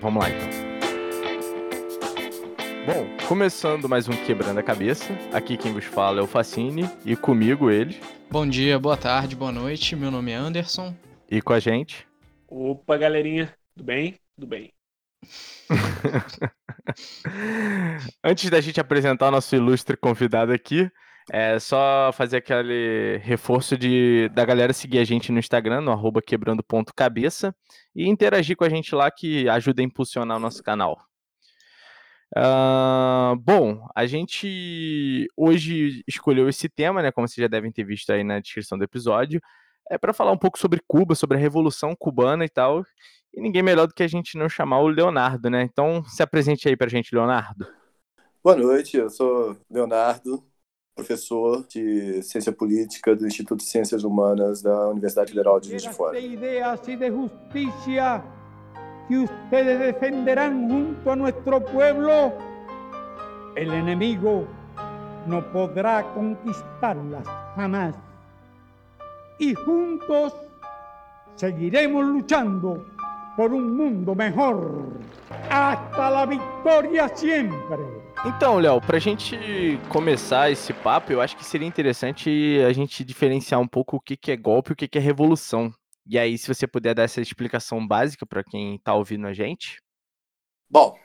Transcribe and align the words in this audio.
Vamos 0.00 0.22
lá 0.22 0.30
então. 0.30 0.48
Bom, 2.86 3.26
começando 3.26 3.88
mais 3.88 4.08
um 4.08 4.12
Quebrando 4.12 4.60
a 4.60 4.62
Cabeça. 4.62 5.12
Aqui 5.32 5.56
quem 5.56 5.72
vos 5.72 5.84
fala 5.84 6.20
é 6.20 6.22
o 6.22 6.26
Facine 6.26 6.88
e 7.04 7.16
comigo 7.16 7.70
ele. 7.70 8.00
Bom 8.30 8.46
dia, 8.46 8.78
boa 8.78 8.96
tarde, 8.96 9.34
boa 9.34 9.50
noite. 9.50 9.96
Meu 9.96 10.10
nome 10.10 10.30
é 10.30 10.36
Anderson. 10.36 10.94
E 11.30 11.42
com 11.42 11.52
a 11.52 11.58
gente. 11.58 12.06
Opa, 12.46 12.96
galerinha. 12.96 13.52
Tudo 13.76 13.86
bem? 13.86 14.14
Tudo 14.36 14.46
bem. 14.46 14.72
Antes 18.24 18.48
da 18.48 18.60
gente 18.60 18.80
apresentar 18.80 19.28
o 19.28 19.32
nosso 19.32 19.54
ilustre 19.54 19.96
convidado 19.96 20.52
aqui, 20.52 20.90
é 21.30 21.58
só 21.58 22.10
fazer 22.12 22.38
aquele 22.38 23.18
reforço 23.18 23.76
de, 23.76 24.28
da 24.30 24.44
galera 24.44 24.72
seguir 24.72 24.98
a 24.98 25.04
gente 25.04 25.30
no 25.30 25.38
Instagram, 25.38 25.82
no 25.82 25.92
arroba 25.92 26.22
quebrando.cabeça, 26.22 27.54
e 27.94 28.08
interagir 28.08 28.56
com 28.56 28.64
a 28.64 28.68
gente 28.68 28.94
lá 28.94 29.10
que 29.10 29.48
ajuda 29.48 29.82
a 29.82 29.84
impulsionar 29.84 30.36
o 30.38 30.40
nosso 30.40 30.62
canal. 30.62 30.98
Uh, 32.36 33.36
bom, 33.40 33.86
a 33.94 34.06
gente 34.06 35.26
hoje 35.36 36.02
escolheu 36.06 36.48
esse 36.48 36.68
tema, 36.68 37.02
né? 37.02 37.10
Como 37.10 37.26
vocês 37.26 37.42
já 37.42 37.48
devem 37.48 37.72
ter 37.72 37.84
visto 37.84 38.10
aí 38.10 38.22
na 38.22 38.38
descrição 38.38 38.76
do 38.76 38.84
episódio, 38.84 39.40
é 39.90 39.96
para 39.96 40.12
falar 40.12 40.32
um 40.32 40.38
pouco 40.38 40.58
sobre 40.58 40.80
Cuba, 40.86 41.14
sobre 41.14 41.36
a 41.36 41.40
Revolução 41.40 41.94
Cubana 41.96 42.44
e 42.44 42.48
tal. 42.48 42.84
E 43.34 43.40
ninguém 43.40 43.62
melhor 43.62 43.86
do 43.86 43.94
que 43.94 44.02
a 44.02 44.08
gente 44.08 44.36
não 44.36 44.48
chamar 44.48 44.80
o 44.80 44.88
Leonardo, 44.88 45.48
né? 45.48 45.62
Então 45.62 46.02
se 46.04 46.22
apresente 46.22 46.68
aí 46.68 46.76
para 46.76 46.86
a 46.86 46.90
gente, 46.90 47.14
Leonardo. 47.14 47.66
Boa 48.42 48.56
noite, 48.56 48.96
eu 48.96 49.10
sou 49.10 49.56
Leonardo, 49.70 50.44
professor 50.98 51.64
de 51.68 52.20
Ciência 52.24 52.50
Política 52.50 53.14
do 53.14 53.24
Instituto 53.24 53.60
de 53.60 53.66
Ciências 53.66 54.02
Humanas 54.02 54.62
da 54.62 54.88
Universidade 54.88 55.30
Federal 55.30 55.60
de 55.60 55.70
Juiz 55.70 55.84
de 55.84 55.90
Fora. 55.90 56.18
ideas 56.18 56.80
y 56.88 56.96
de 56.96 57.08
justicia 57.08 58.24
que 59.06 59.18
ustedes 59.18 59.78
defenderán 59.78 60.68
junto 60.68 61.12
a 61.12 61.14
nuestro 61.14 61.64
pueblo, 61.64 62.32
el 63.54 63.72
enemigo 63.72 64.44
no 65.24 65.40
podrá 65.52 66.02
conquistarlas 66.14 67.24
jamás. 67.54 67.94
Y 69.38 69.54
juntos 69.54 70.34
seguiremos 71.36 72.04
luchando 72.06 72.84
por 73.36 73.52
um 73.54 73.62
mundo 73.62 74.16
melhor. 74.16 74.82
Hasta 75.48 76.10
la 76.10 76.26
vitória 76.26 77.08
sempre. 77.14 77.97
Então, 78.26 78.58
Léo, 78.58 78.80
para 78.80 78.96
a 78.96 79.00
gente 79.00 79.36
começar 79.92 80.50
esse 80.50 80.72
papo, 80.72 81.12
eu 81.12 81.20
acho 81.20 81.36
que 81.36 81.44
seria 81.44 81.68
interessante 81.68 82.58
a 82.66 82.72
gente 82.72 83.04
diferenciar 83.04 83.60
um 83.60 83.68
pouco 83.68 83.96
o 83.96 84.00
que, 84.00 84.16
que 84.16 84.32
é 84.32 84.36
golpe 84.36 84.70
e 84.70 84.72
o 84.72 84.76
que, 84.76 84.88
que 84.88 84.98
é 84.98 85.00
revolução. 85.00 85.72
E 86.04 86.18
aí, 86.18 86.36
se 86.36 86.48
você 86.48 86.66
puder 86.66 86.94
dar 86.94 87.04
essa 87.04 87.20
explicação 87.20 87.86
básica 87.86 88.26
para 88.26 88.42
quem 88.42 88.74
está 88.74 88.92
ouvindo 88.94 89.26
a 89.26 89.32
gente. 89.32 89.80
Bom, 90.68 90.98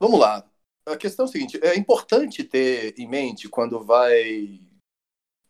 vamos 0.00 0.18
lá. 0.18 0.48
A 0.86 0.96
questão 0.96 1.26
é 1.26 1.28
a 1.28 1.32
seguinte: 1.32 1.60
é 1.62 1.76
importante 1.76 2.42
ter 2.42 2.94
em 2.98 3.06
mente 3.06 3.48
quando 3.48 3.84
vai 3.84 4.60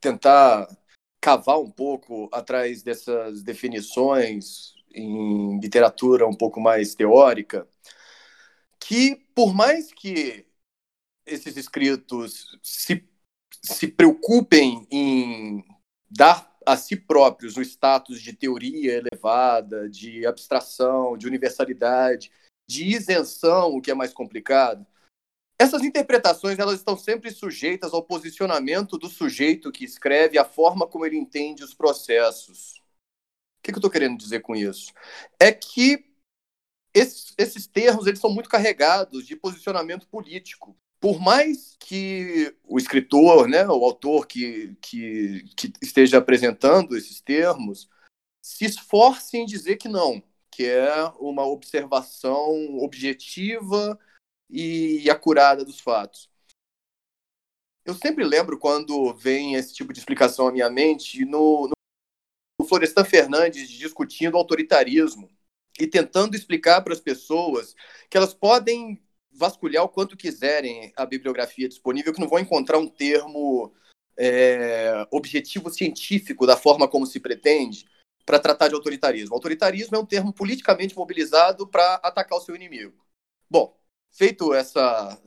tentar 0.01 0.67
cavar 1.21 1.59
um 1.59 1.71
pouco 1.71 2.29
atrás 2.33 2.83
dessas 2.83 3.41
definições 3.41 4.73
em 4.93 5.57
literatura 5.59 6.27
um 6.27 6.35
pouco 6.35 6.59
mais 6.59 6.95
teórica, 6.95 7.67
que 8.79 9.15
por 9.33 9.53
mais 9.53 9.91
que 9.93 10.45
esses 11.25 11.57
escritos 11.57 12.57
se, 12.61 13.07
se 13.61 13.87
preocupem 13.87 14.87
em 14.91 15.63
dar 16.09 16.55
a 16.65 16.77
si 16.77 16.95
próprios 16.95 17.57
o 17.57 17.61
status 17.61 18.21
de 18.21 18.33
teoria 18.33 18.93
elevada, 18.93 19.89
de 19.89 20.25
abstração, 20.25 21.17
de 21.17 21.27
universalidade, 21.27 22.31
de 22.67 22.85
isenção, 22.85 23.75
o 23.75 23.81
que 23.81 23.91
é 23.91 23.93
mais 23.93 24.13
complicado, 24.13 24.85
essas 25.59 25.83
interpretações 25.83 26.59
elas 26.59 26.79
estão 26.79 26.97
sempre 26.97 27.31
sujeitas 27.31 27.93
ao 27.93 28.03
posicionamento 28.03 28.97
do 28.97 29.07
sujeito 29.07 29.71
que 29.71 29.85
escreve, 29.85 30.37
a 30.37 30.43
forma 30.43 30.87
como 30.87 31.05
ele 31.05 31.17
entende 31.17 31.63
os 31.63 31.73
processos 31.73 32.83
que, 33.65 33.71
que 33.71 33.77
eu 33.77 33.79
estou 33.79 33.89
querendo 33.89 34.17
dizer 34.17 34.41
com 34.41 34.55
isso? 34.55 34.93
É 35.39 35.51
que 35.51 36.05
esses, 36.93 37.33
esses 37.37 37.67
termos 37.67 38.05
eles 38.05 38.19
são 38.19 38.29
muito 38.29 38.49
carregados 38.49 39.25
de 39.25 39.35
posicionamento 39.35 40.07
político. 40.07 40.77
Por 41.05 41.19
mais 41.19 41.77
que 41.79 42.57
o 42.63 42.79
escritor, 42.79 43.47
né, 43.47 43.63
o 43.67 43.85
autor 43.85 44.25
que, 44.25 44.75
que, 44.81 45.43
que 45.55 45.71
esteja 45.79 46.17
apresentando 46.17 46.97
esses 46.97 47.21
termos, 47.21 47.87
se 48.41 48.65
esforce 48.65 49.37
em 49.37 49.45
dizer 49.45 49.77
que 49.77 49.87
não, 49.87 50.19
que 50.49 50.65
é 50.65 51.05
uma 51.19 51.45
observação 51.45 52.79
objetiva 52.79 53.99
e 54.49 55.07
acurada 55.07 55.63
dos 55.63 55.79
fatos. 55.79 56.27
Eu 57.85 57.93
sempre 57.93 58.23
lembro 58.23 58.57
quando 58.57 59.13
vem 59.13 59.53
esse 59.53 59.75
tipo 59.75 59.93
de 59.93 59.99
explicação 59.99 60.47
à 60.47 60.51
minha 60.51 60.71
mente 60.71 61.23
no, 61.23 61.69
Florestan 62.67 63.05
Fernandes 63.05 63.69
discutindo 63.69 64.37
autoritarismo 64.37 65.29
e 65.79 65.85
tentando 65.85 66.35
explicar 66.35 66.81
para 66.81 66.93
as 66.93 66.99
pessoas 66.99 67.75
que 68.09 68.17
elas 68.17 68.33
podem 68.33 69.05
vasculhar 69.35 69.83
o 69.83 69.89
quanto 69.89 70.17
quiserem 70.17 70.91
a 70.95 71.05
bibliografia 71.05 71.67
disponível, 71.67 72.13
que 72.13 72.19
não 72.19 72.27
vão 72.27 72.39
encontrar 72.39 72.77
um 72.77 72.87
termo 72.87 73.73
é, 74.17 75.05
objetivo 75.11 75.69
científico 75.69 76.45
da 76.45 76.55
forma 76.55 76.87
como 76.87 77.05
se 77.05 77.19
pretende 77.19 77.85
para 78.25 78.39
tratar 78.39 78.67
de 78.67 78.75
autoritarismo. 78.75 79.35
Autoritarismo 79.35 79.95
é 79.95 79.99
um 79.99 80.05
termo 80.05 80.33
politicamente 80.33 80.95
mobilizado 80.95 81.67
para 81.67 81.95
atacar 81.95 82.37
o 82.37 82.41
seu 82.41 82.55
inimigo. 82.55 83.05
Bom, 83.49 83.77
feito 84.11 84.53
essa, 84.53 85.21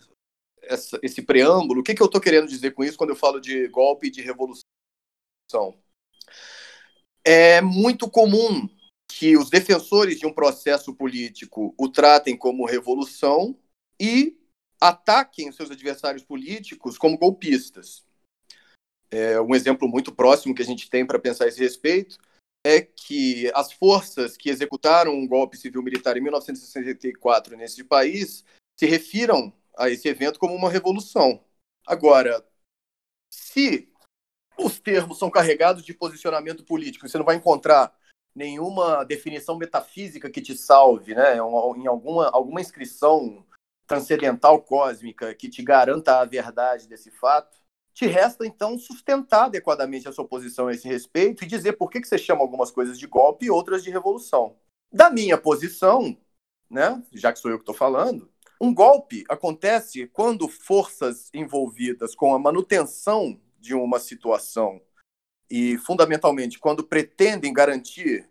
essa 0.63 0.99
esse 1.03 1.23
preâmbulo, 1.23 1.81
o 1.81 1.85
que, 1.85 1.95
que 1.95 2.03
eu 2.03 2.07
estou 2.07 2.21
querendo 2.21 2.49
dizer 2.49 2.73
com 2.73 2.83
isso 2.83 2.99
quando 2.99 3.11
eu 3.11 3.17
falo 3.17 3.41
de 3.41 3.69
golpe 3.69 4.09
e 4.09 4.11
de 4.11 4.23
revolução? 4.23 4.65
É 7.25 7.61
muito 7.61 8.11
comum 8.11 8.69
que 9.07 9.37
os 9.37 9.51
defensores 9.51 10.19
de 10.19 10.27
um 10.27 10.33
processo 10.33 10.95
político 10.95 11.75
o 11.79 11.89
tratem 11.89 12.37
como 12.37 12.67
revolução 12.67 13.57
e 14.00 14.38
ataquem 14.81 15.50
seus 15.53 15.70
adversários 15.70 16.22
políticos 16.22 16.97
como 16.97 17.19
golpistas. 17.19 18.04
É, 19.10 19.41
um 19.41 19.54
exemplo 19.54 19.88
muito 19.88 20.14
próximo 20.14 20.54
que 20.54 20.62
a 20.62 20.66
gente 20.66 20.88
tem 20.91 21.06
para 21.06 21.19
pensar 21.19 21.44
a 21.44 21.48
esse 21.48 21.60
respeito 21.60 22.19
é 22.64 22.82
que 22.82 23.50
as 23.54 23.72
forças 23.72 24.36
que 24.36 24.50
executaram 24.50 25.12
um 25.12 25.26
golpe 25.26 25.56
civil-militar 25.56 26.16
em 26.16 26.20
1964 26.20 27.56
nesse 27.56 27.82
país 27.84 28.44
se 28.78 28.86
refiram 28.86 29.53
a 29.76 29.88
esse 29.88 30.09
evento 30.09 30.38
como 30.38 30.54
uma 30.54 30.70
revolução. 30.70 31.42
Agora, 31.86 32.44
se 33.32 33.88
os 34.59 34.80
termos 34.80 35.19
são 35.19 35.30
carregados 35.30 35.84
de 35.84 35.94
posicionamento 35.94 36.65
político. 36.65 37.09
Você 37.09 37.16
não 37.16 37.25
vai 37.25 37.36
encontrar 37.36 37.97
nenhuma 38.34 39.04
definição 39.04 39.56
metafísica 39.56 40.28
que 40.28 40.42
te 40.42 40.56
salve, 40.56 41.15
né? 41.15 41.36
Em 41.36 41.86
alguma, 41.86 42.28
alguma 42.30 42.60
inscrição 42.60 43.47
transcendental 43.88 44.60
cósmica 44.60 45.34
que 45.34 45.49
te 45.49 45.62
garanta 45.62 46.21
a 46.21 46.25
verdade 46.25 46.87
desse 46.87 47.10
fato. 47.10 47.59
Te 47.94 48.06
resta, 48.06 48.47
então, 48.47 48.78
sustentar 48.78 49.47
adequadamente 49.47 50.06
a 50.06 50.12
sua 50.12 50.28
posição 50.28 50.69
a 50.69 50.72
esse 50.72 50.87
respeito 50.87 51.43
e 51.43 51.49
dizer 51.49 51.72
por 51.72 51.91
que, 51.91 52.00
que 52.00 52.06
você 52.06 52.19
chama 52.19 52.43
algumas 52.43 52.71
coisas 52.71 52.97
de 52.97 53.06
golpe 53.09 53.47
e 53.47 53.50
outras 53.50 53.82
de 53.82 53.91
revolução. 53.91 54.56
Da 54.93 55.10
minha 55.10 55.37
posição, 55.37 56.16
né, 56.71 57.03
já 57.12 57.32
que 57.32 57.41
sou 57.41 57.50
eu 57.50 57.56
que 57.56 57.62
estou 57.62 57.75
falando, 57.75 58.31
um 58.60 58.72
golpe 58.72 59.25
acontece 59.28 60.06
quando 60.06 60.48
forças 60.48 61.31
envolvidas 61.32 62.15
com 62.15 62.34
a 62.34 62.38
manutenção 62.38 63.41
de 63.59 63.75
uma 63.75 63.98
situação 63.98 64.81
e, 65.50 65.78
fundamentalmente, 65.78 66.59
quando 66.59 66.84
pretendem 66.84 67.53
garantir 67.53 68.28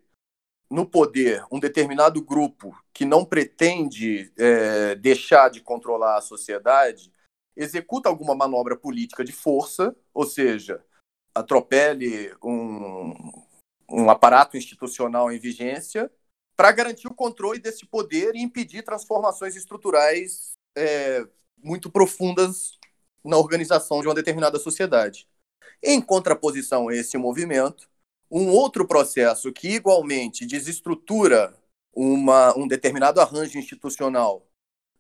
no 0.69 0.85
poder 0.85 1.45
um 1.51 1.59
determinado 1.59 2.21
grupo 2.21 2.77
que 2.93 3.05
não 3.05 3.23
pretende 3.23 4.31
é, 4.37 4.95
deixar 4.95 5.49
de 5.49 5.61
controlar 5.61 6.17
a 6.17 6.21
sociedade, 6.21 7.11
executa 7.55 8.09
alguma 8.09 8.35
manobra 8.35 8.75
política 8.75 9.23
de 9.23 9.31
força, 9.31 9.95
ou 10.13 10.25
seja, 10.25 10.83
atropele 11.33 12.33
um, 12.43 13.13
um 13.89 14.09
aparato 14.09 14.57
institucional 14.57 15.31
em 15.31 15.39
vigência 15.39 16.11
para 16.55 16.71
garantir 16.71 17.07
o 17.07 17.13
controle 17.13 17.59
desse 17.59 17.85
poder 17.85 18.35
e 18.35 18.41
impedir 18.41 18.83
transformações 18.83 19.55
estruturais 19.55 20.53
é, 20.75 21.25
muito 21.57 21.89
profundas 21.89 22.77
na 23.23 23.37
organização 23.37 24.01
de 24.01 24.07
uma 24.07 24.15
determinada 24.15 24.57
sociedade. 24.57 25.27
Em 25.83 26.01
contraposição 26.01 26.89
a 26.89 26.95
esse 26.95 27.17
movimento, 27.17 27.87
um 28.29 28.49
outro 28.49 28.87
processo 28.87 29.51
que 29.51 29.69
igualmente 29.69 30.45
desestrutura 30.45 31.57
uma, 31.93 32.57
um 32.57 32.67
determinado 32.67 33.19
arranjo 33.19 33.57
institucional, 33.57 34.45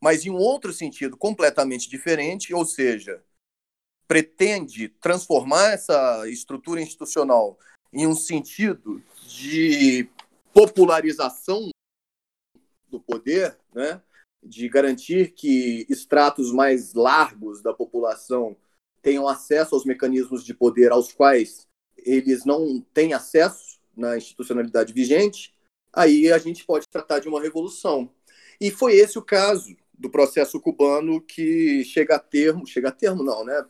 mas 0.01 0.25
em 0.25 0.29
um 0.29 0.37
outro 0.37 0.73
sentido 0.73 1.17
completamente 1.17 1.89
diferente, 1.89 2.53
ou 2.53 2.65
seja, 2.65 3.23
pretende 4.07 4.87
transformar 4.87 5.73
essa 5.73 6.27
estrutura 6.29 6.81
institucional 6.81 7.59
em 7.91 8.07
um 8.07 8.15
sentido 8.15 9.03
de 9.27 10.09
popularização 10.53 11.69
do 12.89 12.99
poder, 12.99 13.57
né, 13.73 14.01
de 14.41 14.67
garantir 14.69 15.33
que 15.33 15.85
estratos 15.89 16.51
mais 16.51 16.93
largos 16.93 17.61
da 17.61 17.73
população 17.73 18.55
tenham 19.01 19.27
acesso 19.27 19.75
aos 19.75 19.85
mecanismos 19.85 20.43
de 20.43 20.53
poder 20.53 20.91
aos 20.91 21.11
quais 21.11 21.66
eles 21.97 22.45
não 22.45 22.81
têm 22.93 23.13
acesso 23.13 23.79
na 23.95 24.17
institucionalidade 24.17 24.93
vigente, 24.93 25.53
aí 25.91 26.31
a 26.31 26.37
gente 26.37 26.65
pode 26.65 26.87
tratar 26.87 27.19
de 27.19 27.27
uma 27.27 27.41
revolução. 27.41 28.11
E 28.59 28.71
foi 28.71 28.95
esse 28.95 29.17
o 29.17 29.21
caso 29.21 29.75
do 29.97 30.09
processo 30.09 30.59
cubano 30.59 31.19
que 31.19 31.83
chega 31.83 32.15
a 32.15 32.19
termo, 32.19 32.65
chega 32.67 32.89
a 32.89 32.91
termo 32.91 33.23
não, 33.23 33.43
né? 33.43 33.65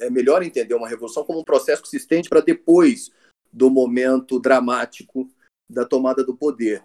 É 0.00 0.08
melhor 0.08 0.42
entender 0.42 0.74
uma 0.74 0.88
revolução 0.88 1.24
como 1.24 1.40
um 1.40 1.44
processo 1.44 1.82
que 1.82 1.88
se 1.88 1.98
estende 1.98 2.28
para 2.28 2.40
depois 2.40 3.10
do 3.52 3.68
momento 3.68 4.40
dramático 4.40 5.30
da 5.68 5.84
tomada 5.84 6.24
do 6.24 6.34
poder. 6.34 6.82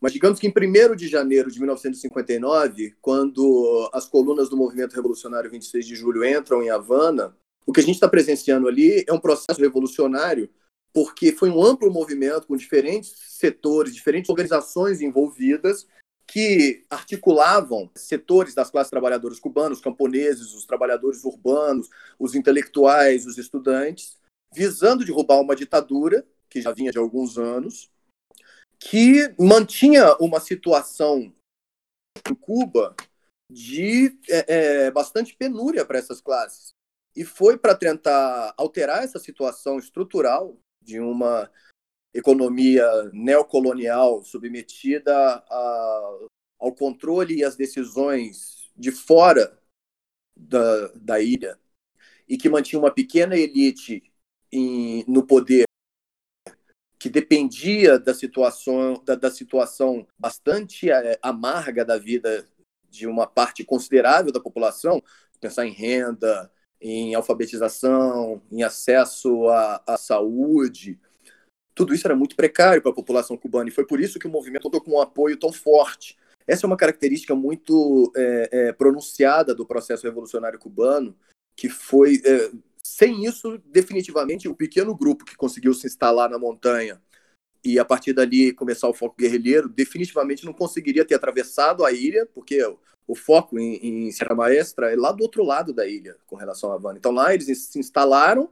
Mas 0.00 0.12
digamos 0.12 0.38
que 0.38 0.46
em 0.46 0.52
1 0.52 0.94
de 0.94 1.08
janeiro 1.08 1.50
de 1.50 1.58
1959, 1.58 2.94
quando 3.00 3.90
as 3.92 4.06
colunas 4.06 4.48
do 4.48 4.56
movimento 4.56 4.94
revolucionário 4.94 5.50
26 5.50 5.86
de 5.86 5.96
julho 5.96 6.24
entram 6.24 6.62
em 6.62 6.70
Havana, 6.70 7.34
o 7.66 7.72
que 7.72 7.80
a 7.80 7.82
gente 7.82 7.94
está 7.94 8.08
presenciando 8.08 8.68
ali 8.68 9.04
é 9.06 9.12
um 9.12 9.20
processo 9.20 9.60
revolucionário, 9.60 10.50
porque 10.92 11.32
foi 11.32 11.50
um 11.50 11.62
amplo 11.62 11.90
movimento 11.90 12.46
com 12.46 12.56
diferentes 12.56 13.14
setores, 13.28 13.94
diferentes 13.94 14.30
organizações 14.30 15.00
envolvidas, 15.00 15.86
que 16.26 16.84
articulavam 16.88 17.90
setores 17.94 18.54
das 18.54 18.70
classes 18.70 18.90
trabalhadoras 18.90 19.38
cubanas, 19.38 19.78
os 19.78 19.84
camponeses, 19.84 20.54
os 20.54 20.64
trabalhadores 20.64 21.24
urbanos, 21.24 21.88
os 22.18 22.34
intelectuais, 22.34 23.26
os 23.26 23.36
estudantes, 23.36 24.16
visando 24.52 25.04
derrubar 25.04 25.40
uma 25.40 25.56
ditadura 25.56 26.26
que 26.48 26.62
já 26.62 26.72
vinha 26.72 26.92
de 26.92 26.98
alguns 26.98 27.36
anos, 27.36 27.90
que 28.78 29.34
mantinha 29.38 30.14
uma 30.16 30.40
situação 30.40 31.32
em 32.28 32.34
Cuba 32.34 32.94
de 33.50 34.16
é, 34.28 34.86
é, 34.86 34.90
bastante 34.90 35.36
penúria 35.36 35.84
para 35.84 35.98
essas 35.98 36.20
classes. 36.20 36.73
E 37.16 37.24
foi 37.24 37.56
para 37.56 37.74
tentar 37.74 38.54
alterar 38.56 39.04
essa 39.04 39.18
situação 39.18 39.78
estrutural 39.78 40.58
de 40.82 41.00
uma 41.00 41.50
economia 42.12 42.86
neocolonial 43.12 44.22
submetida 44.24 45.14
a, 45.16 46.18
ao 46.58 46.74
controle 46.74 47.36
e 47.36 47.44
às 47.44 47.56
decisões 47.56 48.70
de 48.76 48.90
fora 48.90 49.58
da, 50.36 50.88
da 50.94 51.20
ilha 51.20 51.58
e 52.28 52.36
que 52.36 52.48
mantinha 52.48 52.80
uma 52.80 52.92
pequena 52.92 53.36
elite 53.36 54.02
em, 54.50 55.04
no 55.06 55.26
poder 55.26 55.64
que 56.98 57.10
dependia 57.10 57.98
da 57.98 58.14
situação, 58.14 59.02
da, 59.04 59.14
da 59.14 59.30
situação 59.30 60.06
bastante 60.18 60.90
é, 60.90 61.18
amarga 61.20 61.84
da 61.84 61.98
vida 61.98 62.46
de 62.88 63.06
uma 63.06 63.26
parte 63.26 63.62
considerável 63.64 64.32
da 64.32 64.40
população, 64.40 65.02
pensar 65.38 65.66
em 65.66 65.72
renda, 65.72 66.50
em 66.80 67.14
alfabetização, 67.14 68.42
em 68.50 68.62
acesso 68.62 69.48
à, 69.48 69.82
à 69.86 69.96
saúde, 69.96 70.98
tudo 71.74 71.92
isso 71.92 72.06
era 72.06 72.14
muito 72.14 72.36
precário 72.36 72.80
para 72.80 72.92
a 72.92 72.94
população 72.94 73.36
cubana 73.36 73.68
e 73.68 73.72
foi 73.72 73.86
por 73.86 74.00
isso 74.00 74.18
que 74.18 74.26
o 74.26 74.30
movimento 74.30 74.62
contou 74.62 74.80
com 74.80 74.92
um 74.92 75.00
apoio 75.00 75.36
tão 75.36 75.52
forte. 75.52 76.16
Essa 76.46 76.66
é 76.66 76.68
uma 76.68 76.76
característica 76.76 77.34
muito 77.34 78.12
é, 78.16 78.48
é, 78.52 78.72
pronunciada 78.72 79.54
do 79.54 79.66
processo 79.66 80.04
revolucionário 80.04 80.58
cubano, 80.58 81.16
que 81.56 81.68
foi, 81.68 82.20
é, 82.24 82.50
sem 82.82 83.24
isso, 83.24 83.58
definitivamente, 83.66 84.48
o 84.48 84.54
pequeno 84.54 84.94
grupo 84.94 85.24
que 85.24 85.36
conseguiu 85.36 85.72
se 85.74 85.86
instalar 85.86 86.30
na 86.30 86.38
montanha 86.38 87.00
e 87.64 87.78
a 87.78 87.84
partir 87.84 88.12
dali 88.12 88.52
começar 88.52 88.88
o 88.88 88.94
foco 88.94 89.16
guerrilheiro, 89.18 89.70
definitivamente 89.70 90.44
não 90.44 90.52
conseguiria 90.52 91.04
ter 91.04 91.14
atravessado 91.14 91.82
a 91.82 91.90
ilha, 91.90 92.28
porque 92.34 92.60
o 93.06 93.14
foco 93.14 93.58
em, 93.58 94.06
em 94.06 94.12
Serra 94.12 94.34
Maestra 94.34 94.92
é 94.92 94.96
lá 94.96 95.12
do 95.12 95.22
outro 95.22 95.44
lado 95.44 95.72
da 95.72 95.86
ilha, 95.86 96.16
com 96.26 96.36
relação 96.36 96.72
à 96.72 96.74
Havana. 96.74 96.98
Então 96.98 97.12
lá 97.12 97.34
eles 97.34 97.66
se 97.66 97.78
instalaram, 97.78 98.50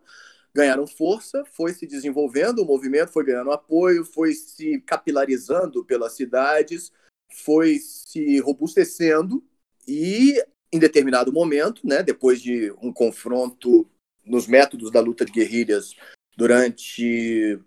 ganharam 0.54 0.86
força, 0.86 1.44
foi 1.44 1.72
se 1.72 1.86
desenvolvendo, 1.86 2.60
o 2.60 2.66
movimento 2.66 3.12
foi 3.12 3.24
ganhando 3.24 3.52
apoio, 3.52 4.04
foi 4.04 4.32
se 4.34 4.80
capilarizando 4.82 5.84
pelas 5.84 6.12
cidades, 6.12 6.92
foi 7.32 7.78
se 7.78 8.38
robustecendo 8.40 9.42
e, 9.88 10.42
em 10.70 10.78
determinado 10.78 11.32
momento, 11.32 11.86
né, 11.86 12.02
depois 12.02 12.40
de 12.40 12.70
um 12.82 12.92
confronto 12.92 13.88
nos 14.24 14.46
métodos 14.46 14.90
da 14.90 15.00
luta 15.00 15.24
de 15.24 15.32
guerrilhas 15.32 15.96
durante 16.36 17.58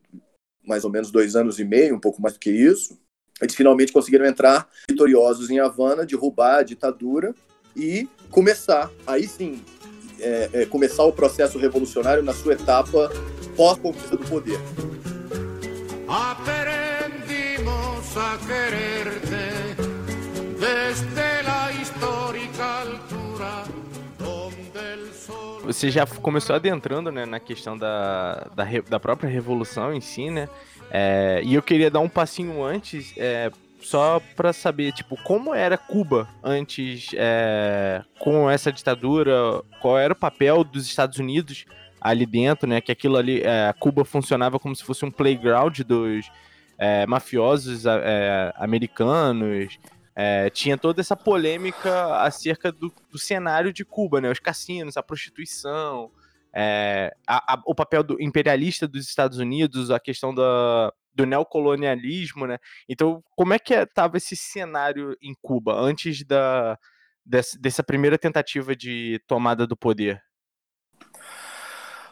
mais 0.63 0.83
ou 0.83 0.91
menos 0.91 1.11
dois 1.11 1.35
anos 1.35 1.59
e 1.59 1.63
meio, 1.63 1.95
um 1.95 1.99
pouco 1.99 2.21
mais 2.21 2.33
do 2.33 2.39
que 2.39 2.49
isso, 2.49 2.99
eles 3.41 3.55
finalmente 3.55 3.91
conseguiram 3.91 4.25
entrar 4.25 4.67
vitoriosos 4.89 5.49
em 5.49 5.59
Havana, 5.59 6.05
derrubar 6.05 6.59
a 6.59 6.63
ditadura 6.63 7.33
e 7.75 8.07
começar, 8.29 8.89
aí 9.05 9.27
sim, 9.27 9.61
é, 10.19 10.49
é, 10.53 10.65
começar 10.65 11.03
o 11.03 11.11
processo 11.11 11.57
revolucionário 11.57 12.23
na 12.23 12.33
sua 12.33 12.53
etapa 12.53 13.11
pós-conquista 13.55 14.15
do 14.15 14.25
poder. 14.25 14.59
Aprendimos 16.07 17.65
a 18.17 18.37
quererte 18.45 19.75
desde 20.59 21.49
a 21.49 21.71
histórica 21.81 22.63
altura 22.63 23.25
Você 25.65 25.89
já 25.89 26.05
começou 26.05 26.55
adentrando 26.55 27.11
né, 27.11 27.25
na 27.25 27.39
questão 27.39 27.75
da, 27.75 28.47
da, 28.55 28.65
da 28.87 28.99
própria 28.99 29.27
revolução 29.27 29.91
em 29.93 29.99
si, 29.99 30.29
né? 30.29 30.47
É, 30.97 31.41
e 31.43 31.53
eu 31.53 31.61
queria 31.61 31.91
dar 31.91 31.99
um 31.99 32.07
passinho 32.07 32.63
antes 32.63 33.13
é, 33.17 33.51
só 33.81 34.21
para 34.33 34.53
saber, 34.53 34.93
tipo, 34.93 35.21
como 35.23 35.53
era 35.53 35.77
Cuba 35.77 36.25
antes 36.41 37.09
é, 37.15 38.01
com 38.17 38.49
essa 38.49 38.71
ditadura, 38.71 39.61
qual 39.81 39.99
era 39.99 40.13
o 40.13 40.15
papel 40.15 40.63
dos 40.63 40.85
Estados 40.85 41.19
Unidos 41.19 41.65
ali 41.99 42.25
dentro, 42.25 42.65
né? 42.65 42.79
Que 42.79 42.93
aquilo 42.93 43.17
ali, 43.17 43.41
é, 43.41 43.73
Cuba 43.77 44.05
funcionava 44.05 44.57
como 44.57 44.73
se 44.73 44.85
fosse 44.85 45.03
um 45.03 45.11
playground 45.11 45.81
dos 45.81 46.31
é, 46.77 47.05
mafiosos 47.05 47.85
é, 47.85 48.53
americanos. 48.55 49.77
Tinha 50.53 50.77
toda 50.77 51.01
essa 51.01 51.17
polêmica 51.17 52.21
acerca 52.21 52.71
do, 52.71 52.89
do, 53.11 53.19
cenário 53.19 53.73
de 53.73 53.83
Cuba, 53.83 54.21
né? 54.21 54.31
Os 54.31 54.39
cassinos, 54.39 54.95
a 54.95 55.03
prostituição, 55.03 56.09
é, 56.55 57.13
a, 57.27 57.55
a, 57.55 57.61
o 57.65 57.75
papel 57.75 58.01
do 58.01 58.21
imperialista 58.21 58.87
dos 58.87 59.05
Estados 59.05 59.39
Unidos, 59.39 59.91
a 59.91 59.99
questão 59.99 60.33
da, 60.33 60.93
do 61.13 61.25
neocolonialismo, 61.25 62.47
né? 62.47 62.57
Então, 62.87 63.21
como 63.35 63.53
é 63.53 63.59
que 63.59 63.73
estava 63.73 64.15
esse 64.15 64.37
cenário 64.37 65.17
em 65.21 65.35
Cuba 65.41 65.73
antes 65.77 66.23
da, 66.23 66.79
dessa, 67.25 67.59
dessa 67.59 67.83
primeira 67.83 68.17
tentativa 68.17 68.73
de 68.73 69.21
tomada 69.27 69.67
do 69.67 69.75
poder? 69.75 70.23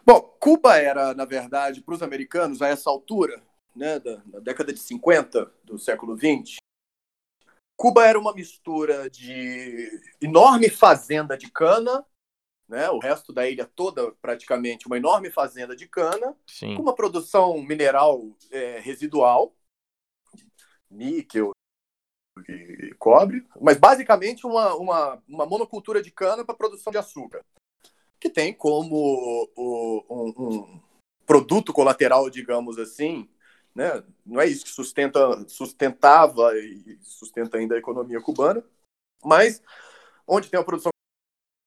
Bom, 0.06 0.20
Cuba 0.40 0.78
era, 0.78 1.14
na 1.14 1.24
verdade, 1.24 1.82
para 1.82 1.96
os 1.96 2.04
americanos, 2.04 2.62
a 2.62 2.68
essa 2.68 2.90
altura, 2.90 3.42
né, 3.74 3.98
da, 4.00 4.16
da, 4.26 4.40
década 4.40 4.74
de 4.74 4.80
50 4.80 5.50
do 5.64 5.80
século 5.80 6.18
20, 6.18 6.58
Cuba 7.78 8.06
era 8.06 8.20
uma 8.20 8.34
mistura 8.34 9.10
de 9.10 9.90
enorme 10.22 10.70
fazenda 10.70 11.38
de 11.38 11.50
cana 11.50 12.06
né? 12.74 12.90
O 12.90 12.98
resto 12.98 13.32
da 13.32 13.48
ilha 13.48 13.68
toda, 13.68 14.12
praticamente, 14.14 14.88
uma 14.88 14.98
enorme 14.98 15.30
fazenda 15.30 15.76
de 15.76 15.88
cana, 15.88 16.36
Sim. 16.48 16.76
com 16.76 16.82
uma 16.82 16.96
produção 16.96 17.62
mineral 17.62 18.36
é, 18.50 18.80
residual, 18.80 19.56
níquel 20.90 21.52
e 22.50 22.96
cobre, 22.98 23.46
mas 23.62 23.78
basicamente 23.78 24.48
uma, 24.48 24.74
uma, 24.74 25.24
uma 25.28 25.46
monocultura 25.46 26.02
de 26.02 26.10
cana 26.10 26.44
para 26.44 26.56
produção 26.56 26.90
de 26.90 26.98
açúcar, 26.98 27.46
que 28.20 28.28
tem 28.28 28.52
como 28.52 28.96
o, 29.56 30.04
um, 30.10 30.44
um 30.44 30.82
produto 31.28 31.72
colateral, 31.72 32.28
digamos 32.28 32.80
assim, 32.80 33.30
né? 33.76 34.04
não 34.26 34.42
é 34.42 34.48
isso 34.48 34.66
que 34.66 34.72
sustenta, 34.72 35.48
sustentava 35.48 36.58
e 36.58 36.98
sustenta 37.04 37.60
ainda 37.60 37.76
a 37.76 37.80
economia 37.80 38.20
cubana, 38.20 38.64
mas 39.24 39.62
onde 40.28 40.50
tem 40.50 40.60
a 40.60 40.64
produção 40.64 40.93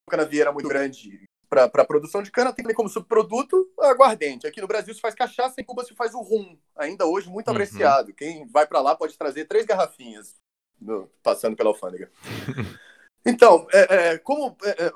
canavieira 0.09 0.53
muito 0.53 0.69
grande 0.69 1.27
para 1.49 1.65
a 1.65 1.85
produção 1.85 2.23
de 2.23 2.31
cana, 2.31 2.53
tem 2.53 2.65
como 2.75 2.89
subproduto 2.89 3.71
aguardente. 3.81 4.47
Aqui 4.47 4.61
no 4.61 4.67
Brasil 4.67 4.93
se 4.93 5.01
faz 5.01 5.15
cachaça, 5.15 5.61
em 5.61 5.65
Cuba 5.65 5.85
se 5.85 5.95
faz 5.95 6.13
o 6.13 6.21
rum, 6.21 6.59
ainda 6.75 7.07
hoje 7.07 7.29
muito 7.29 7.49
uhum. 7.49 7.55
apreciado. 7.55 8.13
Quem 8.13 8.47
vai 8.49 8.67
para 8.67 8.81
lá 8.81 8.95
pode 8.97 9.17
trazer 9.17 9.47
três 9.47 9.65
garrafinhas 9.65 10.35
no, 10.81 11.09
passando 11.23 11.57
pela 11.57 11.71
alfândega. 11.71 12.11
então, 13.25 13.67
é, 13.73 14.13
é, 14.13 14.19
como 14.19 14.57
é, 14.65 14.87
é, 14.87 14.93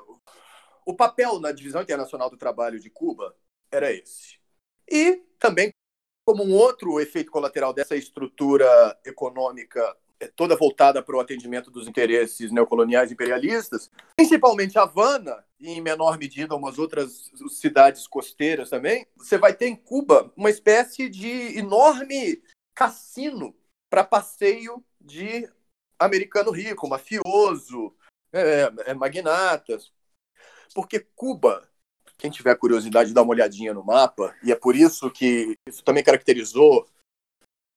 o 0.85 0.93
papel 0.93 1.39
na 1.39 1.51
divisão 1.51 1.81
internacional 1.81 2.29
do 2.29 2.37
trabalho 2.37 2.79
de 2.79 2.89
Cuba 2.89 3.35
era 3.71 3.91
esse. 3.91 4.39
E 4.89 5.23
também 5.39 5.71
como 6.25 6.43
um 6.43 6.53
outro 6.53 6.99
efeito 6.99 7.31
colateral 7.31 7.73
dessa 7.73 7.95
estrutura 7.95 8.99
econômica 9.05 9.97
toda 10.27 10.55
voltada 10.55 11.01
para 11.01 11.15
o 11.15 11.19
atendimento 11.19 11.71
dos 11.71 11.87
interesses 11.87 12.51
neocoloniais 12.51 13.11
imperialistas, 13.11 13.89
principalmente 14.15 14.77
Havana 14.77 15.43
e 15.59 15.69
em 15.69 15.81
menor 15.81 16.17
medida 16.17 16.55
umas 16.55 16.77
outras 16.79 17.31
cidades 17.49 18.07
costeiras 18.07 18.69
também. 18.69 19.05
Você 19.17 19.37
vai 19.37 19.53
ter 19.53 19.67
em 19.67 19.75
Cuba 19.75 20.31
uma 20.35 20.49
espécie 20.49 21.09
de 21.09 21.57
enorme 21.57 22.41
cassino 22.73 23.55
para 23.89 24.03
passeio 24.03 24.83
de 24.99 25.49
americano 25.99 26.51
rico, 26.51 26.87
mafioso, 26.87 27.93
é, 28.33 28.71
é, 28.85 28.93
magnatas. 28.93 29.91
Porque 30.73 31.05
Cuba, 31.15 31.67
quem 32.17 32.31
tiver 32.31 32.55
curiosidade, 32.55 33.13
dá 33.13 33.21
uma 33.21 33.31
olhadinha 33.31 33.73
no 33.73 33.83
mapa, 33.83 34.35
e 34.43 34.51
é 34.51 34.55
por 34.55 34.75
isso 34.75 35.11
que 35.11 35.55
isso 35.67 35.83
também 35.83 36.03
caracterizou 36.03 36.87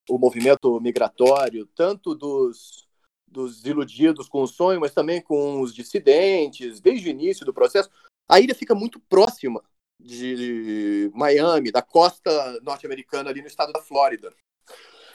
o 0.09 0.17
movimento 0.17 0.79
migratório, 0.79 1.67
tanto 1.75 2.13
dos, 2.13 2.87
dos 3.27 3.65
iludidos 3.65 4.27
com 4.27 4.43
o 4.43 4.47
sonho, 4.47 4.79
mas 4.79 4.93
também 4.93 5.21
com 5.21 5.61
os 5.61 5.73
dissidentes, 5.73 6.79
desde 6.79 7.07
o 7.07 7.11
início 7.11 7.45
do 7.45 7.53
processo. 7.53 7.89
A 8.27 8.39
ilha 8.39 8.55
fica 8.55 8.73
muito 8.73 8.99
próxima 8.99 9.63
de 9.99 11.11
Miami, 11.13 11.71
da 11.71 11.81
costa 11.81 12.59
norte-americana, 12.61 13.29
ali 13.29 13.41
no 13.41 13.47
estado 13.47 13.71
da 13.71 13.81
Flórida. 13.81 14.33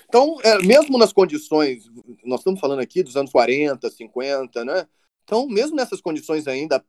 Então, 0.08 0.38
é, 0.42 0.58
mesmo 0.62 0.98
nas 0.98 1.12
condições, 1.12 1.84
nós 2.24 2.40
estamos 2.40 2.58
falando 2.58 2.80
aqui 2.80 3.02
dos 3.02 3.16
anos 3.16 3.30
40, 3.30 3.88
50, 3.88 4.64
né? 4.64 4.88
Então, 5.22 5.46
mesmo 5.46 5.76
nessas 5.76 6.00
condições 6.00 6.48
ainda 6.48 6.84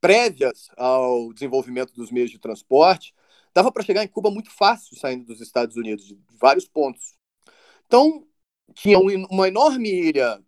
prévias 0.00 0.68
ao 0.76 1.32
desenvolvimento 1.32 1.92
dos 1.92 2.12
meios 2.12 2.30
de 2.30 2.38
transporte, 2.38 3.12
dava 3.52 3.72
para 3.72 3.82
chegar 3.82 4.04
em 4.04 4.08
Cuba 4.08 4.30
muito 4.30 4.50
fácil 4.50 4.96
saindo 4.96 5.24
dos 5.24 5.40
Estados 5.40 5.76
Unidos, 5.76 6.06
de 6.06 6.16
vários 6.40 6.68
pontos. 6.68 7.14
Então, 7.86 8.26
tinha 8.74 8.98
uma 8.98 9.48
enorme 9.48 9.88
ilha 9.88 10.42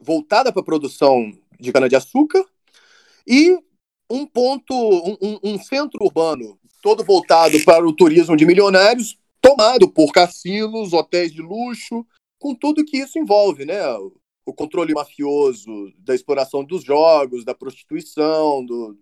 voltada 0.00 0.52
para 0.52 0.62
a 0.62 0.64
produção 0.64 1.30
de 1.58 1.72
cana-de-açúcar 1.72 2.44
e 3.26 3.58
um 4.10 4.26
ponto, 4.26 4.74
um, 4.74 5.38
um, 5.42 5.58
centro 5.58 6.04
urbano 6.04 6.58
todo 6.82 7.04
voltado 7.04 7.62
para 7.64 7.86
o 7.86 7.94
turismo 7.94 8.36
de 8.36 8.46
milionários, 8.46 9.18
tomado 9.40 9.88
por 9.88 10.10
cassinos, 10.12 10.92
hotéis 10.92 11.32
de 11.32 11.42
luxo, 11.42 12.06
com 12.38 12.54
tudo 12.54 12.84
que 12.84 12.96
isso 12.96 13.18
envolve, 13.18 13.64
né? 13.64 13.80
O 14.44 14.54
controle 14.54 14.94
mafioso 14.94 15.92
da 15.98 16.14
exploração 16.14 16.64
dos 16.64 16.82
jogos, 16.82 17.44
da 17.44 17.54
prostituição, 17.54 18.64
do, 18.64 18.98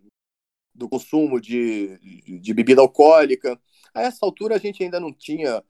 do 0.75 0.89
consumo 0.89 1.41
de, 1.41 1.99
de, 2.41 2.53
bebida 2.53 2.81
alcoólica. 2.81 3.59
A 3.95 4.03
essa 4.03 4.27
altura 4.27 4.57
a 4.57 4.59
gente 4.59 4.83
ainda 4.83 5.01
não 5.01 5.13
tinha 5.13 5.63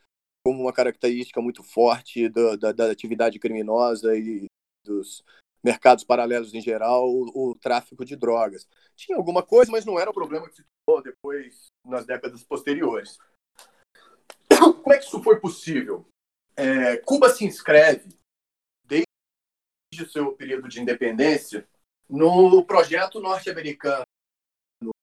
como 0.49 0.62
uma 0.62 0.73
característica 0.73 1.43
muito 1.43 1.62
forte 1.62 2.26
da, 2.31 2.57
da, 2.57 2.73
da 2.73 2.90
atividade 2.90 3.38
criminosa 3.38 4.17
e 4.17 4.47
dos 4.83 5.23
mercados 5.62 6.05
paralelos 6.05 6.55
em 6.55 6.61
geral, 6.62 7.07
o, 7.07 7.50
o, 7.50 7.55
tráfico 7.55 8.02
de 8.02 8.17
drogas. 8.17 8.67
Tinha 8.97 9.19
alguma 9.19 9.43
coisa, 9.43 9.71
mas 9.71 9.85
não 9.85 10.00
era 10.00 10.09
o 10.09 10.14
problema 10.14 10.49
que 10.49 10.57
se 10.57 10.64
tornou 10.87 11.02
depois, 11.02 11.67
nas 11.85 12.07
décadas 12.07 12.43
posteriores. 12.45 13.19
Como 14.59 14.95
é 14.95 14.97
que 14.97 15.05
isso 15.05 15.23
foi 15.23 15.38
possível? 15.38 16.09
É, 16.57 16.97
Cuba 16.97 17.28
se 17.28 17.45
inscreve, 17.45 18.19
desde 18.87 20.11
seu 20.11 20.33
período 20.33 20.67
de 20.67 20.81
independência, 20.81 21.69
no 22.09 22.64
projeto 22.64 23.21
norte-americano 23.21 24.05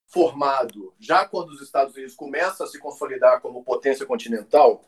formado 0.07 0.95
já 0.97 1.27
quando 1.27 1.49
os 1.49 1.61
Estados 1.61 1.93
Unidos 1.93 2.15
começam 2.15 2.65
a 2.65 2.69
se 2.69 2.79
consolidar 2.79 3.41
como 3.41 3.63
potência 3.63 4.05
continental, 4.07 4.83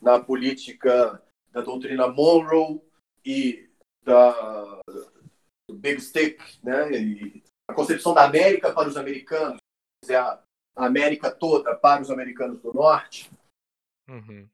na 0.00 0.20
política 0.20 1.22
da 1.50 1.60
doutrina 1.60 2.08
Monroe 2.08 2.80
e 3.24 3.68
da 4.02 4.80
do 5.68 5.74
Big 5.74 6.00
Stick, 6.00 6.40
né? 6.62 6.92
E 6.92 7.42
a 7.68 7.74
concepção 7.74 8.12
da 8.12 8.24
América 8.24 8.72
para 8.72 8.88
os 8.88 8.96
americanos, 8.96 9.58
é 10.06 10.16
a 10.16 10.42
América 10.76 11.30
toda 11.30 11.74
para 11.74 12.02
os 12.02 12.10
americanos 12.10 12.60
do 12.60 12.72
Norte. 12.72 13.30
Uhum. 14.08 14.46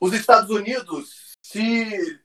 Os 0.00 0.12
Estados 0.14 0.50
Unidos, 0.50 1.32
se 1.44 2.20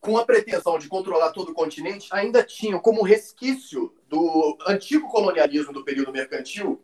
com 0.00 0.16
a 0.18 0.24
pretensão 0.24 0.78
de 0.78 0.88
controlar 0.88 1.32
todo 1.32 1.50
o 1.50 1.54
continente, 1.54 2.08
ainda 2.12 2.44
tinham 2.44 2.78
como 2.78 3.02
resquício 3.02 3.92
do 4.08 4.56
antigo 4.66 5.08
colonialismo 5.08 5.72
do 5.72 5.84
período 5.84 6.12
mercantil 6.12 6.82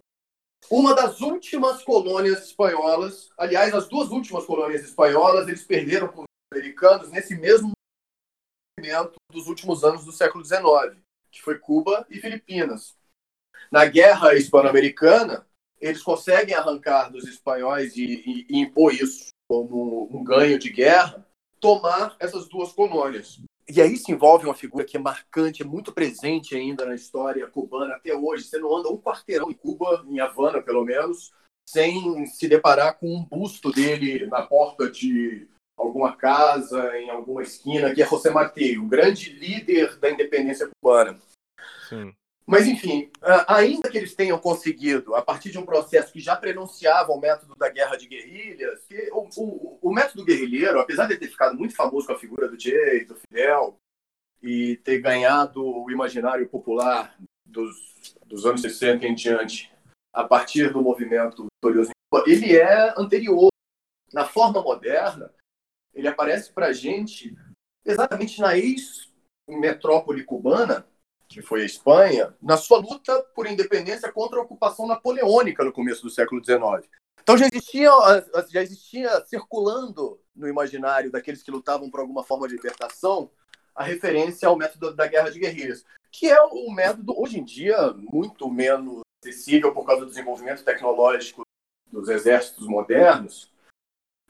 uma 0.70 0.94
das 0.94 1.20
últimas 1.20 1.82
colônias 1.82 2.46
espanholas, 2.46 3.30
aliás, 3.36 3.74
as 3.74 3.88
duas 3.88 4.10
últimas 4.10 4.44
colônias 4.44 4.82
espanholas, 4.82 5.48
eles 5.48 5.64
perderam 5.64 6.08
para 6.08 6.20
os 6.20 6.26
americanos 6.52 7.10
nesse 7.10 7.34
mesmo 7.34 7.72
movimento 8.78 9.14
dos 9.30 9.48
últimos 9.48 9.84
anos 9.84 10.04
do 10.04 10.12
século 10.12 10.44
XIX, 10.44 10.96
que 11.30 11.42
foi 11.42 11.58
Cuba 11.58 12.06
e 12.08 12.18
Filipinas. 12.20 12.96
Na 13.70 13.84
Guerra 13.86 14.34
Hispano-Americana, 14.34 15.46
eles 15.80 16.02
conseguem 16.02 16.54
arrancar 16.54 17.10
dos 17.10 17.26
espanhóis 17.26 17.96
e, 17.96 18.04
e, 18.04 18.46
e 18.48 18.58
impor 18.60 18.94
isso 18.94 19.28
como 19.48 20.08
um 20.10 20.24
ganho 20.24 20.58
de 20.58 20.70
guerra, 20.70 21.26
tomar 21.60 22.16
essas 22.18 22.48
duas 22.48 22.72
colônias. 22.72 23.40
E 23.74 23.80
aí 23.80 23.96
se 23.96 24.12
envolve 24.12 24.44
uma 24.44 24.52
figura 24.54 24.84
que 24.84 24.98
é 24.98 25.00
marcante, 25.00 25.62
é 25.62 25.64
muito 25.64 25.92
presente 25.92 26.54
ainda 26.54 26.84
na 26.84 26.94
história 26.94 27.46
cubana 27.46 27.94
até 27.94 28.14
hoje. 28.14 28.44
Você 28.44 28.58
não 28.58 28.76
anda 28.76 28.90
um 28.90 29.00
quarteirão 29.00 29.50
em 29.50 29.54
Cuba, 29.54 30.04
em 30.06 30.20
Havana 30.20 30.60
pelo 30.60 30.84
menos, 30.84 31.32
sem 31.66 32.26
se 32.26 32.46
deparar 32.46 32.98
com 32.98 33.06
um 33.06 33.24
busto 33.24 33.72
dele 33.72 34.26
na 34.26 34.42
porta 34.42 34.90
de 34.90 35.48
alguma 35.74 36.14
casa, 36.14 36.98
em 36.98 37.08
alguma 37.08 37.40
esquina, 37.40 37.94
que 37.94 38.02
é 38.02 38.06
José 38.06 38.28
Martí, 38.28 38.76
o 38.78 38.86
grande 38.86 39.32
líder 39.32 39.98
da 39.98 40.10
independência 40.10 40.68
cubana. 40.68 41.18
Sim. 41.88 42.12
Mas, 42.46 42.66
enfim, 42.66 43.10
ainda 43.46 43.88
que 43.88 43.96
eles 43.96 44.14
tenham 44.14 44.38
conseguido, 44.38 45.14
a 45.14 45.22
partir 45.22 45.50
de 45.50 45.58
um 45.58 45.64
processo 45.64 46.12
que 46.12 46.20
já 46.20 46.34
prenunciava 46.34 47.12
o 47.12 47.20
método 47.20 47.54
da 47.54 47.68
guerra 47.68 47.96
de 47.96 48.08
guerrilhas, 48.08 48.80
o, 49.12 49.28
o, 49.36 49.78
o 49.80 49.92
método 49.92 50.24
guerrilheiro, 50.24 50.80
apesar 50.80 51.06
de 51.06 51.16
ter 51.16 51.28
ficado 51.28 51.56
muito 51.56 51.74
famoso 51.74 52.06
com 52.06 52.12
a 52.12 52.18
figura 52.18 52.48
do 52.48 52.60
Che, 52.60 53.04
do 53.04 53.14
Fidel, 53.14 53.78
e 54.42 54.76
ter 54.78 55.00
ganhado 55.00 55.64
o 55.64 55.90
imaginário 55.90 56.48
popular 56.48 57.16
dos, 57.46 58.14
dos 58.26 58.44
anos 58.44 58.60
60 58.60 59.06
em 59.06 59.14
diante, 59.14 59.72
a 60.12 60.24
partir 60.24 60.72
do 60.72 60.82
movimento 60.82 61.46
vitorioso, 61.62 61.90
ele 62.26 62.56
é 62.56 62.92
anterior. 62.98 63.50
Na 64.12 64.26
forma 64.26 64.60
moderna, 64.60 65.32
ele 65.94 66.08
aparece 66.08 66.52
para 66.52 66.66
a 66.66 66.72
gente 66.72 67.34
exatamente 67.84 68.40
na 68.40 68.56
ex-metrópole 68.58 70.24
cubana, 70.24 70.86
que 71.32 71.42
foi 71.42 71.62
a 71.62 71.66
Espanha, 71.66 72.34
na 72.40 72.56
sua 72.56 72.78
luta 72.78 73.22
por 73.34 73.46
independência 73.46 74.12
contra 74.12 74.38
a 74.38 74.42
ocupação 74.42 74.86
napoleônica 74.86 75.64
no 75.64 75.72
começo 75.72 76.02
do 76.02 76.10
século 76.10 76.44
XIX. 76.44 76.88
Então 77.22 77.36
já 77.36 77.46
existia, 77.46 77.90
já 78.48 78.62
existia 78.62 79.24
circulando 79.24 80.20
no 80.34 80.48
imaginário 80.48 81.10
daqueles 81.10 81.42
que 81.42 81.50
lutavam 81.50 81.90
por 81.90 82.00
alguma 82.00 82.24
forma 82.24 82.48
de 82.48 82.54
libertação 82.54 83.30
a 83.74 83.82
referência 83.82 84.48
ao 84.48 84.56
método 84.56 84.94
da 84.94 85.06
guerra 85.06 85.30
de 85.30 85.38
guerrilhas, 85.38 85.84
que 86.10 86.28
é 86.28 86.42
um 86.44 86.72
método 86.72 87.14
hoje 87.18 87.38
em 87.38 87.44
dia 87.44 87.92
muito 87.96 88.50
menos 88.50 89.00
acessível 89.22 89.72
por 89.72 89.86
causa 89.86 90.02
do 90.02 90.08
desenvolvimento 90.08 90.64
tecnológico 90.64 91.42
dos 91.90 92.08
exércitos 92.08 92.66
modernos, 92.66 93.51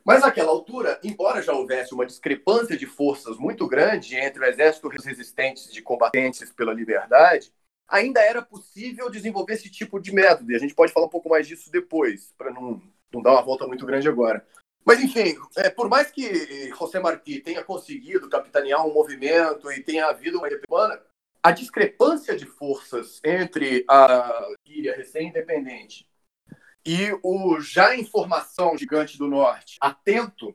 mas 0.05 0.23
naquela 0.23 0.51
altura, 0.51 0.99
embora 1.03 1.43
já 1.43 1.53
houvesse 1.53 1.95
uma 1.95 2.07
discrepância 2.07 2.77
de 2.77 2.87
forças 2.87 3.37
muito 3.39 3.67
grande 3.69 4.17
entre 4.17 4.41
o 4.41 4.45
exército 4.45 4.89
resistentes 4.89 5.73
de 5.73 5.81
combatentes 5.81 6.51
pela 6.53 6.73
liberdade, 6.73 7.53
ainda 7.87 8.21
era 8.21 8.43
possível 8.43 9.09
desenvolver 9.11 9.55
esse 9.55 9.71
tipo 9.71 10.01
de 10.01 10.13
método. 10.13 10.51
E 10.51 10.57
a 10.57 10.59
gente 10.59 10.75
pode 10.75 10.93
falar 10.93 11.07
um 11.07 11.11
pouco 11.11 11.29
mais 11.29 11.47
disso 11.47 11.71
depois, 11.71 12.33
para 12.37 12.51
não, 12.51 12.83
não 13.13 13.23
dar 13.23 13.33
uma 13.33 13.43
volta 13.43 13.67
muito 13.67 13.87
grande 13.87 14.09
agora. 14.09 14.45
Mas, 14.85 15.01
enfim, 15.01 15.37
é, 15.57 15.71
por 15.71 15.89
mais 15.89 16.11
que 16.11 16.71
José 16.71 16.99
Martí 16.99 17.41
tenha 17.41 17.63
conseguido 17.63 18.29
capitanear 18.29 18.85
um 18.85 18.93
movimento 18.93 19.71
e 19.71 19.81
tenha 19.81 20.07
havido 20.07 20.39
uma 20.39 20.49
independência, 20.49 21.03
a 21.41 21.51
discrepância 21.53 22.37
de 22.37 22.47
forças 22.47 23.21
entre 23.25 23.85
a 23.89 24.49
Síria 24.67 24.97
recém-independente 24.97 26.09
e 26.85 27.13
o 27.23 27.61
já 27.61 27.95
em 27.95 28.05
formação 28.05 28.77
gigante 28.77 29.17
do 29.17 29.29
norte, 29.29 29.77
atento 29.81 30.55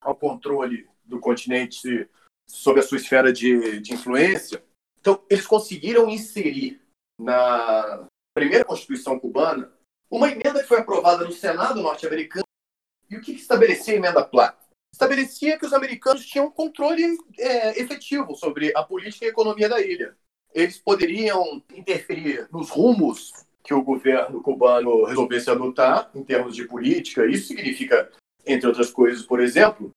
ao 0.00 0.14
controle 0.14 0.88
do 1.04 1.18
continente 1.18 2.08
sob 2.46 2.80
a 2.80 2.82
sua 2.82 2.98
esfera 2.98 3.32
de, 3.32 3.80
de 3.80 3.94
influência, 3.94 4.62
então 5.00 5.22
eles 5.28 5.46
conseguiram 5.46 6.08
inserir 6.08 6.80
na 7.18 8.06
primeira 8.34 8.64
Constituição 8.64 9.18
cubana 9.18 9.72
uma 10.10 10.30
emenda 10.30 10.60
que 10.60 10.68
foi 10.68 10.78
aprovada 10.78 11.24
no 11.24 11.32
Senado 11.32 11.82
norte-americano. 11.82 12.44
E 13.10 13.16
o 13.16 13.20
que, 13.20 13.34
que 13.34 13.40
estabelecia 13.40 13.94
a 13.94 13.96
emenda 13.96 14.24
Platt? 14.24 14.56
Estabelecia 14.92 15.58
que 15.58 15.66
os 15.66 15.72
americanos 15.72 16.24
tinham 16.24 16.50
controle 16.50 17.18
é, 17.38 17.80
efetivo 17.80 18.34
sobre 18.34 18.72
a 18.76 18.82
política 18.82 19.24
e 19.24 19.28
a 19.28 19.30
economia 19.30 19.68
da 19.68 19.80
ilha. 19.80 20.16
Eles 20.54 20.78
poderiam 20.78 21.62
interferir 21.74 22.48
nos 22.52 22.70
rumos 22.70 23.32
que 23.64 23.72
o 23.72 23.82
governo 23.82 24.42
cubano 24.42 25.04
resolvesse 25.04 25.50
adotar 25.50 26.10
em 26.14 26.22
termos 26.22 26.54
de 26.54 26.66
política. 26.66 27.26
Isso 27.26 27.48
significa, 27.48 28.10
entre 28.46 28.68
outras 28.68 28.90
coisas, 28.90 29.24
por 29.24 29.40
exemplo, 29.40 29.90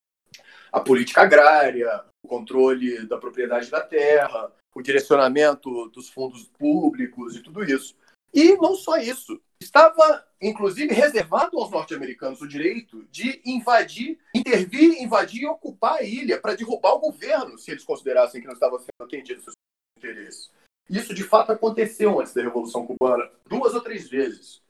a 0.72 0.80
política 0.80 1.22
agrária, 1.22 2.04
o 2.24 2.28
controle 2.28 3.06
da 3.06 3.18
propriedade 3.18 3.70
da 3.70 3.82
terra, 3.82 4.52
o 4.74 4.82
direcionamento 4.82 5.90
dos 5.90 6.10
fundos 6.10 6.46
públicos 6.58 7.36
e 7.36 7.42
tudo 7.42 7.64
isso. 7.64 7.96
E 8.34 8.56
não 8.56 8.76
só 8.76 8.98
isso. 8.98 9.42
Estava, 9.60 10.26
inclusive, 10.42 10.94
reservado 10.94 11.58
aos 11.58 11.72
norte-americanos 11.72 12.42
o 12.42 12.48
direito 12.48 13.04
de 13.12 13.42
invadir 13.44 14.20
intervir, 14.34 15.02
invadir 15.02 15.42
e 15.42 15.48
ocupar 15.48 15.96
a 15.96 16.04
ilha 16.04 16.40
para 16.40 16.56
derrubar 16.56 16.94
o 16.94 17.00
governo, 17.00 17.58
se 17.58 17.72
eles 17.72 17.84
considerassem 17.84 18.40
que 18.40 18.48
não 18.48 18.54
estava 18.54 18.78
sendo 18.78 18.92
atendido 19.02 19.42
seus 19.42 19.56
interesses. 19.98 20.52
Isso 20.90 21.14
de 21.14 21.24
fato 21.24 21.52
aconteceu 21.52 22.20
antes 22.20 22.34
da 22.34 22.42
Revolução 22.42 22.86
Cubana, 22.86 23.30
duas 23.46 23.74
ou 23.74 23.82
três 23.82 24.10
vezes. 24.10 24.62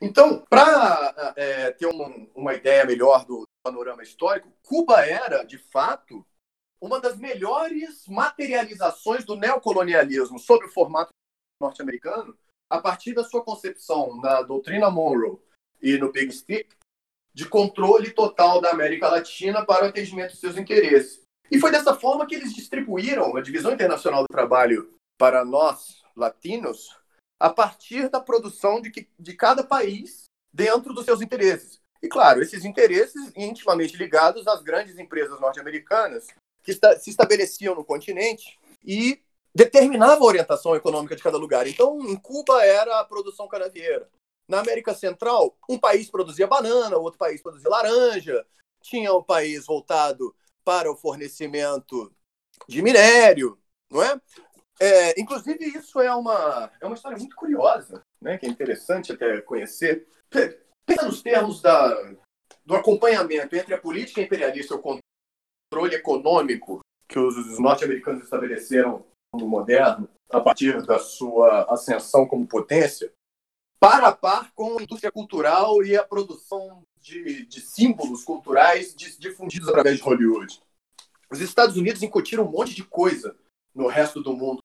Então, 0.00 0.44
para 0.50 1.34
é, 1.36 1.70
ter 1.70 1.86
um, 1.86 2.28
uma 2.34 2.54
ideia 2.54 2.84
melhor 2.84 3.24
do 3.24 3.44
panorama 3.64 4.02
histórico, 4.02 4.52
Cuba 4.62 5.04
era, 5.06 5.44
de 5.44 5.58
fato, 5.58 6.26
uma 6.80 7.00
das 7.00 7.16
melhores 7.16 8.06
materializações 8.06 9.24
do 9.24 9.36
neocolonialismo 9.36 10.38
sob 10.38 10.66
o 10.66 10.72
formato 10.72 11.10
norte-americano, 11.60 12.36
a 12.68 12.80
partir 12.80 13.14
da 13.14 13.24
sua 13.24 13.44
concepção 13.44 14.20
na 14.20 14.42
doutrina 14.42 14.90
Monroe 14.90 15.38
e 15.80 15.96
no 15.96 16.10
Big 16.10 16.32
Stick, 16.32 16.74
de 17.32 17.48
controle 17.48 18.10
total 18.10 18.60
da 18.60 18.70
América 18.70 19.08
Latina 19.08 19.64
para 19.64 19.84
o 19.84 19.88
atendimento 19.88 20.32
de 20.32 20.38
seus 20.38 20.56
interesses. 20.56 21.22
E 21.50 21.58
foi 21.58 21.70
dessa 21.70 21.94
forma 21.94 22.26
que 22.26 22.34
eles 22.34 22.54
distribuíram 22.54 23.36
a 23.36 23.40
Divisão 23.40 23.72
Internacional 23.72 24.22
do 24.22 24.28
Trabalho 24.28 24.92
para 25.18 25.44
nós, 25.44 26.02
latinos, 26.16 26.96
a 27.38 27.50
partir 27.50 28.08
da 28.08 28.20
produção 28.20 28.80
de, 28.80 28.90
que, 28.90 29.08
de 29.18 29.34
cada 29.34 29.62
país 29.62 30.24
dentro 30.52 30.92
dos 30.94 31.04
seus 31.04 31.20
interesses. 31.20 31.80
E, 32.02 32.08
claro, 32.08 32.42
esses 32.42 32.64
interesses 32.64 33.32
intimamente 33.34 33.96
ligados 33.96 34.46
às 34.46 34.62
grandes 34.62 34.98
empresas 34.98 35.40
norte-americanas 35.40 36.26
que 36.62 36.70
está, 36.70 36.98
se 36.98 37.10
estabeleciam 37.10 37.74
no 37.74 37.84
continente 37.84 38.58
e 38.84 39.22
determinavam 39.54 40.24
a 40.24 40.28
orientação 40.28 40.74
econômica 40.74 41.14
de 41.14 41.22
cada 41.22 41.38
lugar. 41.38 41.66
Então, 41.66 42.00
em 42.00 42.16
Cuba 42.16 42.64
era 42.64 43.00
a 43.00 43.04
produção 43.04 43.48
canavieira. 43.48 44.08
Na 44.48 44.60
América 44.60 44.94
Central, 44.94 45.56
um 45.68 45.78
país 45.78 46.10
produzia 46.10 46.46
banana, 46.46 46.98
outro 46.98 47.18
país 47.18 47.42
produzia 47.42 47.70
laranja, 47.70 48.44
tinha 48.82 49.14
um 49.14 49.22
país 49.22 49.64
voltado 49.64 50.34
para 50.64 50.90
o 50.90 50.96
fornecimento 50.96 52.12
de 52.68 52.82
minério, 52.82 53.58
não 53.90 54.02
é? 54.02 54.20
É 54.80 55.20
inclusive, 55.20 55.64
isso 55.64 56.00
é 56.00 56.14
uma, 56.14 56.70
é 56.80 56.86
uma 56.86 56.94
história 56.94 57.18
muito 57.18 57.36
curiosa, 57.36 58.02
né? 58.20 58.38
que 58.38 58.46
é 58.46 58.48
interessante 58.48 59.12
até 59.12 59.40
conhecer. 59.40 60.06
Pensa 60.86 61.06
nos 61.06 61.22
termos 61.22 61.60
da, 61.62 62.14
do 62.64 62.74
acompanhamento 62.74 63.54
entre 63.54 63.74
a 63.74 63.80
política 63.80 64.20
imperialista 64.20 64.74
e 64.74 64.76
o 64.76 65.00
controle 65.70 65.94
econômico 65.94 66.80
que 67.08 67.18
os 67.18 67.58
norte-americanos 67.58 68.24
estabeleceram 68.24 69.04
no 69.34 69.46
moderno, 69.46 70.08
a 70.30 70.40
partir 70.40 70.84
da 70.84 70.98
sua 70.98 71.64
ascensão 71.72 72.26
como 72.26 72.46
potência, 72.46 73.12
para 73.78 74.08
a 74.08 74.12
par 74.12 74.52
com 74.54 74.78
a 74.78 74.82
indústria 74.82 75.12
cultural 75.12 75.82
e 75.84 75.96
a 75.96 76.04
produção 76.04 76.82
de, 77.00 77.44
de 77.46 77.60
símbolos 77.60 78.24
culturais 78.24 78.94
difundidos 78.94 79.68
através 79.68 79.96
de 79.96 80.02
Hollywood. 80.02 80.60
Os 81.30 81.40
Estados 81.40 81.76
Unidos 81.76 82.02
incutiram 82.02 82.44
um 82.44 82.50
monte 82.50 82.74
de 82.74 82.82
coisa 82.82 83.36
no 83.74 83.86
resto 83.88 84.22
do 84.22 84.32
mundo 84.32 84.63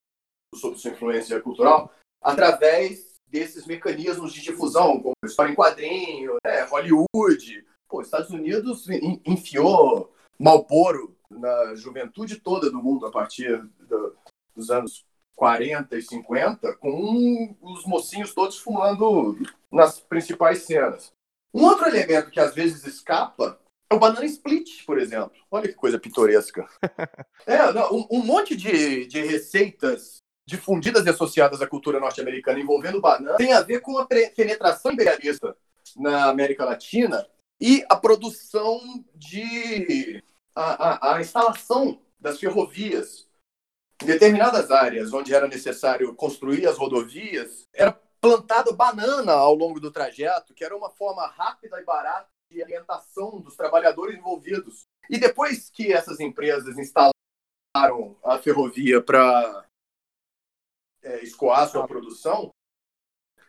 sobre 0.55 0.79
sua 0.79 0.91
influência 0.91 1.39
cultural 1.41 1.93
através 2.21 3.09
desses 3.27 3.65
mecanismos 3.65 4.33
de 4.33 4.41
difusão, 4.41 4.99
como 4.99 5.13
história 5.23 5.51
em 5.51 5.55
quadrinho, 5.55 6.35
né, 6.43 6.63
Hollywood. 6.63 7.65
Pô, 7.87 7.99
os 7.99 8.07
Estados 8.07 8.29
Unidos 8.29 8.87
enfiou 9.25 10.13
Malboro 10.37 11.15
na 11.29 11.75
juventude 11.75 12.37
toda 12.37 12.71
do 12.71 12.81
mundo 12.81 13.05
a 13.05 13.11
partir 13.11 13.61
do, 13.79 14.15
dos 14.55 14.69
anos 14.71 15.05
40 15.35 15.95
e 15.97 16.01
50, 16.01 16.75
com 16.77 17.55
os 17.61 17.85
mocinhos 17.85 18.33
todos 18.33 18.57
fumando 18.57 19.37
nas 19.71 19.99
principais 19.99 20.63
cenas. 20.63 21.11
Um 21.53 21.65
outro 21.65 21.87
elemento 21.87 22.29
que 22.29 22.39
às 22.39 22.53
vezes 22.53 22.85
escapa 22.85 23.59
é 23.89 23.95
o 23.95 23.99
banana 23.99 24.25
split, 24.25 24.85
por 24.85 24.99
exemplo. 24.99 25.31
Olha 25.49 25.67
que 25.67 25.73
coisa 25.73 25.97
pitoresca. 25.97 26.67
é, 27.47 27.71
não, 27.71 27.95
um, 27.95 28.07
um, 28.11 28.23
monte 28.23 28.55
de, 28.55 29.07
de 29.07 29.21
receitas 29.21 30.17
difundidas 30.49 31.05
e 31.05 31.09
associadas 31.09 31.61
à 31.61 31.67
cultura 31.67 31.99
norte-americana 31.99 32.59
envolvendo 32.59 32.99
banana 32.99 33.37
tem 33.37 33.53
a 33.53 33.61
ver 33.61 33.81
com 33.81 33.99
a 33.99 34.05
penetração 34.05 34.91
imperialista 34.91 35.55
na 35.95 36.25
América 36.29 36.65
Latina 36.65 37.27
e 37.61 37.85
a 37.87 37.95
produção 37.95 38.79
de. 39.13 40.23
a, 40.55 41.11
a, 41.11 41.15
a 41.15 41.21
instalação 41.21 42.01
das 42.19 42.39
ferrovias 42.39 43.29
em 44.01 44.05
determinadas 44.05 44.71
áreas 44.71 45.13
onde 45.13 45.33
era 45.33 45.47
necessário 45.47 46.15
construir 46.15 46.65
as 46.65 46.77
rodovias, 46.77 47.67
era 47.73 47.91
plantado 48.21 48.73
banana 48.73 49.33
ao 49.33 49.53
longo 49.53 49.79
do 49.79 49.91
trajeto, 49.91 50.53
que 50.53 50.63
era 50.63 50.75
uma 50.75 50.89
forma 50.89 51.27
rápida 51.27 51.79
e 51.79 51.83
barata 51.83 52.29
de 52.49 52.63
alimentação 52.63 53.39
dos 53.39 53.55
trabalhadores 53.55 54.17
envolvidos. 54.17 54.87
E 55.09 55.19
depois 55.19 55.69
que 55.69 55.91
essas 55.91 56.19
empresas 56.19 56.77
instalaram 56.77 58.17
a 58.23 58.37
ferrovia 58.39 59.01
para 59.01 59.65
é, 61.03 61.23
escoar 61.23 61.69
sua 61.69 61.87
produção, 61.87 62.51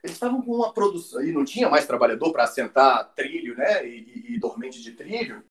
eles 0.03 0.17
estavam 0.17 0.41
com 0.43 0.55
uma 0.55 0.73
produção, 0.73 1.23
e 1.23 1.33
não 1.33 1.45
tinha 1.45 1.69
mais 1.69 1.87
trabalhador 1.87 2.33
para 2.33 2.45
assentar 2.45 3.13
trilho 3.15 3.57
né, 3.57 3.87
e, 3.87 4.35
e, 4.35 4.39
dormente 4.39 4.83
de 4.83 4.93
trilho, 4.93 5.45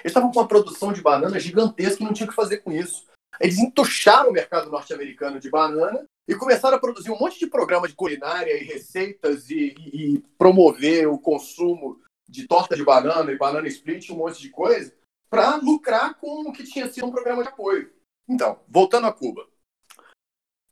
eles 0.00 0.06
estavam 0.06 0.30
com 0.30 0.40
uma 0.40 0.48
produção 0.48 0.92
de 0.92 1.00
banana 1.00 1.38
gigantesca 1.38 2.02
e 2.02 2.06
não 2.06 2.12
tinha 2.12 2.26
o 2.26 2.30
que 2.30 2.34
fazer 2.34 2.58
com 2.58 2.72
isso. 2.72 3.06
Eles 3.40 3.58
entucharam 3.58 4.30
o 4.30 4.32
mercado 4.32 4.70
norte-americano 4.70 5.40
de 5.40 5.48
banana 5.48 6.04
e 6.28 6.34
começaram 6.34 6.76
a 6.76 6.80
produzir 6.80 7.10
um 7.10 7.18
monte 7.18 7.38
de 7.38 7.46
programas 7.46 7.90
de 7.90 7.96
culinária 7.96 8.52
e 8.52 8.64
receitas 8.64 9.48
e, 9.50 9.74
e, 9.78 10.14
e 10.14 10.18
promover 10.36 11.08
o 11.08 11.18
consumo 11.18 12.00
de 12.28 12.46
torta 12.46 12.76
de 12.76 12.84
banana 12.84 13.30
e 13.32 13.38
banana 13.38 13.68
split, 13.68 14.10
um 14.10 14.16
monte 14.16 14.40
de 14.40 14.50
coisa, 14.50 14.92
para 15.30 15.56
lucrar 15.56 16.14
com 16.18 16.48
o 16.48 16.52
que 16.52 16.64
tinha 16.64 16.90
sido 16.90 17.06
um 17.06 17.10
programa 17.10 17.42
de 17.42 17.48
apoio. 17.48 17.90
Então, 18.28 18.60
voltando 18.68 19.06
a 19.06 19.12
Cuba. 19.12 19.46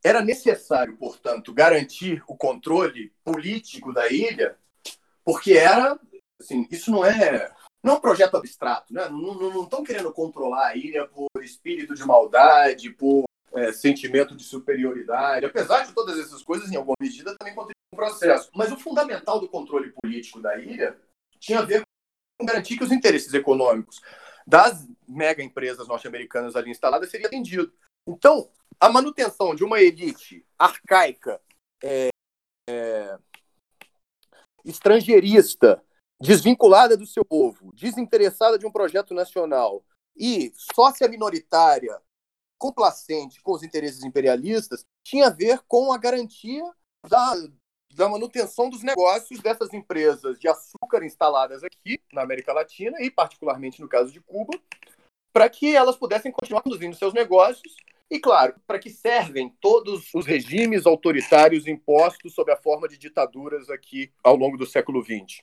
Era 0.02 0.22
necessário, 0.22 0.96
portanto, 0.96 1.52
garantir 1.52 2.22
o 2.26 2.36
controle 2.36 3.12
político 3.22 3.92
da 3.92 4.08
ilha, 4.08 4.56
porque 5.24 5.52
era, 5.52 5.98
assim, 6.40 6.66
isso 6.70 6.90
não 6.90 7.04
é 7.04 7.52
não 7.82 7.94
é 7.94 7.96
um 7.96 8.00
projeto 8.00 8.36
abstrato, 8.36 8.92
né? 8.92 9.08
Não 9.08 9.64
estão 9.64 9.82
querendo 9.82 10.12
controlar 10.12 10.68
a 10.68 10.76
ilha 10.76 11.06
por 11.06 11.28
espírito 11.42 11.94
de 11.94 12.04
maldade, 12.04 12.90
por 12.90 13.24
é, 13.54 13.72
sentimento 13.72 14.36
de 14.36 14.44
superioridade. 14.44 15.46
Apesar 15.46 15.86
de 15.86 15.92
todas 15.92 16.18
essas 16.18 16.42
coisas, 16.42 16.70
em 16.70 16.76
alguma 16.76 16.96
medida, 17.00 17.34
também 17.38 17.54
contribuem 17.54 17.74
no 17.92 17.96
processo. 17.96 18.50
Mas 18.54 18.70
o 18.70 18.76
fundamental 18.76 19.40
do 19.40 19.48
controle 19.48 19.92
político 20.02 20.40
da 20.40 20.58
ilha 20.58 20.96
tinha 21.38 21.60
a 21.60 21.64
ver 21.64 21.82
com 22.38 22.46
garantir 22.46 22.76
que 22.76 22.84
os 22.84 22.92
interesses 22.92 23.32
econômicos 23.32 24.00
das 24.46 24.86
mega 25.08 25.42
empresas 25.42 25.88
norte-americanas 25.88 26.56
ali 26.56 26.70
instaladas 26.70 27.10
seria 27.10 27.26
atendido. 27.26 27.72
Então, 28.06 28.50
a 28.80 28.88
manutenção 28.88 29.54
de 29.54 29.62
uma 29.62 29.80
elite 29.80 30.44
arcaica, 30.58 31.40
é, 31.84 32.08
é, 32.68 33.18
estrangeirista, 34.64 35.84
desvinculada 36.18 36.96
do 36.96 37.06
seu 37.06 37.24
povo, 37.24 37.72
desinteressada 37.74 38.58
de 38.58 38.66
um 38.66 38.72
projeto 38.72 39.12
nacional 39.12 39.84
e 40.16 40.50
sócia 40.54 41.06
minoritária, 41.08 42.00
complacente 42.58 43.42
com 43.42 43.52
os 43.52 43.62
interesses 43.62 44.02
imperialistas, 44.02 44.84
tinha 45.04 45.26
a 45.26 45.30
ver 45.30 45.60
com 45.68 45.92
a 45.92 45.98
garantia 45.98 46.64
da, 47.06 47.34
da 47.94 48.08
manutenção 48.08 48.70
dos 48.70 48.82
negócios 48.82 49.40
dessas 49.40 49.72
empresas 49.74 50.38
de 50.38 50.48
açúcar 50.48 51.04
instaladas 51.04 51.62
aqui 51.62 52.00
na 52.12 52.22
América 52.22 52.52
Latina 52.52 52.98
e 53.00 53.10
particularmente 53.10 53.80
no 53.80 53.88
caso 53.88 54.10
de 54.10 54.20
Cuba, 54.20 54.58
para 55.32 55.48
que 55.48 55.74
elas 55.74 55.96
pudessem 55.96 56.32
continuar 56.32 56.62
conduzindo 56.62 56.96
seus 56.96 57.14
negócios 57.14 57.74
e, 58.10 58.18
claro, 58.18 58.54
para 58.66 58.78
que 58.78 58.90
servem 58.90 59.54
todos 59.60 60.12
os 60.12 60.26
regimes 60.26 60.84
autoritários 60.84 61.66
impostos 61.68 62.34
sob 62.34 62.50
a 62.50 62.56
forma 62.56 62.88
de 62.88 62.98
ditaduras 62.98 63.70
aqui 63.70 64.12
ao 64.24 64.34
longo 64.34 64.56
do 64.56 64.66
século 64.66 65.02
XX. 65.02 65.42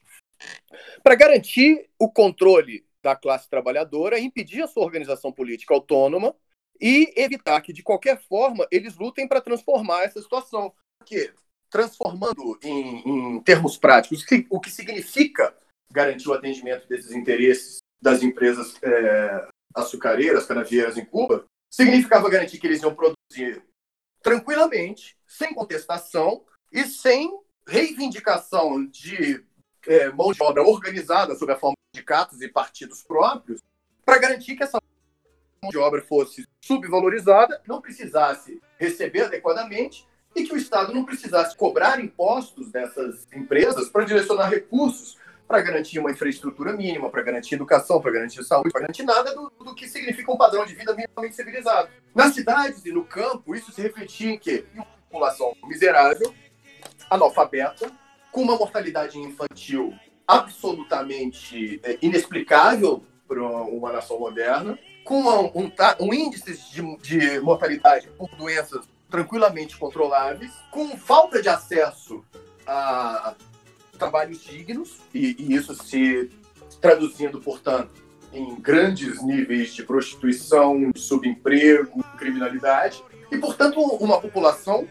Para 1.02 1.16
garantir 1.16 1.90
o 1.98 2.12
controle 2.12 2.86
da 3.02 3.16
classe 3.16 3.50
trabalhadora, 3.50 4.20
impedir 4.20 4.62
a 4.62 4.68
sua 4.68 4.84
organização 4.84 5.32
política 5.32 5.74
autônoma 5.74 6.36
e 6.80 7.14
evitar 7.16 7.62
que, 7.62 7.72
de 7.72 7.82
qualquer 7.82 8.22
forma, 8.22 8.68
eles 8.70 8.98
lutem 8.98 9.28
para 9.28 9.42
transformar 9.42 10.04
essa 10.04 10.22
situação. 10.22 10.74
Porque, 11.00 11.34
transformando 11.70 12.60
em, 12.62 13.38
em 13.38 13.42
termos 13.44 13.78
práticos, 13.78 14.26
o 14.50 14.60
que 14.60 14.70
significa 14.70 15.56
garantir 15.92 16.28
o 16.28 16.34
atendimento 16.34 16.88
desses 16.88 17.12
interesses 17.14 17.78
das 18.02 18.22
empresas 18.22 18.76
é, 18.84 19.48
açucareiras, 19.74 20.46
canavieiras 20.46 20.98
em 20.98 21.06
Cuba, 21.06 21.48
significava 21.78 22.28
garantir 22.28 22.58
que 22.58 22.66
eles 22.66 22.82
iam 22.82 22.96
produzir 22.96 23.64
tranquilamente, 24.24 25.16
sem 25.28 25.54
contestação 25.54 26.44
e 26.72 26.84
sem 26.86 27.32
reivindicação 27.68 28.84
de 28.88 29.46
é, 29.86 30.10
mão 30.10 30.32
de 30.32 30.42
obra 30.42 30.64
organizada 30.64 31.36
sob 31.36 31.52
a 31.54 31.56
forma 31.56 31.76
de 31.76 32.00
sindicatos 32.00 32.42
e 32.42 32.50
partidos 32.50 33.04
próprios, 33.04 33.62
para 34.04 34.18
garantir 34.18 34.56
que 34.56 34.64
essa 34.64 34.80
mão 35.62 35.70
de 35.70 35.78
obra 35.78 36.02
fosse 36.02 36.48
subvalorizada, 36.62 37.62
não 37.68 37.80
precisasse 37.80 38.60
receber 38.80 39.26
adequadamente 39.26 40.08
e 40.36 40.46
que 40.46 40.54
o 40.54 40.58
Estado 40.58 40.94
não 40.94 41.06
precisasse 41.06 41.56
cobrar 41.56 42.00
impostos 42.00 42.72
dessas 42.72 43.28
empresas 43.32 43.90
para 43.90 44.06
direcionar 44.06 44.50
recursos 44.50 45.18
para 45.48 45.62
garantir 45.62 46.00
uma 46.00 46.12
infraestrutura 46.12 46.74
mínima, 46.74 47.10
para 47.10 47.22
garantir 47.22 47.56
educação, 47.56 48.02
para 48.02 48.12
garantir 48.12 48.44
saúde, 48.44 48.70
para 48.70 48.82
garantir 48.82 49.04
nada 49.04 49.34
do, 49.34 49.52
do, 49.64 49.74
que 49.74 49.88
significa 49.88 50.32
um 50.32 50.38
padrão 50.38 50.66
de 50.66 50.76
vida 50.76 50.94
minimamente 50.94 51.36
civilizado. 51.36 51.90
Nas 52.14 52.34
cidades 52.34 52.86
e 52.86 52.92
no 52.92 53.06
campo, 53.06 53.56
isso 53.56 53.72
se 53.72 53.82
refletia 53.82 54.32
em 54.32 54.38
quê? 54.38 54.66
Em 54.74 54.78
uma 54.78 54.86
população 54.86 55.54
miserável, 55.64 56.34
analfabeta, 57.10 57.90
com 58.32 58.42
uma 58.42 58.58
mortalidade 58.58 59.18
infantil 59.18 59.94
absolutamente 60.28 61.80
é, 61.84 61.98
inexplicável 62.02 63.04
para 63.26 63.42
uma 63.42 63.94
nação 63.94 64.20
moderna, 64.20 64.78
com 65.06 65.22
um, 65.22 65.64
um, 65.64 65.72
um 66.02 66.14
índice 66.14 66.58
de, 66.72 66.98
de 66.98 67.40
mortalidade 67.40 68.10
por 68.18 68.30
doenças 68.36 68.86
tranquilamente 69.10 69.78
controláveis, 69.78 70.52
com 70.70 70.98
falta 70.98 71.42
de 71.42 71.48
acesso 71.48 72.24
a 72.66 73.34
trabalhos 73.98 74.44
dignos, 74.44 74.98
e, 75.14 75.36
e 75.40 75.56
isso 75.56 75.74
se 75.76 76.30
traduzindo, 76.80 77.40
portanto, 77.42 77.92
em 78.32 78.56
grandes 78.56 79.24
níveis 79.24 79.74
de 79.74 79.84
prostituição, 79.84 80.92
subemprego, 80.96 82.04
criminalidade, 82.18 83.04
e, 83.32 83.38
portanto, 83.38 83.80
uma 83.80 84.22
população 84.22 84.88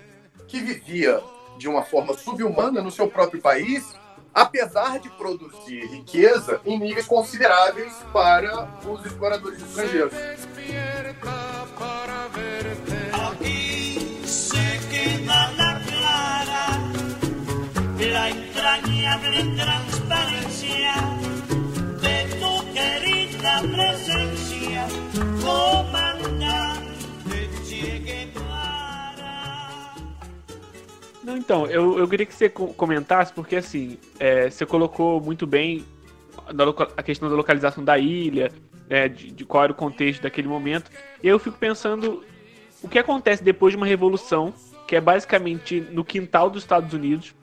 que 0.46 0.60
vivia 0.60 1.20
de 1.58 1.68
uma 1.68 1.82
forma 1.82 2.14
subhumana 2.14 2.82
no 2.82 2.90
seu 2.90 3.08
próprio 3.08 3.40
país, 3.40 3.94
apesar 4.34 4.98
de 4.98 5.08
produzir 5.10 5.86
riqueza 5.86 6.60
em 6.64 6.78
níveis 6.78 7.06
consideráveis 7.06 7.94
para 8.12 8.68
os 8.86 9.04
exploradores 9.06 9.62
estrangeiros. 9.62 10.12
La 18.10 18.30
entrañable 18.30 19.42
transparencia 19.56 20.94
de 22.00 22.26
tu 22.38 22.72
querida 22.72 23.62
presencia, 23.62 24.86
comandante 25.42 26.86
Che 27.64 27.98
Guevara. 27.98 29.94
Não, 31.24 31.36
então, 31.36 31.66
eu, 31.66 31.98
eu 31.98 32.08
queria 32.08 32.26
que 32.26 32.34
você 32.34 32.48
comentasse, 32.48 33.32
porque 33.32 33.56
assim, 33.56 33.98
é, 34.18 34.50
você 34.50 34.64
colocou 34.64 35.20
muito 35.20 35.46
bem 35.46 35.84
a 36.96 37.02
questão 37.02 37.28
da 37.28 37.34
localização 37.34 37.82
da 37.82 37.98
ilha, 37.98 38.52
né, 38.88 39.08
de, 39.08 39.32
de 39.32 39.44
qual 39.44 39.64
era 39.64 39.72
o 39.72 39.76
contexto 39.76 40.22
daquele 40.22 40.46
momento. 40.46 40.90
E 41.22 41.26
eu 41.28 41.38
fico 41.38 41.58
pensando 41.58 42.22
o 42.82 42.88
que 42.88 42.98
acontece 42.98 43.42
depois 43.42 43.72
de 43.72 43.76
uma 43.76 43.86
revolução, 43.86 44.54
que 44.86 44.94
é 44.94 45.00
basicamente 45.00 45.80
no 45.80 46.04
quintal 46.04 46.48
dos 46.48 46.62
Estados 46.62 46.92
Unidos, 46.92 47.34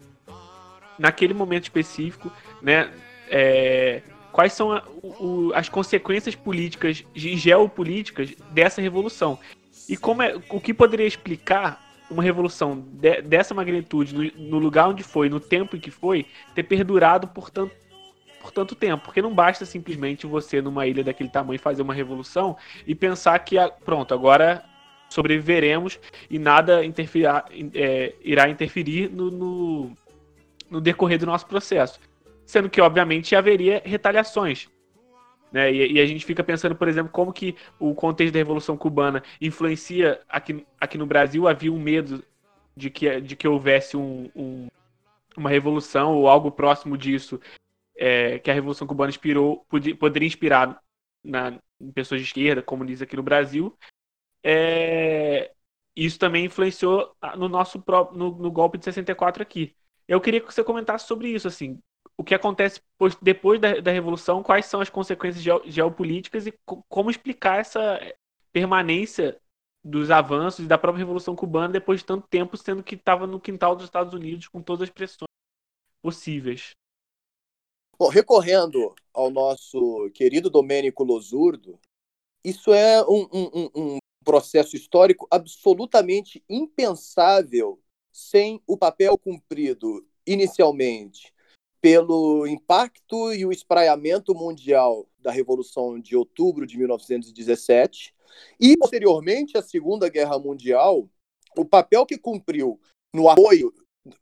naquele 0.97 1.33
momento 1.33 1.63
específico, 1.63 2.31
né? 2.61 2.91
É, 3.29 4.01
quais 4.31 4.53
são 4.53 4.71
a, 4.71 4.83
o, 5.01 5.51
as 5.53 5.69
consequências 5.69 6.35
políticas 6.35 7.03
e 7.15 7.37
geopolíticas 7.37 8.33
dessa 8.51 8.81
revolução? 8.81 9.39
E 9.87 9.95
como 9.95 10.21
é, 10.21 10.35
o 10.49 10.59
que 10.59 10.73
poderia 10.73 11.05
explicar 11.05 11.81
uma 12.09 12.23
revolução 12.23 12.83
de, 12.93 13.21
dessa 13.21 13.53
magnitude, 13.53 14.13
no, 14.13 14.49
no, 14.49 14.59
lugar 14.59 14.89
onde 14.89 15.03
foi, 15.03 15.29
no 15.29 15.39
tempo 15.39 15.75
em 15.75 15.79
que 15.79 15.91
foi, 15.91 16.25
ter 16.53 16.63
perdurado 16.63 17.27
por 17.27 17.49
tanto, 17.49 17.73
por 18.41 18.51
tanto 18.51 18.75
tempo? 18.75 19.05
Porque 19.05 19.21
não 19.21 19.33
basta 19.33 19.65
simplesmente 19.65 20.25
você, 20.25 20.61
numa 20.61 20.85
ilha 20.87 21.03
daquele 21.03 21.29
tamanho, 21.29 21.59
fazer 21.59 21.81
uma 21.81 21.93
revolução 21.93 22.57
e 22.85 22.95
pensar 22.95 23.37
que, 23.39 23.55
pronto, 23.85 24.13
agora 24.13 24.63
sobreviveremos 25.09 25.99
e 26.29 26.39
nada 26.39 26.81
é, 27.75 28.13
irá 28.23 28.49
interferir 28.49 29.09
no 29.11 29.95
no 30.73 30.81
decorrer 30.81 31.19
do 31.19 31.27
nosso 31.27 31.45
processo. 31.45 31.99
Sendo 32.45 32.67
que, 32.67 32.81
obviamente, 32.81 33.35
haveria 33.35 33.81
retaliações. 33.85 34.67
Né? 35.51 35.71
E, 35.71 35.93
e, 35.93 36.01
a 36.01 36.05
gente 36.05 36.25
fica 36.25 36.43
pensando, 36.43 36.75
por 36.75 36.87
exemplo, 36.87 37.11
como 37.11 37.31
que 37.31 37.55
o 37.79 37.93
contexto 37.93 38.33
da 38.33 38.39
Revolução 38.39 38.75
Cubana 38.75 39.21
influencia 39.39 40.19
aqui, 40.27 40.65
aqui 40.79 40.97
no 40.97 41.05
Brasil. 41.05 41.47
Havia 41.47 41.71
um 41.71 41.79
medo 41.79 42.23
de 42.75 42.89
que, 42.89 43.21
de 43.21 43.35
que 43.35 43.47
houvesse 43.47 43.95
um, 43.95 44.31
um, 44.35 44.67
uma 45.37 45.51
revolução 45.51 46.15
ou 46.15 46.27
algo 46.27 46.51
próximo 46.51 46.97
disso 46.97 47.39
é, 47.95 48.39
que 48.39 48.49
a 48.49 48.53
Revolução 48.53 48.87
Cubana 48.87 49.11
inspirou, 49.11 49.63
poderia 49.99 50.27
inspirar 50.27 50.81
na, 51.23 51.59
em 51.79 51.91
pessoas 51.91 52.19
de 52.19 52.25
esquerda, 52.25 52.65
diz 52.83 53.03
aqui 53.03 53.15
no 53.15 53.21
Brasil. 53.23 53.77
É, 54.43 55.51
isso 55.95 56.17
também 56.17 56.45
influenciou 56.45 57.15
no 57.37 57.47
nosso 57.47 57.81
no, 58.11 58.31
no 58.31 58.51
golpe 58.51 58.79
de 58.79 58.85
64 58.85 59.43
aqui. 59.43 59.75
Eu 60.13 60.21
queria 60.21 60.39
que 60.39 60.53
você 60.53 60.63
comentasse 60.63 61.07
sobre 61.07 61.29
isso, 61.29 61.47
assim, 61.47 61.79
o 62.15 62.23
que 62.23 62.35
acontece 62.35 62.79
depois 63.21 63.59
da, 63.59 63.79
da 63.79 63.91
Revolução, 63.91 64.43
quais 64.43 64.67
são 64.67 64.79
as 64.79 64.89
consequências 64.89 65.43
geopolíticas 65.65 66.45
e 66.45 66.53
como 66.87 67.09
explicar 67.09 67.59
essa 67.59 67.99
permanência 68.51 69.39
dos 69.83 70.11
avanços 70.11 70.67
da 70.67 70.77
própria 70.77 70.99
Revolução 70.99 71.35
Cubana 71.35 71.73
depois 71.73 72.01
de 72.01 72.05
tanto 72.05 72.27
tempo, 72.27 72.55
sendo 72.55 72.83
que 72.83 72.95
estava 72.95 73.25
no 73.25 73.39
quintal 73.39 73.75
dos 73.75 73.85
Estados 73.85 74.13
Unidos 74.13 74.47
com 74.47 74.61
todas 74.61 74.83
as 74.83 74.93
pressões 74.93 75.27
possíveis. 76.01 76.71
Bom, 77.97 78.09
recorrendo 78.09 78.93
ao 79.13 79.31
nosso 79.31 80.11
querido 80.13 80.49
Domênico 80.49 81.03
Losurdo, 81.03 81.79
isso 82.43 82.71
é 82.71 83.01
um, 83.03 83.27
um, 83.33 83.69
um 83.75 83.97
processo 84.23 84.75
histórico 84.75 85.27
absolutamente 85.31 86.43
impensável 86.47 87.82
sem 88.13 88.61
o 88.67 88.77
papel 88.77 89.17
cumprido 89.17 90.05
inicialmente 90.25 91.33
pelo 91.81 92.47
impacto 92.47 93.33
e 93.33 93.45
o 93.45 93.51
espraiamento 93.51 94.33
mundial 94.33 95.05
da 95.19 95.31
Revolução 95.31 95.99
de 95.99 96.15
Outubro 96.15 96.65
de 96.65 96.77
1917 96.77 98.13
e, 98.59 98.77
posteriormente, 98.77 99.57
a 99.57 99.61
Segunda 99.61 100.07
Guerra 100.07 100.39
Mundial, 100.39 101.09
o 101.57 101.65
papel 101.65 102.05
que 102.05 102.17
cumpriu 102.17 102.79
no 103.13 103.27
apoio, 103.27 103.73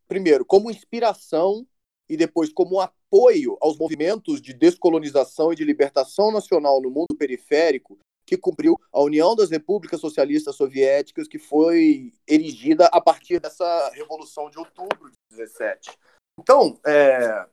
primeiro, 0.07 0.43
como 0.43 0.71
inspiração 0.71 1.67
e 2.09 2.17
depois 2.17 2.51
como 2.51 2.79
apoio 2.79 3.57
aos 3.61 3.77
movimentos 3.77 4.41
de 4.41 4.53
descolonização 4.53 5.53
e 5.53 5.55
de 5.55 5.63
libertação 5.63 6.31
nacional 6.31 6.81
no 6.81 6.89
mundo 6.89 7.15
periférico 7.17 7.99
que 8.31 8.37
cumpriu 8.37 8.79
a 8.93 9.01
União 9.01 9.35
das 9.35 9.49
Repúblicas 9.49 9.99
Socialistas 9.99 10.55
Soviéticas, 10.55 11.27
que 11.27 11.37
foi 11.37 12.13
erigida 12.25 12.85
a 12.85 13.01
partir 13.01 13.41
dessa 13.41 13.91
Revolução 13.93 14.49
de 14.49 14.57
Outubro 14.57 15.11
de 15.11 15.35
17. 15.35 15.91
Então, 16.39 16.79
é, 16.85 17.45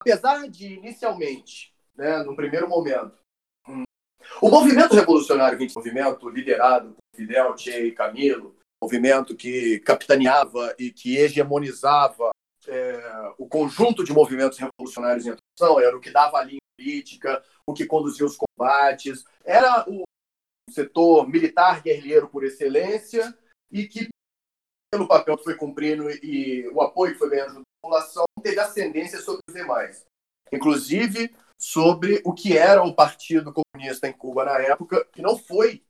apesar 0.00 0.48
de 0.48 0.74
inicialmente, 0.74 1.74
né, 1.96 2.22
no 2.22 2.36
primeiro 2.36 2.68
momento, 2.68 3.18
um, 3.68 3.82
o 4.40 4.48
movimento 4.48 4.94
revolucionário, 4.94 5.58
o 5.58 5.72
movimento 5.74 6.28
liderado 6.28 6.90
por 6.90 7.16
Fidel, 7.16 7.58
Che 7.58 7.86
e 7.86 7.90
Camilo, 7.90 8.54
movimento 8.80 9.34
que 9.34 9.80
capitaneava 9.80 10.72
e 10.78 10.92
que 10.92 11.16
hegemonizava 11.16 12.30
é, 12.68 13.34
o 13.38 13.48
conjunto 13.48 14.04
de 14.04 14.12
movimentos 14.12 14.56
revolucionários 14.58 15.26
em 15.26 15.30
atuação, 15.30 15.80
era 15.80 15.96
o 15.96 16.00
que 16.00 16.12
dava 16.12 16.38
a 16.38 16.44
linha 16.44 16.60
política, 16.76 17.42
o 17.66 17.72
que 17.72 17.86
conduzia 17.86 18.26
os 18.26 18.36
combates, 18.36 19.24
era 19.44 19.88
o 19.88 20.04
setor 20.70 21.28
militar 21.28 21.82
guerrilheiro 21.82 22.28
por 22.28 22.44
excelência 22.44 23.36
e 23.70 23.86
que, 23.86 24.08
pelo 24.92 25.08
papel 25.08 25.36
que 25.38 25.44
foi 25.44 25.56
cumprindo 25.56 26.10
e 26.10 26.68
o 26.68 26.80
apoio 26.80 27.12
que 27.12 27.18
foi 27.18 27.30
ganhando 27.30 27.54
da 27.54 27.60
população, 27.82 28.24
teve 28.42 28.60
ascendência 28.60 29.20
sobre 29.20 29.40
os 29.48 29.54
demais. 29.54 30.04
Inclusive 30.52 31.34
sobre 31.58 32.20
o 32.24 32.34
que 32.34 32.56
era 32.56 32.82
o 32.82 32.94
Partido 32.94 33.52
Comunista 33.52 34.06
em 34.06 34.12
Cuba 34.12 34.44
na 34.44 34.58
época, 34.58 35.04
que 35.12 35.22
não 35.22 35.38
foi 35.38 35.82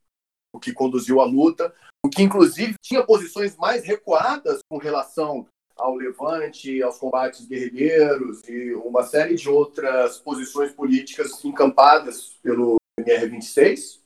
o 0.53 0.61
que 0.61 0.73
conduziu 0.73 1.21
a 1.21 1.25
luta, 1.25 1.75
o 2.05 2.09
que 2.09 2.23
inclusive 2.23 2.75
tinha 2.81 3.05
posições 3.05 3.57
mais 3.57 3.85
recuadas 3.85 4.61
com 4.71 4.79
relação 4.79 5.47
ao 5.77 5.95
levante, 5.95 6.83
aos 6.83 6.99
combates 6.99 7.47
guerrilheiros 7.47 8.43
e 8.49 8.75
uma 8.75 9.03
série 9.03 9.35
de 9.35 9.49
outras 9.49 10.19
posições 10.19 10.73
políticas 10.73 11.45
encampadas 11.45 12.39
pelo 12.43 12.77
MR-26. 12.99 14.01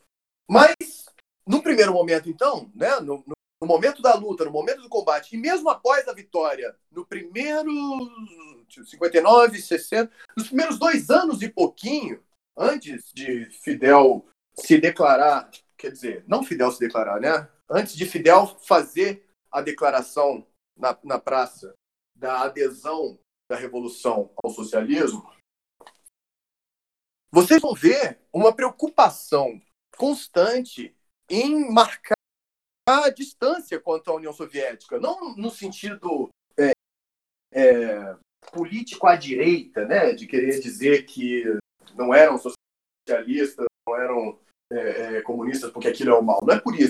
Mas, 0.48 0.74
no 1.46 1.62
primeiro 1.62 1.92
momento, 1.92 2.28
então, 2.28 2.70
né, 2.74 2.98
no, 3.00 3.24
no, 3.26 3.66
momento 3.66 4.02
da 4.02 4.14
luta, 4.14 4.44
no 4.44 4.50
momento 4.50 4.82
do 4.82 4.88
combate, 4.88 5.36
e 5.36 5.38
mesmo 5.38 5.68
após 5.68 6.08
a 6.08 6.12
vitória, 6.12 6.74
no 6.90 7.06
primeiro 7.06 7.70
59, 8.68 9.60
60, 9.60 10.10
nos 10.36 10.48
primeiros 10.48 10.78
dois 10.78 11.08
anos 11.08 11.40
e 11.40 11.48
pouquinho, 11.48 12.20
antes 12.56 13.12
de 13.14 13.46
Fidel 13.46 14.26
se 14.54 14.78
declarar, 14.78 15.50
quer 15.76 15.92
dizer, 15.92 16.24
não 16.26 16.42
Fidel 16.42 16.72
se 16.72 16.80
declarar, 16.80 17.20
né? 17.20 17.48
Antes 17.68 17.94
de 17.94 18.06
Fidel 18.06 18.46
fazer 18.60 19.24
a 19.52 19.60
declaração 19.60 20.44
na, 20.80 20.98
na 21.04 21.18
praça 21.18 21.74
da 22.14 22.42
adesão 22.42 23.18
da 23.48 23.56
revolução 23.56 24.32
ao 24.42 24.50
socialismo, 24.50 25.28
vocês 27.30 27.60
vão 27.60 27.74
ver 27.74 28.20
uma 28.32 28.54
preocupação 28.54 29.60
constante 29.96 30.96
em 31.28 31.70
marcar 31.72 32.14
a 32.86 33.08
distância 33.08 33.78
quanto 33.78 34.10
à 34.10 34.14
União 34.14 34.32
Soviética, 34.32 34.98
não 34.98 35.36
no 35.36 35.50
sentido 35.50 36.28
é, 36.58 36.72
é, 37.52 38.16
político 38.52 39.06
à 39.06 39.14
direita, 39.14 39.84
né, 39.84 40.12
de 40.12 40.26
querer 40.26 40.58
dizer 40.60 41.04
que 41.04 41.44
não 41.94 42.12
eram 42.12 42.36
socialistas, 42.36 43.66
não 43.86 43.96
eram 43.96 44.40
é, 44.72 45.16
é, 45.16 45.22
comunistas 45.22 45.70
porque 45.70 45.88
aquilo 45.88 46.10
é 46.10 46.18
o 46.18 46.22
mal. 46.22 46.40
Não 46.42 46.54
é 46.54 46.60
por 46.60 46.74
isso. 46.74 46.89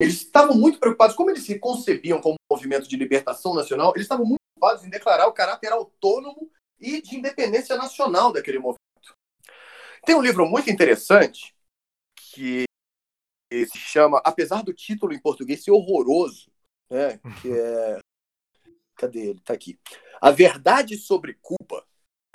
Eles 0.00 0.14
estavam 0.14 0.56
muito 0.56 0.80
preocupados, 0.80 1.14
como 1.14 1.30
eles 1.30 1.44
se 1.44 1.58
concebiam 1.58 2.20
como 2.20 2.34
um 2.34 2.54
movimento 2.54 2.88
de 2.88 2.96
libertação 2.96 3.54
nacional, 3.54 3.92
eles 3.94 4.06
estavam 4.06 4.24
muito 4.24 4.40
preocupados 4.54 4.84
em 4.84 4.90
declarar 4.90 5.26
o 5.26 5.32
caráter 5.32 5.70
autônomo 5.70 6.50
e 6.80 7.02
de 7.02 7.16
independência 7.16 7.76
nacional 7.76 8.32
daquele 8.32 8.58
movimento. 8.58 8.78
Tem 10.06 10.14
um 10.14 10.22
livro 10.22 10.46
muito 10.46 10.70
interessante 10.70 11.54
que 12.16 12.64
se 13.52 13.78
chama, 13.78 14.22
apesar 14.24 14.62
do 14.62 14.72
título 14.72 15.12
em 15.12 15.20
português 15.20 15.62
ser 15.62 15.72
horroroso, 15.72 16.50
né, 16.88 17.18
que 17.42 17.52
é 17.52 17.98
cadê 18.96 19.30
ele? 19.30 19.40
Tá 19.40 19.54
aqui. 19.54 19.78
A 20.20 20.30
Verdade 20.30 20.96
sobre 20.96 21.34
Cuba. 21.40 21.86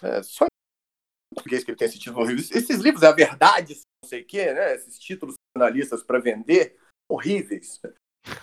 É, 0.02 0.22
só 0.24 0.46
em 0.46 1.36
português 1.36 1.64
que 1.64 1.72
ele 1.72 1.78
tem 1.78 1.88
esse 1.88 2.00
título 2.00 2.22
horrível. 2.24 2.44
Esses 2.44 2.80
livros, 2.80 3.04
A 3.04 3.12
Verdade, 3.12 3.76
não 4.04 4.10
sei 4.10 4.22
o 4.22 4.26
quê, 4.26 4.54
né? 4.54 4.76
Esses 4.76 4.98
títulos 4.98 5.36
jornalistas 5.56 6.04
para 6.04 6.20
vender, 6.20 6.78
horríveis. 7.10 7.82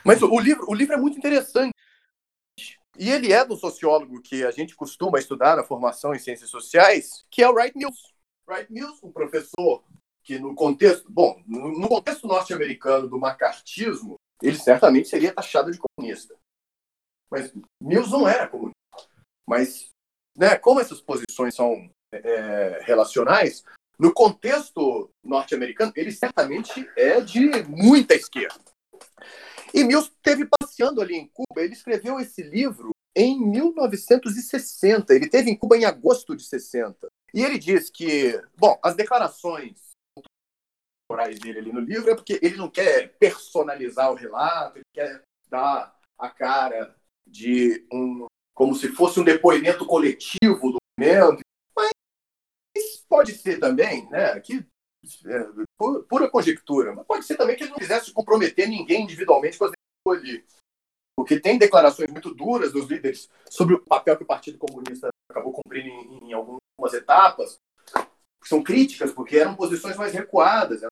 Mas 0.05 0.22
o, 0.22 0.38
livro, 0.38 0.64
o 0.68 0.75
livro 0.75 0.94
é 0.94 0.98
muito 0.98 1.18
interessante. 1.18 1.72
E 2.98 3.11
ele 3.11 3.33
é 3.33 3.44
do 3.44 3.57
sociólogo 3.57 4.20
que 4.20 4.44
a 4.44 4.51
gente 4.51 4.77
costuma 4.77 5.18
estudar 5.18 5.57
na 5.57 5.64
formação 5.64 6.14
em 6.14 6.18
ciências 6.18 6.51
sociais, 6.51 7.25
que 7.31 7.42
é 7.42 7.48
o 7.48 7.55
Wright 7.55 7.77
Mills. 7.77 7.98
Wright 8.46 8.70
Mills, 8.70 9.01
um 9.03 9.11
professor 9.11 9.83
que 10.22 10.38
no 10.38 10.55
contexto, 10.55 11.11
bom, 11.11 11.42
no 11.46 11.88
contexto 11.88 12.29
norte-americano 12.29 13.09
do 13.09 13.18
macartismo, 13.18 14.16
ele 14.40 14.57
certamente 14.57 15.09
seria 15.09 15.33
taxado 15.33 15.70
de 15.70 15.79
comunista. 15.79 16.37
Mas 17.31 17.53
Mills 17.81 18.11
não 18.11 18.29
era 18.29 18.46
comunista. 18.46 18.77
Mas, 19.48 19.88
né, 20.37 20.57
como 20.57 20.81
essas 20.81 21.01
posições 21.01 21.55
são 21.55 21.90
é, 22.12 22.81
relacionais, 22.83 23.64
no 24.03 24.12
contexto 24.12 25.09
norte-americano, 25.23 25.93
ele 25.95 26.11
certamente 26.11 26.91
é 26.97 27.21
de 27.21 27.62
muita 27.69 28.17
esquerda. 28.17 28.61
E 29.73 29.85
Mills 29.85 30.11
teve 30.21 30.45
passeando 30.59 31.01
ali 31.01 31.15
em 31.15 31.29
Cuba. 31.29 31.62
Ele 31.62 31.73
escreveu 31.73 32.19
esse 32.19 32.43
livro 32.43 32.91
em 33.15 33.38
1960. 33.38 35.15
Ele 35.15 35.29
teve 35.29 35.53
em 35.53 35.57
Cuba 35.57 35.77
em 35.77 35.85
agosto 35.85 36.35
de 36.35 36.43
60. 36.43 37.07
E 37.33 37.45
ele 37.45 37.61
diz 37.61 37.91
que, 37.91 38.43
bom, 38.59 38.77
as 38.83 38.97
declarações 38.97 39.93
morais 41.09 41.38
dele 41.38 41.61
ali 41.61 41.73
no 41.73 41.81
livro 41.81 42.11
é 42.11 42.17
porque 42.17 42.41
ele 42.43 42.57
não 42.57 42.69
quer 42.69 43.17
personalizar 43.21 44.11
o 44.11 44.17
relato, 44.17 44.79
ele 44.79 44.85
quer 44.93 45.23
dar 45.49 45.97
a 46.19 46.29
cara 46.29 46.93
de 47.25 47.87
um 47.93 48.27
como 48.53 48.75
se 48.75 48.88
fosse 48.88 49.21
um 49.21 49.25
depoimento 49.25 49.87
coletivo 49.87 50.73
do 50.73 50.79
movimento, 50.99 51.35
mas 51.35 51.42
pode 53.12 53.35
ser 53.35 53.61
também, 53.61 54.09
né, 54.09 54.40
que 54.40 54.66
é, 55.27 56.05
pura 56.09 56.31
conjectura, 56.31 56.94
mas 56.94 57.07
pode 57.07 57.27
ser 57.27 57.37
também 57.37 57.55
que 57.55 57.64
ele 57.64 57.72
não 57.72 57.79
quisesse 57.79 58.11
comprometer 58.11 58.66
ninguém 58.66 59.03
individualmente 59.03 59.59
com 59.59 59.66
as 59.66 59.72
ali. 60.09 60.42
Porque 61.14 61.38
tem 61.38 61.59
declarações 61.59 62.11
muito 62.11 62.35
duras 62.35 62.72
dos 62.72 62.88
líderes 62.88 63.29
sobre 63.51 63.75
o 63.75 63.85
papel 63.85 64.16
que 64.16 64.22
o 64.22 64.27
Partido 64.27 64.57
Comunista 64.57 65.11
acabou 65.31 65.53
cumprindo 65.53 65.88
em, 65.88 66.31
em 66.31 66.33
algumas 66.33 66.94
etapas, 66.94 67.59
que 68.42 68.48
são 68.48 68.62
críticas, 68.62 69.12
porque 69.12 69.37
eram 69.37 69.55
posições 69.55 69.96
mais 69.96 70.14
recuadas, 70.14 70.83
eram 70.83 70.90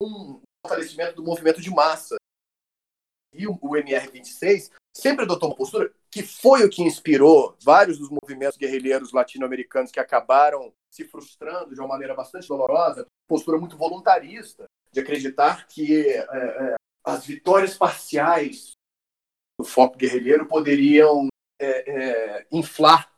com 0.00 0.06
o 0.06 0.40
fortalecimento 0.64 1.16
do 1.16 1.24
movimento 1.24 1.60
de 1.60 1.70
massa. 1.70 2.14
E 3.34 3.48
o, 3.48 3.58
o 3.60 3.76
MR-26 3.76 4.70
sempre 4.96 5.24
adotou 5.24 5.48
uma 5.48 5.56
postura 5.56 5.92
que 6.10 6.22
foi 6.22 6.64
o 6.64 6.70
que 6.70 6.82
inspirou 6.82 7.56
vários 7.62 7.98
dos 7.98 8.10
movimentos 8.10 8.56
guerrilheiros 8.56 9.12
latino-americanos 9.12 9.90
que 9.90 10.00
acabaram 10.00 10.72
se 10.90 11.04
frustrando 11.04 11.74
de 11.74 11.80
uma 11.80 11.88
maneira 11.88 12.14
bastante 12.14 12.48
dolorosa, 12.48 13.06
postura 13.28 13.58
muito 13.58 13.76
voluntarista, 13.76 14.66
de 14.92 15.00
acreditar 15.00 15.66
que 15.68 16.08
é, 16.08 16.18
é, 16.18 16.74
as 17.04 17.24
vitórias 17.24 17.76
parciais 17.76 18.72
do 19.58 19.64
foco 19.64 19.96
guerrilheiro 19.96 20.46
poderiam 20.46 21.28
é, 21.60 21.68
é, 21.68 22.46
inflar 22.50 23.12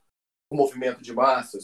o 0.50 0.56
movimento 0.56 1.02
de 1.02 1.12
massas. 1.12 1.62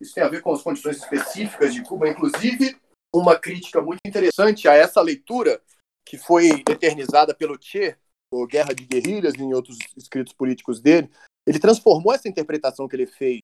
Isso 0.00 0.14
tem 0.14 0.22
a 0.22 0.28
ver 0.28 0.42
com 0.42 0.52
as 0.52 0.62
condições 0.62 0.98
específicas 0.98 1.72
de 1.72 1.82
Cuba, 1.82 2.08
inclusive 2.08 2.78
uma 3.14 3.38
crítica 3.38 3.80
muito 3.80 4.00
interessante 4.06 4.68
a 4.68 4.74
essa 4.74 5.00
leitura 5.00 5.62
que 6.04 6.18
foi 6.18 6.48
eternizada 6.68 7.34
pelo 7.34 7.58
Che, 7.60 7.96
o 8.30 8.46
Guerra 8.46 8.74
de 8.74 8.84
Guerrilhas 8.84 9.34
e 9.34 9.42
em 9.42 9.54
outros 9.54 9.78
escritos 9.96 10.32
políticos 10.32 10.80
dele. 10.80 11.10
Ele 11.46 11.58
transformou 11.58 12.12
essa 12.12 12.28
interpretação 12.28 12.86
que 12.86 12.96
ele 12.96 13.06
fez 13.06 13.40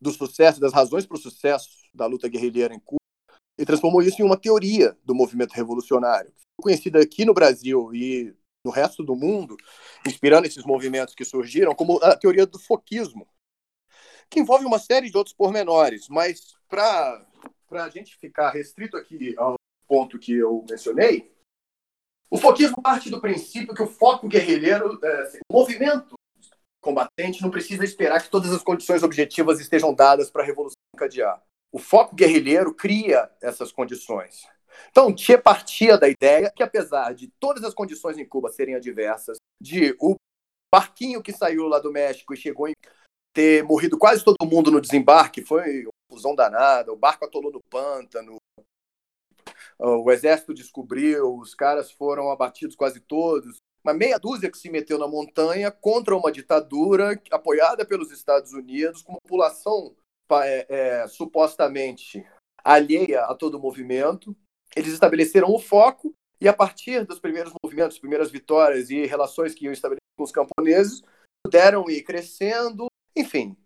do 0.00 0.10
sucesso, 0.10 0.60
das 0.60 0.72
razões 0.72 1.06
para 1.06 1.16
o 1.16 1.20
sucesso 1.20 1.68
da 1.94 2.06
luta 2.06 2.28
guerrilheira 2.28 2.74
em 2.74 2.80
Cuba, 2.80 2.98
e 3.58 3.64
transformou 3.64 4.02
isso 4.02 4.20
em 4.20 4.24
uma 4.24 4.36
teoria 4.36 4.96
do 5.04 5.14
movimento 5.14 5.52
revolucionário, 5.52 6.32
conhecida 6.60 7.00
aqui 7.00 7.24
no 7.24 7.34
Brasil 7.34 7.94
e 7.94 8.34
no 8.64 8.70
resto 8.70 9.04
do 9.04 9.14
mundo, 9.14 9.56
inspirando 10.06 10.46
esses 10.46 10.64
movimentos 10.64 11.14
que 11.14 11.24
surgiram, 11.24 11.74
como 11.74 11.98
a 12.02 12.16
teoria 12.16 12.46
do 12.46 12.58
foquismo, 12.58 13.28
que 14.30 14.40
envolve 14.40 14.64
uma 14.64 14.78
série 14.78 15.10
de 15.10 15.16
outros 15.16 15.34
pormenores, 15.34 16.08
mas 16.08 16.56
para 16.68 17.26
a 17.70 17.88
gente 17.90 18.16
ficar 18.16 18.50
restrito 18.50 18.96
aqui 18.96 19.34
ao 19.36 19.54
ponto 19.86 20.18
que 20.18 20.32
eu 20.32 20.64
mencionei, 20.68 21.31
o 22.32 22.38
foquismo 22.38 22.80
parte 22.80 23.10
do 23.10 23.20
princípio 23.20 23.74
que 23.74 23.82
o 23.82 23.86
foco 23.86 24.26
guerrilheiro, 24.26 24.98
é, 25.04 25.32
o 25.50 25.52
movimento 25.52 26.14
combatente 26.80 27.42
não 27.42 27.50
precisa 27.50 27.84
esperar 27.84 28.22
que 28.22 28.30
todas 28.30 28.50
as 28.50 28.62
condições 28.62 29.02
objetivas 29.02 29.60
estejam 29.60 29.92
dadas 29.92 30.30
para 30.30 30.42
a 30.42 30.46
revolução 30.46 30.78
encadear. 30.96 31.42
O 31.70 31.78
foco 31.78 32.16
guerrilheiro 32.16 32.72
cria 32.72 33.30
essas 33.38 33.70
condições. 33.70 34.46
Então, 34.88 35.14
Che 35.14 35.36
partia 35.36 35.98
da 35.98 36.08
ideia 36.08 36.50
que, 36.50 36.62
apesar 36.62 37.14
de 37.14 37.28
todas 37.38 37.62
as 37.64 37.74
condições 37.74 38.16
em 38.16 38.24
Cuba 38.24 38.48
serem 38.48 38.76
adversas, 38.76 39.36
de 39.60 39.94
o 40.00 40.14
barquinho 40.74 41.22
que 41.22 41.34
saiu 41.34 41.68
lá 41.68 41.78
do 41.80 41.92
México 41.92 42.32
e 42.32 42.38
chegou 42.38 42.66
em 42.66 42.72
ter 43.34 43.62
morrido 43.62 43.98
quase 43.98 44.24
todo 44.24 44.48
mundo 44.50 44.70
no 44.70 44.80
desembarque, 44.80 45.42
foi 45.42 45.82
uma 45.82 45.92
fusão 46.10 46.34
danada, 46.34 46.94
o 46.94 46.96
barco 46.96 47.26
atolou 47.26 47.52
no 47.52 47.60
pântano, 47.70 48.36
o 49.84 50.10
exército 50.10 50.54
descobriu, 50.54 51.36
os 51.36 51.54
caras 51.54 51.90
foram 51.90 52.30
abatidos 52.30 52.76
quase 52.76 53.00
todos, 53.00 53.56
uma 53.84 53.92
meia 53.92 54.18
dúzia 54.18 54.50
que 54.50 54.58
se 54.58 54.70
meteu 54.70 54.96
na 54.96 55.08
montanha 55.08 55.70
contra 55.70 56.16
uma 56.16 56.30
ditadura 56.30 57.20
apoiada 57.30 57.84
pelos 57.84 58.12
Estados 58.12 58.52
Unidos, 58.52 59.02
com 59.02 59.14
população 59.14 59.94
é, 60.44 60.66
é, 60.68 61.08
supostamente 61.08 62.24
alheia 62.64 63.24
a 63.24 63.34
todo 63.34 63.56
o 63.56 63.60
movimento, 63.60 64.36
eles 64.76 64.92
estabeleceram 64.92 65.50
o 65.50 65.58
foco 65.58 66.14
e 66.40 66.48
a 66.48 66.52
partir 66.52 67.04
dos 67.04 67.18
primeiros 67.18 67.52
movimentos, 67.62 67.98
primeiras 67.98 68.30
vitórias 68.30 68.88
e 68.88 69.04
relações 69.04 69.54
que 69.54 69.64
iam 69.64 69.72
estabelecer 69.72 70.00
com 70.16 70.24
os 70.24 70.32
camponeses, 70.32 71.02
puderam 71.44 71.90
ir 71.90 72.02
crescendo, 72.02 72.86
enfim. 73.16 73.56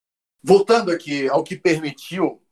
Voltando 0.43 0.91
aqui 0.91 1.29
ao 1.29 1.45
que 1.45 1.57
permitiu 1.57 2.43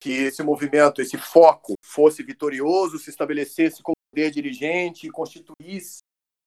que 0.00 0.10
esse 0.10 0.42
movimento, 0.42 1.02
esse 1.02 1.18
foco 1.18 1.74
fosse 1.84 2.22
vitorioso, 2.22 2.98
se 2.98 3.10
estabelecesse 3.10 3.82
como 3.82 3.94
poder 4.10 4.30
dirigente, 4.30 5.10
constituísse 5.10 5.98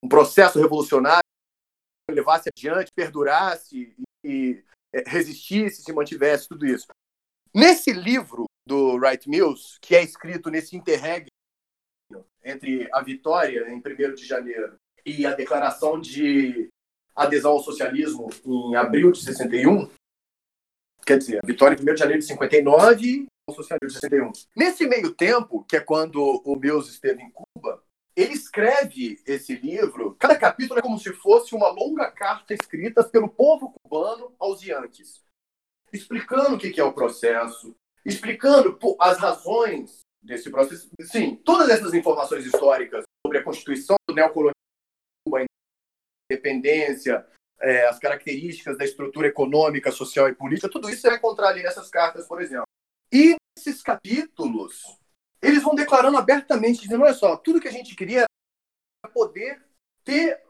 um 0.02 0.08
processo 0.08 0.60
revolucionário, 0.60 1.22
levasse 2.10 2.50
adiante, 2.54 2.90
perdurasse 2.94 3.94
e 4.24 4.62
é, 4.92 5.02
resistisse, 5.06 5.82
se 5.82 5.92
mantivesse, 5.92 6.48
tudo 6.48 6.66
isso. 6.66 6.86
Nesse 7.54 7.92
livro 7.92 8.44
do 8.66 8.96
Wright 8.96 9.28
Mills, 9.28 9.78
que 9.80 9.94
é 9.94 10.02
escrito 10.02 10.50
nesse 10.50 10.76
interregno 10.76 11.28
entre 12.42 12.88
a 12.92 13.00
vitória 13.00 13.68
em 13.70 13.78
1 13.78 14.14
de 14.14 14.26
janeiro 14.26 14.76
e 15.06 15.24
a 15.24 15.34
declaração 15.34 16.00
de 16.00 16.68
adesão 17.14 17.52
ao 17.52 17.62
socialismo 17.62 18.28
em 18.44 18.76
abril 18.76 19.12
de 19.12 19.22
61, 19.22 19.88
quer 21.06 21.18
dizer, 21.18 21.40
a 21.42 21.46
vitória 21.46 21.76
em 21.76 21.82
1 21.82 21.94
de 21.94 22.00
janeiro 22.00 22.20
de 22.20 22.26
59 22.26 23.06
e 23.06 23.22
o 23.22 23.26
socialismo 23.52 23.88
de 23.88 23.94
61. 23.94 24.32
Nesse 24.56 24.86
meio 24.86 25.12
tempo, 25.12 25.64
que 25.64 25.76
é 25.76 25.80
quando 25.80 26.20
o 26.44 26.56
Mills 26.56 26.90
esteve 26.90 27.22
em 27.22 27.30
Cuba, 27.30 27.82
ele 28.16 28.32
escreve 28.32 29.20
esse 29.26 29.56
livro, 29.56 30.14
cada 30.14 30.36
capítulo 30.36 30.78
é 30.78 30.82
como 30.82 30.98
se 30.98 31.12
fosse 31.12 31.54
uma 31.54 31.68
longa 31.68 32.10
carta 32.10 32.54
escrita 32.54 33.02
pelo 33.02 33.28
povo 33.28 33.74
cubano 33.82 34.32
aos 34.38 34.62
Yankees, 34.62 35.24
explicando 35.92 36.54
o 36.54 36.58
que 36.58 36.80
é 36.80 36.84
o 36.84 36.92
processo, 36.92 37.74
explicando 38.04 38.78
as 39.00 39.18
razões 39.18 40.00
desse 40.22 40.48
processo. 40.48 40.88
Sim, 41.02 41.36
todas 41.36 41.68
essas 41.68 41.92
informações 41.92 42.46
históricas 42.46 43.04
sobre 43.26 43.38
a 43.38 43.42
constituição 43.42 43.96
do 44.08 44.14
neocolonialismo, 44.14 44.54
a 45.34 45.44
independência, 46.30 47.26
é, 47.60 47.86
as 47.86 47.98
características 47.98 48.78
da 48.78 48.84
estrutura 48.84 49.26
econômica, 49.26 49.90
social 49.90 50.28
e 50.28 50.34
política, 50.34 50.68
tudo 50.68 50.88
isso 50.88 51.00
você 51.00 51.08
vai 51.08 51.18
encontrar 51.18 51.48
ali 51.48 51.62
nessas 51.62 51.90
cartas, 51.90 52.28
por 52.28 52.40
exemplo. 52.40 52.63
E 53.14 53.36
esses 53.56 53.80
capítulos, 53.80 54.82
eles 55.40 55.62
vão 55.62 55.76
declarando 55.76 56.18
abertamente, 56.18 56.80
dizendo, 56.80 57.04
olha 57.04 57.14
só, 57.14 57.36
tudo 57.36 57.60
que 57.60 57.68
a 57.68 57.70
gente 57.70 57.94
queria 57.94 58.24
era 59.04 59.12
poder 59.12 59.64
ter 60.02 60.42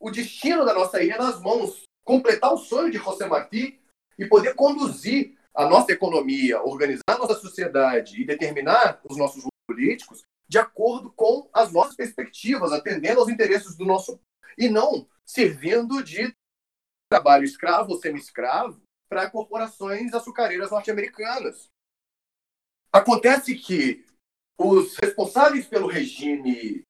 o 0.00 0.10
destino 0.10 0.64
da 0.64 0.74
nossa 0.74 1.00
ilha 1.00 1.16
nas 1.16 1.40
mãos, 1.40 1.84
completar 2.04 2.52
o 2.52 2.58
sonho 2.58 2.90
de 2.90 2.98
José 2.98 3.28
Martí 3.28 3.80
e 4.18 4.26
poder 4.26 4.54
conduzir 4.56 5.38
a 5.54 5.64
nossa 5.68 5.92
economia, 5.92 6.60
organizar 6.60 7.02
a 7.06 7.18
nossa 7.18 7.36
sociedade 7.36 8.20
e 8.20 8.26
determinar 8.26 9.00
os 9.08 9.16
nossos 9.16 9.44
políticos 9.64 10.24
de 10.48 10.58
acordo 10.58 11.12
com 11.12 11.48
as 11.52 11.72
nossas 11.72 11.94
perspectivas, 11.94 12.72
atendendo 12.72 13.20
aos 13.20 13.28
interesses 13.28 13.76
do 13.76 13.84
nosso 13.84 14.20
e 14.58 14.68
não 14.68 15.08
servindo 15.24 16.02
de 16.02 16.34
trabalho 17.08 17.44
escravo 17.44 17.92
ou 17.92 18.00
semi-escravo 18.00 18.82
para 19.08 19.30
corporações 19.30 20.12
açucareiras 20.12 20.72
norte-americanas. 20.72 21.70
Acontece 22.92 23.54
que 23.54 24.04
os 24.58 24.96
responsáveis 24.98 25.66
pelo 25.66 25.86
regime 25.86 26.84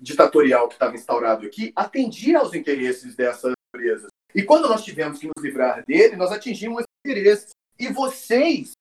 ditatorial 0.00 0.66
que 0.66 0.74
estava 0.74 0.94
instaurado 0.94 1.46
aqui 1.46 1.72
atendiam 1.76 2.40
aos 2.40 2.54
interesses 2.54 3.14
dessas 3.14 3.52
empresas. 3.68 4.08
E 4.34 4.42
quando 4.42 4.68
nós 4.68 4.82
tivemos 4.82 5.18
que 5.18 5.26
nos 5.26 5.44
livrar 5.44 5.84
dele, 5.84 6.16
nós 6.16 6.32
atingimos 6.32 6.80
esses 6.80 7.04
interesses. 7.04 7.50
E 7.78 7.88
vocês 7.88 8.72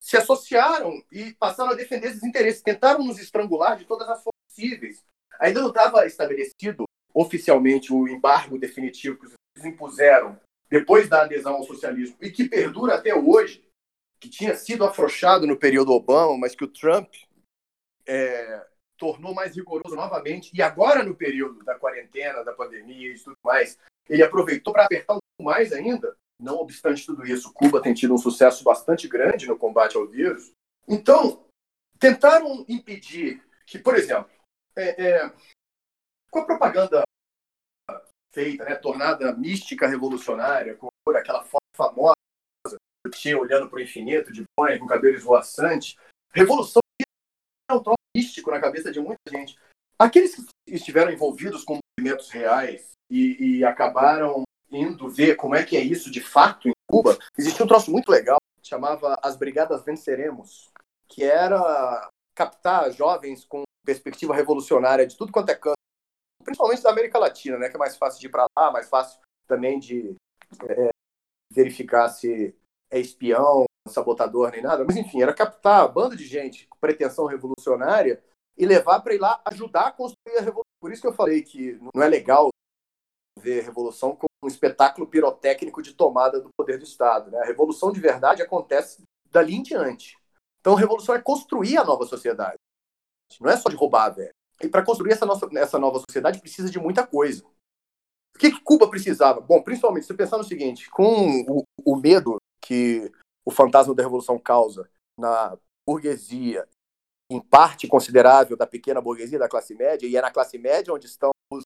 se 0.00 0.16
associaram 0.16 1.02
e 1.10 1.34
passaram 1.34 1.70
a 1.70 1.74
defender 1.74 2.08
esses 2.08 2.22
interesses, 2.22 2.62
tentaram 2.62 3.04
nos 3.04 3.18
estrangular 3.18 3.76
de 3.76 3.84
todas 3.84 4.08
as 4.08 4.22
formas 4.22 4.40
possíveis. 4.48 5.04
Ainda 5.38 5.60
não 5.60 5.68
estava 5.68 6.06
estabelecido 6.06 6.84
oficialmente 7.14 7.92
o 7.92 8.08
embargo 8.08 8.58
definitivo 8.58 9.18
que 9.18 9.26
os 9.26 9.64
impuseram 9.64 10.38
depois 10.68 11.08
da 11.08 11.22
adesão 11.22 11.54
ao 11.54 11.64
socialismo 11.64 12.16
e 12.20 12.30
que 12.30 12.48
perdura 12.48 12.94
até 12.94 13.14
hoje, 13.14 13.64
que 14.20 14.28
tinha 14.28 14.54
sido 14.54 14.84
afrouxado 14.84 15.46
no 15.46 15.56
período 15.56 15.92
Obama, 15.92 16.36
mas 16.36 16.54
que 16.54 16.64
o 16.64 16.68
Trump 16.68 17.12
é, 18.06 18.66
tornou 18.98 19.34
mais 19.34 19.56
rigoroso 19.56 19.96
novamente, 19.96 20.50
e 20.54 20.60
agora 20.60 21.02
no 21.02 21.14
período 21.14 21.64
da 21.64 21.74
quarentena, 21.78 22.44
da 22.44 22.52
pandemia 22.52 23.12
e 23.12 23.18
tudo 23.18 23.36
mais, 23.42 23.78
ele 24.08 24.22
aproveitou 24.22 24.72
para 24.72 24.84
apertar 24.84 25.14
um 25.14 25.18
pouco 25.18 25.50
mais 25.50 25.72
ainda. 25.72 26.14
Não 26.38 26.56
obstante 26.56 27.04
tudo 27.06 27.26
isso, 27.26 27.52
Cuba 27.52 27.82
tem 27.82 27.94
tido 27.94 28.14
um 28.14 28.18
sucesso 28.18 28.62
bastante 28.62 29.08
grande 29.08 29.46
no 29.46 29.58
combate 29.58 29.96
ao 29.96 30.06
vírus. 30.06 30.52
Então, 30.86 31.44
tentaram 31.98 32.64
impedir 32.68 33.42
que, 33.66 33.78
por 33.78 33.94
exemplo, 33.94 34.30
é, 34.76 35.06
é, 35.06 35.32
com 36.30 36.40
a 36.40 36.44
propaganda 36.44 37.02
feita, 38.32 38.64
né, 38.64 38.74
tornada 38.76 39.34
mística 39.34 39.86
revolucionária, 39.86 40.76
com 40.76 40.88
aquela 41.14 41.42
foto 41.44 41.60
famosa, 41.74 42.14
olhando 43.38 43.68
para 43.68 43.78
o 43.78 43.82
infinito, 43.82 44.32
de 44.32 44.44
boia, 44.58 44.78
com 44.78 44.86
cabelo 44.86 45.16
esvoaçante, 45.16 45.96
revolução 46.32 46.80
é 47.70 47.74
um 47.74 47.82
troço 47.82 47.96
místico 48.16 48.50
na 48.50 48.60
cabeça 48.60 48.90
de 48.90 49.00
muita 49.00 49.18
gente. 49.30 49.56
Aqueles 49.98 50.34
que 50.34 50.44
estiveram 50.66 51.12
envolvidos 51.12 51.64
com 51.64 51.78
movimentos 51.98 52.30
reais 52.30 52.92
e, 53.08 53.58
e 53.58 53.64
acabaram 53.64 54.42
indo 54.70 55.08
ver 55.08 55.36
como 55.36 55.54
é 55.54 55.64
que 55.64 55.76
é 55.76 55.80
isso 55.80 56.10
de 56.10 56.20
fato 56.20 56.68
em 56.68 56.72
Cuba, 56.88 57.18
existia 57.36 57.64
um 57.64 57.68
troço 57.68 57.90
muito 57.90 58.10
legal, 58.10 58.38
chamava 58.62 59.18
As 59.22 59.36
Brigadas 59.36 59.84
Venceremos, 59.84 60.70
que 61.08 61.24
era 61.24 62.08
captar 62.34 62.90
jovens 62.92 63.44
com 63.44 63.62
perspectiva 63.84 64.34
revolucionária 64.34 65.06
de 65.06 65.16
tudo 65.16 65.32
quanto 65.32 65.50
é 65.50 65.54
canto, 65.54 65.76
principalmente 66.44 66.82
da 66.82 66.90
América 66.90 67.18
Latina, 67.18 67.58
né, 67.58 67.68
que 67.68 67.76
é 67.76 67.78
mais 67.78 67.96
fácil 67.96 68.20
de 68.20 68.26
ir 68.26 68.30
para 68.30 68.46
lá, 68.56 68.70
mais 68.70 68.88
fácil 68.88 69.20
também 69.46 69.78
de 69.78 70.14
é, 70.68 70.90
verificar 71.52 72.08
se 72.08 72.54
é 72.90 72.98
espião, 72.98 73.64
sabotador 73.88 74.50
nem 74.50 74.62
nada, 74.62 74.84
mas 74.84 74.96
enfim, 74.96 75.22
era 75.22 75.32
captar 75.32 75.82
a 75.82 75.88
banda 75.88 76.16
de 76.16 76.26
gente 76.26 76.66
com 76.66 76.78
pretensão 76.78 77.26
revolucionária 77.26 78.22
e 78.56 78.66
levar 78.66 79.00
para 79.00 79.14
ir 79.14 79.18
lá 79.18 79.40
ajudar 79.46 79.86
a 79.86 79.92
construir 79.92 80.36
a 80.36 80.40
revolução. 80.40 80.64
Por 80.80 80.92
isso 80.92 81.00
que 81.00 81.08
eu 81.08 81.12
falei 81.12 81.42
que 81.42 81.78
não 81.94 82.02
é 82.02 82.08
legal 82.08 82.50
ver 83.38 83.62
revolução 83.62 84.14
como 84.14 84.28
um 84.44 84.48
espetáculo 84.48 85.06
pirotécnico 85.06 85.82
de 85.82 85.94
tomada 85.94 86.40
do 86.40 86.50
poder 86.56 86.78
do 86.78 86.84
Estado. 86.84 87.30
Né? 87.30 87.38
A 87.38 87.44
revolução 87.44 87.92
de 87.92 88.00
verdade 88.00 88.42
acontece 88.42 89.02
dali 89.30 89.54
em 89.54 89.62
diante. 89.62 90.18
Então, 90.60 90.74
revolução 90.74 91.14
é 91.14 91.20
construir 91.20 91.78
a 91.78 91.84
nova 91.84 92.04
sociedade. 92.04 92.58
Não 93.40 93.50
é 93.50 93.56
só 93.56 93.68
de 93.68 93.76
roubar, 93.76 94.10
velho. 94.10 94.32
E 94.62 94.68
para 94.68 94.84
construir 94.84 95.12
essa, 95.12 95.24
nossa, 95.24 95.48
essa 95.56 95.78
nova 95.78 95.98
sociedade 96.00 96.40
precisa 96.40 96.70
de 96.70 96.78
muita 96.78 97.06
coisa. 97.06 97.44
O 98.34 98.38
que, 98.38 98.50
que 98.50 98.60
Cuba 98.60 98.88
precisava? 98.90 99.40
Bom, 99.40 99.62
principalmente, 99.62 100.06
se 100.06 100.14
pensar 100.14 100.36
no 100.36 100.44
seguinte, 100.44 100.90
com 100.90 101.42
o, 101.48 101.62
o 101.84 101.96
medo 101.96 102.36
que 102.60 103.10
o 103.44 103.50
fantasma 103.50 103.94
da 103.94 104.02
revolução 104.02 104.38
causa 104.38 104.88
na 105.18 105.56
burguesia, 105.88 106.68
em 107.30 107.40
parte 107.40 107.86
considerável 107.86 108.56
da 108.56 108.66
pequena 108.66 109.00
burguesia, 109.00 109.38
da 109.38 109.48
classe 109.48 109.74
média, 109.74 110.06
e 110.06 110.16
é 110.16 110.20
na 110.20 110.30
classe 110.30 110.58
média 110.58 110.92
onde 110.92 111.06
estão 111.06 111.30
os, 111.52 111.64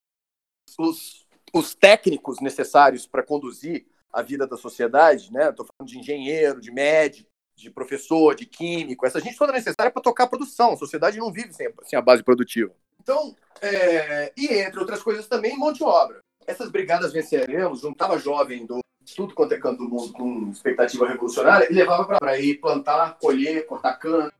os, 0.79 1.27
os 1.53 1.75
técnicos 1.75 2.39
necessários 2.39 3.05
para 3.05 3.23
conduzir 3.23 3.85
a 4.11 4.21
vida 4.21 4.47
da 4.47 4.55
sociedade, 4.55 5.31
né? 5.31 5.49
Estou 5.49 5.65
falando 5.65 5.91
de 5.91 5.99
engenheiro, 5.99 6.61
de 6.61 6.71
médico, 6.71 7.29
de 7.55 7.69
professor, 7.69 8.35
de 8.35 8.45
químico, 8.45 9.05
essa 9.05 9.19
gente 9.19 9.37
toda 9.37 9.53
necessária 9.53 9.91
para 9.91 10.01
tocar 10.01 10.25
a 10.25 10.27
produção. 10.27 10.73
A 10.73 10.77
sociedade 10.77 11.17
não 11.17 11.31
vive 11.31 11.53
sem, 11.53 11.71
sem 11.83 11.97
a 11.97 12.01
base 12.01 12.23
produtiva. 12.23 12.73
Então, 13.01 13.35
é, 13.61 14.33
e 14.35 14.47
entre 14.47 14.79
outras 14.79 15.01
coisas 15.01 15.27
também, 15.27 15.57
mão 15.57 15.71
de 15.71 15.83
obra. 15.83 16.19
Essas 16.45 16.69
brigadas 16.69 17.13
venceremos, 17.13 17.81
juntava 17.81 18.19
jovem 18.19 18.65
do 18.65 18.79
tudo 19.13 19.33
quanto 19.35 19.53
é 19.53 19.57
canto 19.57 19.77
do 19.77 19.89
mundo 19.89 20.13
com 20.13 20.49
expectativa 20.49 21.07
revolucionária 21.07 21.67
e 21.69 21.73
levava 21.73 22.17
para 22.17 22.39
ir 22.39 22.55
plantar, 22.55 23.17
colher, 23.19 23.65
cortar 23.65 23.93
cana, 23.93 24.31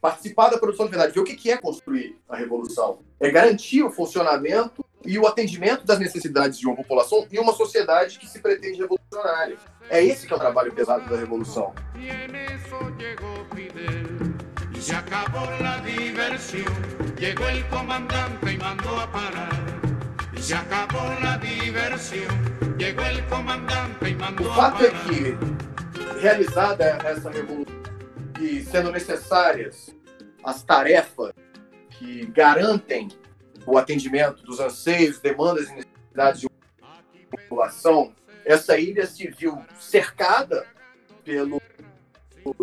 participar 0.00 0.48
da 0.48 0.58
produção 0.58 0.86
de 0.86 0.90
verdade, 0.90 1.12
ver 1.12 1.20
o 1.20 1.24
que 1.24 1.50
é 1.50 1.56
construir 1.56 2.16
a 2.28 2.36
revolução. 2.36 3.00
É 3.20 3.30
garantir 3.30 3.82
o 3.82 3.90
funcionamento 3.90 4.84
e 5.04 5.18
o 5.18 5.26
atendimento 5.26 5.84
das 5.84 5.98
necessidades 5.98 6.58
de 6.58 6.66
uma 6.66 6.76
população 6.76 7.26
e 7.30 7.38
uma 7.38 7.52
sociedade 7.52 8.18
que 8.18 8.26
se 8.26 8.40
pretende 8.40 8.78
revolucionária. 8.78 9.56
É 9.88 10.02
esse 10.04 10.26
que 10.26 10.32
é 10.32 10.36
o 10.36 10.38
trabalho 10.38 10.72
pesado 10.72 11.08
da 11.08 11.16
revolução. 11.16 11.72
Se 16.38 17.64
comandante 17.64 18.58
a 18.62 19.06
parar. 19.06 19.48
Se 20.36 20.54
o 24.40 24.54
fato 24.54 24.84
é 24.84 24.90
que, 24.90 25.36
realizada 26.20 26.84
essa 27.04 27.28
revolução 27.28 27.76
e 28.40 28.62
sendo 28.62 28.92
necessárias 28.92 29.92
as 30.44 30.62
tarefas 30.62 31.32
que 31.90 32.26
garantem 32.26 33.08
o 33.66 33.76
atendimento 33.76 34.44
dos 34.44 34.60
anseios, 34.60 35.18
demandas 35.18 35.68
e 35.68 35.74
necessidades 35.74 36.40
de 36.40 36.46
uma 36.46 37.28
população, 37.28 38.14
essa 38.44 38.78
ilha 38.78 39.06
se 39.06 39.28
viu 39.28 39.58
cercada 39.78 40.64
pelo 41.24 41.60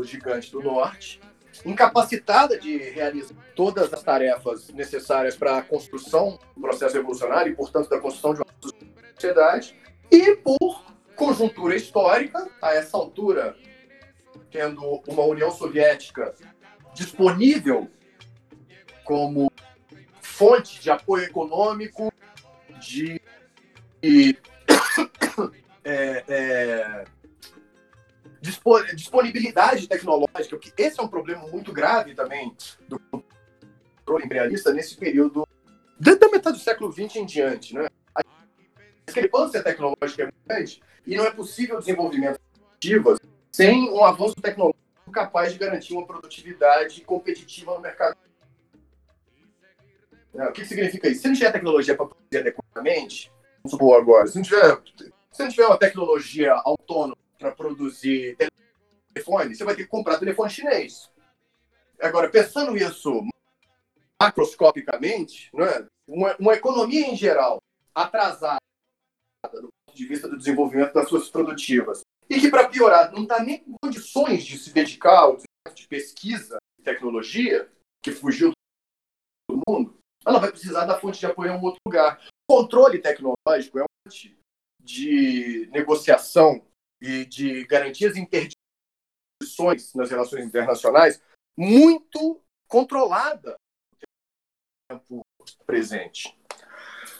gigante 0.01 0.49
do 0.49 0.61
norte, 0.63 1.19
incapacitada 1.65 2.57
de 2.57 2.77
realizar 2.77 3.35
todas 3.53 3.93
as 3.93 4.01
tarefas 4.01 4.69
necessárias 4.69 5.35
para 5.35 5.57
a 5.57 5.61
construção 5.61 6.39
do 6.55 6.61
processo 6.61 6.95
revolucionário 6.95 7.51
e, 7.51 7.55
portanto, 7.55 7.89
da 7.89 7.99
construção 7.99 8.33
de 8.33 8.41
uma 8.41 8.71
sociedade, 9.13 9.75
e 10.11 10.35
por 10.37 10.83
conjuntura 11.15 11.75
histórica, 11.75 12.49
a 12.61 12.73
essa 12.73 12.97
altura, 12.97 13.55
tendo 14.51 15.01
uma 15.07 15.23
União 15.23 15.51
Soviética 15.51 16.33
disponível 16.93 17.89
como 19.03 19.51
fonte 20.21 20.81
de 20.81 20.89
apoio 20.89 21.23
econômico, 21.25 22.11
de 22.79 23.21
é, 25.83 26.23
é, 26.27 27.05
disponibilidade 28.93 29.87
tecnológica, 29.87 30.57
porque 30.57 30.73
esse 30.77 30.99
é 30.99 31.03
um 31.03 31.07
problema 31.07 31.47
muito 31.47 31.71
grave 31.71 32.13
também 32.13 32.55
do 32.87 32.99
controle 32.99 34.25
imperialista 34.25 34.73
nesse 34.73 34.95
período, 34.95 35.47
desde 35.99 36.25
a 36.25 36.29
metade 36.29 36.57
do 36.57 36.63
século 36.63 36.91
XX 36.91 37.15
em 37.17 37.25
diante. 37.25 37.73
Né? 37.73 37.87
Discrepância 39.05 39.63
tecnológica 39.63 40.23
é 40.23 40.25
muito 40.25 40.45
grande 40.47 40.81
e 41.05 41.15
não 41.15 41.25
é 41.25 41.31
possível 41.31 41.79
desenvolvimento 41.79 42.39
ativas 42.75 43.19
sem 43.51 43.89
um 43.89 44.03
avanço 44.03 44.35
tecnológico 44.35 44.79
capaz 45.11 45.53
de 45.53 45.59
garantir 45.59 45.93
uma 45.93 46.05
produtividade 46.05 47.01
competitiva 47.01 47.73
no 47.73 47.79
mercado. 47.79 48.17
O 50.33 50.51
que 50.51 50.65
significa 50.65 51.07
isso? 51.07 51.21
Se 51.21 51.27
não 51.29 51.35
tiver 51.35 51.51
tecnologia 51.51 51.95
para 51.95 52.07
produzir 52.07 52.37
adequadamente, 52.39 53.31
vamos 53.63 53.71
supor 53.71 54.01
agora, 54.01 54.27
se 54.27 54.35
não 54.35 54.43
tiver, 54.43 54.81
se 55.31 55.43
não 55.43 55.49
tiver 55.49 55.65
uma 55.67 55.77
tecnologia 55.77 56.53
autônoma 56.53 57.15
para 57.39 57.51
produzir 57.51 58.35
telefone, 59.13 59.55
você 59.55 59.63
vai 59.63 59.75
ter 59.75 59.83
que 59.83 59.89
comprar 59.89 60.17
telefone 60.17 60.49
chinês. 60.49 61.09
Agora, 62.01 62.29
pensando 62.29 62.75
isso 62.75 63.21
macroscopicamente, 64.21 65.49
né, 65.53 65.87
uma, 66.05 66.35
uma 66.37 66.53
economia 66.53 67.07
em 67.07 67.15
geral 67.15 67.61
atrasada 67.93 68.59
do 69.47 69.69
ponto 69.87 69.97
de 69.97 70.05
vista 70.05 70.27
do 70.27 70.37
desenvolvimento 70.37 70.93
das 70.93 71.07
suas 71.07 71.29
produtivas, 71.29 72.01
e 72.29 72.39
que, 72.39 72.49
para 72.49 72.67
piorar, 72.67 73.11
não 73.11 73.23
está 73.23 73.43
nem 73.43 73.63
em 73.67 73.75
condições 73.83 74.45
de 74.45 74.57
se 74.57 74.73
dedicar 74.73 75.19
ao 75.19 75.37
desenvolvimento 75.37 75.75
de 75.75 75.87
pesquisa 75.87 76.57
e 76.79 76.83
tecnologia, 76.83 77.69
que 78.03 78.11
fugiu 78.11 78.51
do 79.49 79.61
mundo, 79.67 79.97
ela 80.25 80.39
vai 80.39 80.51
precisar 80.51 80.85
da 80.85 80.99
fonte 80.99 81.19
de 81.19 81.25
apoio 81.25 81.53
em 81.53 81.57
um 81.57 81.61
outro 81.61 81.79
lugar. 81.87 82.19
controle 82.49 82.99
tecnológico 82.99 83.79
é 83.79 83.83
um 83.83 84.09
tipo 84.09 84.39
de 84.81 85.67
negociação 85.71 86.65
e 87.01 87.25
de 87.25 87.65
garantias 87.65 88.15
interdições 88.15 89.93
nas 89.93 90.09
relações 90.09 90.45
internacionais 90.45 91.21
muito 91.57 92.41
controlada 92.67 93.55
no 93.91 94.99
tempo 94.99 95.25
presente. 95.65 96.37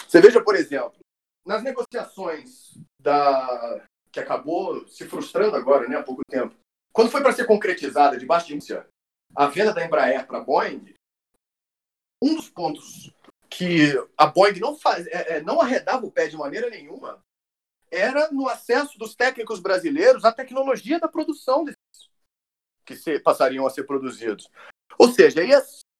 Você 0.07 0.21
veja, 0.21 0.43
por 0.43 0.55
exemplo, 0.55 0.99
nas 1.45 1.63
negociações 1.63 2.77
da 2.99 3.85
que 4.11 4.19
acabou 4.19 4.87
se 4.87 5.05
frustrando 5.05 5.57
agora, 5.57 5.89
né, 5.89 5.97
há 5.97 6.03
pouco 6.03 6.21
tempo, 6.29 6.55
quando 6.93 7.11
foi 7.11 7.21
para 7.21 7.33
ser 7.33 7.45
concretizada 7.45 8.17
debaixo 8.17 8.47
de 8.47 8.55
índice 8.55 8.81
a 9.35 9.47
venda 9.47 9.73
da 9.73 9.85
Embraer 9.85 10.25
para 10.25 10.37
a 10.37 10.41
Boeing, 10.41 10.93
um 12.23 12.35
dos 12.35 12.49
pontos 12.49 13.13
que 13.49 13.91
a 14.17 14.25
Boeing 14.25 14.59
não, 14.61 14.77
faz, 14.77 15.05
é, 15.07 15.37
é, 15.37 15.41
não 15.41 15.59
arredava 15.59 16.05
o 16.05 16.11
pé 16.11 16.27
de 16.27 16.37
maneira 16.37 16.69
nenhuma 16.69 17.21
era 17.91 18.31
no 18.31 18.47
acesso 18.47 18.97
dos 18.97 19.15
técnicos 19.15 19.59
brasileiros 19.59 20.25
à 20.25 20.31
tecnologia 20.31 20.99
da 20.99 21.07
produção 21.07 21.63
desses 21.63 22.09
que 22.85 22.95
se, 22.95 23.19
passariam 23.19 23.65
a 23.65 23.69
ser 23.69 23.83
produzidos. 23.83 24.49
Ou 24.99 25.11
seja, 25.11 25.41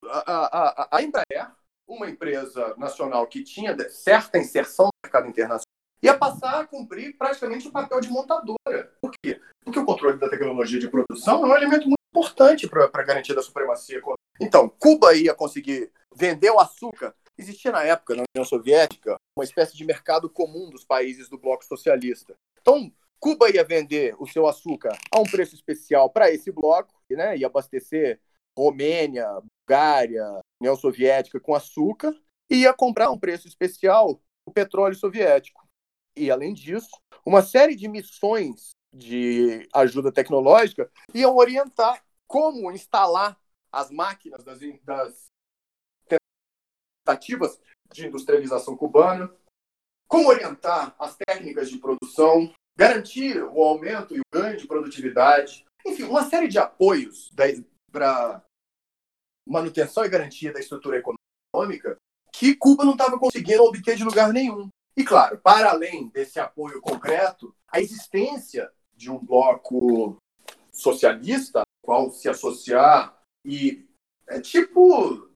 a, 0.04 0.32
a, 0.32 0.82
a, 0.82 0.96
a 0.96 1.02
Embraer, 1.02 1.50
uma 1.86 2.08
empresa 2.08 2.74
nacional 2.76 3.26
que 3.26 3.42
tinha 3.42 3.76
certa 3.88 4.38
inserção 4.38 4.86
no 4.86 4.92
mercado 5.04 5.28
internacional, 5.28 5.66
ia 6.02 6.16
passar 6.16 6.60
a 6.60 6.66
cumprir 6.66 7.16
praticamente 7.16 7.68
o 7.68 7.72
papel 7.72 8.00
de 8.00 8.08
montadora. 8.08 8.92
Por 9.00 9.12
quê? 9.22 9.40
Porque 9.64 9.78
o 9.78 9.84
controle 9.84 10.18
da 10.18 10.28
tecnologia 10.28 10.78
de 10.78 10.88
produção 10.88 11.44
é 11.44 11.48
um 11.48 11.56
elemento 11.56 11.84
muito 11.84 11.96
importante 12.10 12.68
para 12.68 12.84
a 12.84 13.34
da 13.34 13.42
supremacia. 13.42 14.00
Então, 14.40 14.68
Cuba 14.68 15.14
ia 15.14 15.34
conseguir 15.34 15.90
vender 16.14 16.50
o 16.50 16.60
açúcar. 16.60 17.14
Existia 17.38 17.70
na 17.70 17.82
época, 17.82 18.14
na 18.14 18.24
União 18.34 18.44
Soviética, 18.44 19.16
uma 19.36 19.44
espécie 19.44 19.76
de 19.76 19.84
mercado 19.84 20.28
comum 20.30 20.70
dos 20.70 20.84
países 20.84 21.28
do 21.28 21.38
bloco 21.38 21.64
socialista. 21.64 22.34
Então, 22.60 22.90
Cuba 23.18 23.50
ia 23.50 23.64
vender 23.64 24.14
o 24.18 24.26
seu 24.26 24.46
açúcar 24.46 24.96
a 25.10 25.18
um 25.18 25.24
preço 25.24 25.54
especial 25.54 26.10
para 26.10 26.30
esse 26.30 26.50
bloco, 26.50 26.94
né? 27.10 27.36
ia 27.36 27.46
abastecer 27.46 28.20
Romênia, 28.56 29.26
Bulgária, 29.66 30.40
União 30.60 30.76
Soviética 30.76 31.40
com 31.40 31.54
açúcar, 31.54 32.14
e 32.50 32.62
ia 32.62 32.72
comprar 32.72 33.06
a 33.06 33.10
um 33.10 33.18
preço 33.18 33.46
especial 33.48 34.20
o 34.46 34.52
petróleo 34.52 34.94
soviético. 34.94 35.66
E, 36.16 36.30
além 36.30 36.54
disso, 36.54 36.90
uma 37.24 37.42
série 37.42 37.74
de 37.74 37.88
missões 37.88 38.70
de 38.94 39.68
ajuda 39.74 40.12
tecnológica 40.12 40.90
iam 41.12 41.36
orientar 41.36 42.02
como 42.26 42.70
instalar 42.72 43.38
as 43.70 43.90
máquinas 43.90 44.42
das, 44.42 44.60
das 44.84 45.26
tentativas 47.04 47.60
de 47.92 48.06
industrialização 48.06 48.76
cubana, 48.76 49.30
como 50.08 50.28
orientar 50.28 50.94
as 50.98 51.16
técnicas 51.16 51.68
de 51.68 51.78
produção, 51.78 52.52
garantir 52.76 53.42
o 53.42 53.62
aumento 53.62 54.16
e 54.16 54.20
o 54.20 54.22
ganho 54.32 54.56
de 54.56 54.66
produtividade, 54.66 55.64
enfim, 55.84 56.04
uma 56.04 56.24
série 56.24 56.48
de 56.48 56.58
apoios 56.58 57.30
para 57.92 58.42
manutenção 59.46 60.04
e 60.04 60.08
garantia 60.08 60.52
da 60.52 60.60
estrutura 60.60 60.98
econômica 60.98 61.96
que 62.32 62.54
Cuba 62.54 62.84
não 62.84 62.92
estava 62.92 63.18
conseguindo 63.18 63.62
obter 63.62 63.96
de 63.96 64.04
lugar 64.04 64.32
nenhum. 64.32 64.68
E, 64.96 65.04
claro, 65.04 65.38
para 65.38 65.70
além 65.70 66.08
desse 66.08 66.38
apoio 66.38 66.80
concreto, 66.80 67.54
a 67.68 67.80
existência 67.80 68.70
de 68.94 69.10
um 69.10 69.18
bloco 69.18 70.16
socialista, 70.72 71.60
ao 71.60 71.66
qual 71.82 72.10
se 72.10 72.28
associar 72.28 73.16
e 73.44 73.86
é 74.26 74.40
tipo, 74.40 75.30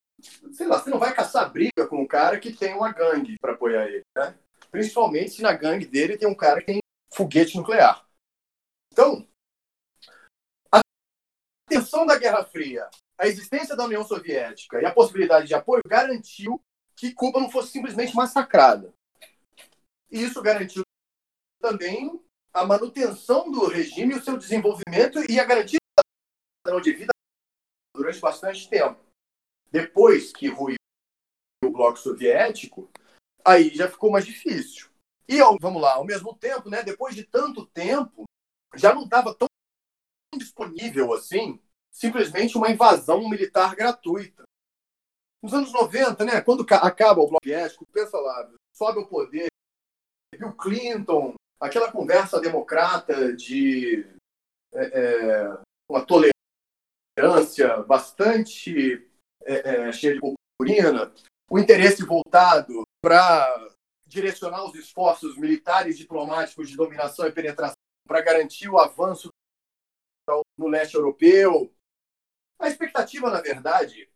sei 0.52 0.66
lá, 0.66 0.78
você 0.78 0.90
não 0.90 0.98
vai 0.98 1.14
caçar 1.14 1.50
briga 1.50 1.86
com 1.88 2.02
um 2.02 2.06
cara 2.06 2.38
que 2.38 2.52
tem 2.52 2.74
uma 2.74 2.92
gangue 2.92 3.36
para 3.40 3.52
apoiar 3.52 3.86
ele, 3.86 4.02
né? 4.16 4.36
Principalmente 4.70 5.30
se 5.30 5.42
na 5.42 5.52
gangue 5.52 5.86
dele 5.86 6.18
tem 6.18 6.28
um 6.28 6.34
cara 6.34 6.60
que 6.60 6.66
tem 6.66 6.80
foguete 7.12 7.56
nuclear. 7.56 8.04
Então, 8.92 9.26
a 10.72 10.80
tensão 11.68 12.04
da 12.04 12.18
Guerra 12.18 12.44
Fria, 12.44 12.88
a 13.20 13.26
existência 13.26 13.76
da 13.76 13.84
União 13.84 14.02
Soviética 14.02 14.80
e 14.80 14.86
a 14.86 14.94
possibilidade 14.94 15.46
de 15.46 15.54
apoio 15.54 15.82
garantiu 15.86 16.58
que 16.96 17.12
Cuba 17.12 17.38
não 17.38 17.50
fosse 17.50 17.70
simplesmente 17.70 18.16
massacrada. 18.16 18.94
E 20.10 20.22
isso 20.22 20.40
garantiu 20.40 20.82
também 21.60 22.18
a 22.50 22.64
manutenção 22.64 23.50
do 23.50 23.66
regime, 23.66 24.14
o 24.14 24.22
seu 24.22 24.38
desenvolvimento 24.38 25.18
e 25.30 25.38
a 25.38 25.44
garantia 25.44 25.78
de 26.82 26.92
vida 26.92 27.12
durante 27.94 28.20
bastante 28.20 28.68
tempo. 28.70 28.98
Depois 29.70 30.32
que 30.32 30.48
ruiu 30.48 30.76
o 31.62 31.70
bloco 31.70 31.98
soviético, 31.98 32.90
aí 33.44 33.68
já 33.68 33.86
ficou 33.86 34.10
mais 34.10 34.24
difícil. 34.24 34.88
E 35.28 35.38
vamos 35.60 35.82
lá, 35.82 35.94
ao 35.94 36.06
mesmo 36.06 36.34
tempo, 36.34 36.70
né, 36.70 36.82
depois 36.82 37.14
de 37.14 37.24
tanto 37.24 37.66
tempo, 37.66 38.24
já 38.74 38.94
não 38.94 39.04
estava 39.04 39.34
tão 39.34 39.46
disponível 40.36 41.12
assim, 41.12 41.60
simplesmente 41.90 42.56
uma 42.56 42.70
invasão 42.70 43.28
militar 43.28 43.74
gratuita. 43.74 44.44
Nos 45.42 45.54
anos 45.54 45.72
90, 45.72 46.24
né, 46.24 46.40
quando 46.40 46.66
acaba 46.70 47.20
o 47.20 47.28
bloco 47.28 47.44
soviético, 47.44 47.86
pensa 47.86 48.18
lá, 48.18 48.50
sobe 48.74 49.00
o 49.00 49.06
poder 49.06 49.48
Bill 50.36 50.52
Clinton, 50.52 51.34
aquela 51.60 51.90
conversa 51.90 52.40
democrata 52.40 53.34
de 53.34 54.06
é, 54.72 55.00
é, 55.00 55.58
uma 55.88 56.04
tolerância 56.06 57.82
bastante 57.86 59.08
é, 59.42 59.88
é 59.88 59.92
cheia 59.92 60.14
de 60.14 60.20
purpurina, 60.20 61.12
o 61.50 61.58
interesse 61.58 62.04
voltado 62.04 62.82
para 63.02 63.68
direcionar 64.06 64.64
os 64.64 64.74
esforços 64.74 65.36
militares 65.36 65.96
diplomáticos 65.96 66.68
de 66.68 66.76
dominação 66.76 67.26
e 67.26 67.32
penetração 67.32 67.74
para 68.06 68.20
garantir 68.20 68.68
o 68.68 68.78
avanço 68.78 69.28
no 70.58 70.68
leste 70.68 70.94
europeu. 70.94 71.72
A 72.60 72.68
expectativa, 72.68 73.30
na 73.30 73.40
verdade, 73.40 74.08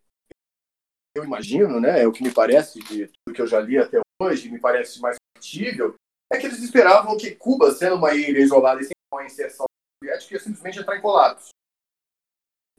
eu 1.15 1.23
imagino, 1.23 1.79
né, 1.79 2.03
é 2.03 2.07
o 2.07 2.11
que 2.11 2.21
me 2.21 2.31
parece 2.31 2.79
de 2.79 3.07
tudo 3.07 3.33
que 3.33 3.41
eu 3.41 3.47
já 3.47 3.59
li 3.59 3.77
até 3.77 3.99
hoje, 4.21 4.51
me 4.51 4.59
parece 4.59 5.01
mais 5.01 5.17
factível, 5.35 5.95
é 6.31 6.37
que 6.37 6.45
eles 6.45 6.59
esperavam 6.59 7.17
que 7.17 7.35
Cuba, 7.35 7.71
sendo 7.71 7.95
uma 7.95 8.13
ilha 8.13 8.39
isolada 8.39 8.81
e 8.81 8.83
sem 8.83 8.93
uma 9.11 9.25
inserção 9.25 9.65
soviética, 9.97 10.35
ia 10.35 10.39
simplesmente 10.39 10.79
entrar 10.79 10.97
em 10.97 11.01
colapso. 11.01 11.49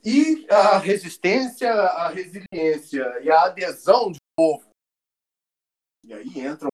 E 0.04 0.46
a 0.48 0.78
resistência, 0.78 1.72
a 1.72 2.08
resiliência 2.08 3.20
e 3.22 3.30
a 3.30 3.46
adesão 3.46 4.12
do 4.12 4.18
povo. 4.38 4.68
E 6.04 6.14
aí 6.14 6.38
entra 6.38 6.68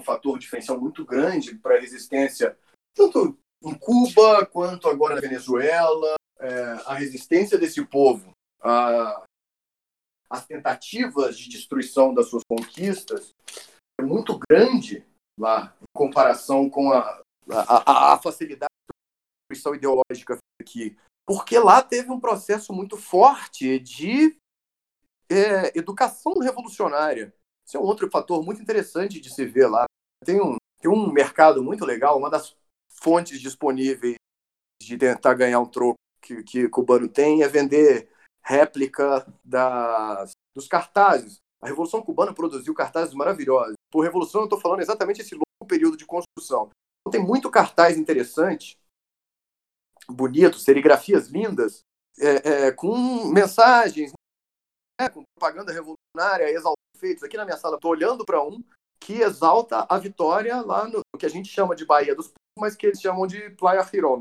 um 0.00 0.04
fator 0.04 0.38
diferencial 0.38 0.80
muito 0.80 1.04
grande 1.04 1.58
para 1.58 1.76
a 1.76 1.80
resistência, 1.80 2.58
tanto 2.94 3.38
em 3.62 3.74
Cuba 3.78 4.46
quanto 4.46 4.88
agora 4.88 5.16
na 5.16 5.20
Venezuela. 5.20 6.17
É, 6.40 6.62
a 6.86 6.94
resistência 6.94 7.58
desse 7.58 7.84
povo 7.84 8.32
a, 8.60 9.24
as 10.30 10.46
tentativas 10.46 11.38
de 11.38 11.48
destruição 11.48 12.12
das 12.12 12.28
suas 12.28 12.42
conquistas 12.48 13.34
é 14.00 14.04
muito 14.04 14.38
grande 14.48 15.04
lá, 15.38 15.74
em 15.80 15.86
comparação 15.96 16.68
com 16.68 16.92
a, 16.92 17.22
a, 17.50 18.12
a 18.12 18.18
facilidade 18.18 18.70
da 18.88 18.94
destruição 19.50 19.74
ideológica 19.74 20.38
aqui. 20.60 20.96
Porque 21.26 21.58
lá 21.58 21.82
teve 21.82 22.10
um 22.10 22.20
processo 22.20 22.72
muito 22.72 22.96
forte 22.96 23.78
de 23.78 24.36
é, 25.30 25.76
educação 25.78 26.34
revolucionária. 26.38 27.34
Esse 27.66 27.76
é 27.76 27.80
um 27.80 27.84
outro 27.84 28.10
fator 28.10 28.42
muito 28.42 28.62
interessante 28.62 29.20
de 29.20 29.32
se 29.32 29.44
ver 29.44 29.66
lá. 29.66 29.84
Tem 30.24 30.40
um, 30.40 30.56
tem 30.80 30.90
um 30.90 31.12
mercado 31.12 31.62
muito 31.62 31.84
legal, 31.84 32.18
uma 32.18 32.30
das 32.30 32.56
fontes 32.90 33.40
disponíveis 33.40 34.16
de 34.82 34.96
tentar 34.96 35.34
ganhar 35.34 35.60
um 35.60 35.66
troco 35.66 35.98
que, 36.28 36.42
que 36.42 36.68
cubano 36.68 37.08
tem 37.08 37.42
é 37.42 37.48
vender 37.48 38.10
réplica 38.42 39.26
das, 39.44 40.32
dos 40.54 40.68
cartazes. 40.68 41.38
A 41.60 41.66
Revolução 41.66 42.02
Cubana 42.02 42.32
produziu 42.32 42.72
cartazes 42.74 43.14
maravilhosos. 43.14 43.74
Por 43.90 44.02
revolução, 44.02 44.42
eu 44.42 44.44
estou 44.44 44.60
falando 44.60 44.80
exatamente 44.80 45.20
esse 45.20 45.34
longo 45.34 45.66
período 45.66 45.96
de 45.96 46.06
construção. 46.06 46.70
Então, 47.00 47.10
tem 47.10 47.20
muito 47.20 47.50
cartaz 47.50 47.96
interessante, 47.96 48.78
bonito, 50.08 50.58
serigrafias 50.58 51.28
lindas, 51.28 51.80
é, 52.18 52.66
é, 52.66 52.72
com 52.72 53.26
mensagens, 53.26 54.12
né, 55.00 55.08
com 55.08 55.22
propaganda 55.36 55.72
revolucionária, 55.72 56.50
exaltando 56.50 56.76
feitos. 56.96 57.24
Aqui 57.24 57.36
na 57.36 57.44
minha 57.44 57.56
sala, 57.56 57.76
estou 57.76 57.90
olhando 57.90 58.24
para 58.24 58.42
um 58.42 58.62
que 59.00 59.20
exalta 59.20 59.86
a 59.88 59.98
vitória 59.98 60.60
lá 60.60 60.86
no 60.86 61.00
que 61.18 61.26
a 61.26 61.30
gente 61.30 61.48
chama 61.48 61.74
de 61.74 61.84
Bahia 61.84 62.14
dos 62.14 62.26
Povos, 62.26 62.58
mas 62.58 62.76
que 62.76 62.86
eles 62.86 63.00
chamam 63.00 63.26
de 63.26 63.50
Playa 63.50 63.82
Girón. 63.82 64.20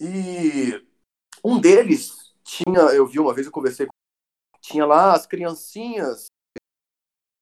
E 0.00 0.84
um 1.44 1.60
deles 1.60 2.34
tinha, 2.42 2.80
eu 2.94 3.06
vi 3.06 3.18
uma 3.18 3.34
vez, 3.34 3.46
eu 3.46 3.52
conversei 3.52 3.86
com 3.86 3.92
tinha 4.60 4.86
lá 4.86 5.12
as 5.12 5.26
criancinhas 5.26 6.26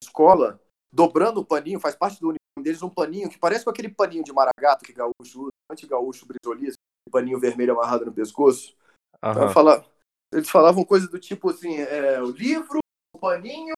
escola 0.02 0.60
dobrando 0.92 1.40
o 1.40 1.44
paninho, 1.44 1.80
faz 1.80 1.94
parte 1.94 2.20
do 2.20 2.28
uniforme 2.28 2.64
deles 2.64 2.82
um 2.82 2.90
paninho 2.90 3.30
que 3.30 3.38
parece 3.38 3.64
com 3.64 3.70
aquele 3.70 3.88
paninho 3.88 4.24
de 4.24 4.32
maragato 4.32 4.84
que 4.84 4.92
gaúcho 4.92 5.44
usa, 5.44 5.50
anti-gaúcho 5.70 6.26
brisolista, 6.26 6.76
paninho 7.12 7.38
vermelho 7.38 7.74
amarrado 7.74 8.06
no 8.06 8.12
pescoço. 8.12 8.74
Uhum. 9.22 9.30
Então, 9.30 9.50
fala, 9.50 9.86
eles 10.32 10.50
falavam 10.50 10.84
coisas 10.84 11.08
do 11.08 11.20
tipo 11.20 11.50
assim, 11.50 11.76
é, 11.76 12.20
o 12.20 12.30
livro, 12.30 12.78
o 13.14 13.18
paninho 13.18 13.74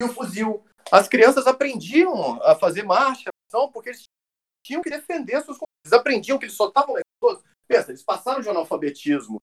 e 0.00 0.04
o 0.04 0.08
fuzil. 0.08 0.64
as 0.90 1.08
crianças 1.08 1.46
aprendiam 1.46 2.40
a 2.42 2.54
fazer 2.54 2.82
marcha, 2.82 3.30
porque 3.72 3.88
eles 3.90 4.04
tinham 4.64 4.82
que 4.82 4.90
defender 4.90 5.42
suas 5.42 5.58
coisas. 5.58 5.72
Eles 5.84 5.92
aprendiam 5.92 6.38
que 6.38 6.44
eles 6.44 6.56
na 6.94 7.00
escola. 7.00 7.42
Pensa, 7.76 7.90
eles 7.90 8.02
passaram 8.02 8.40
de 8.40 8.48
analfabetismo 8.48 9.40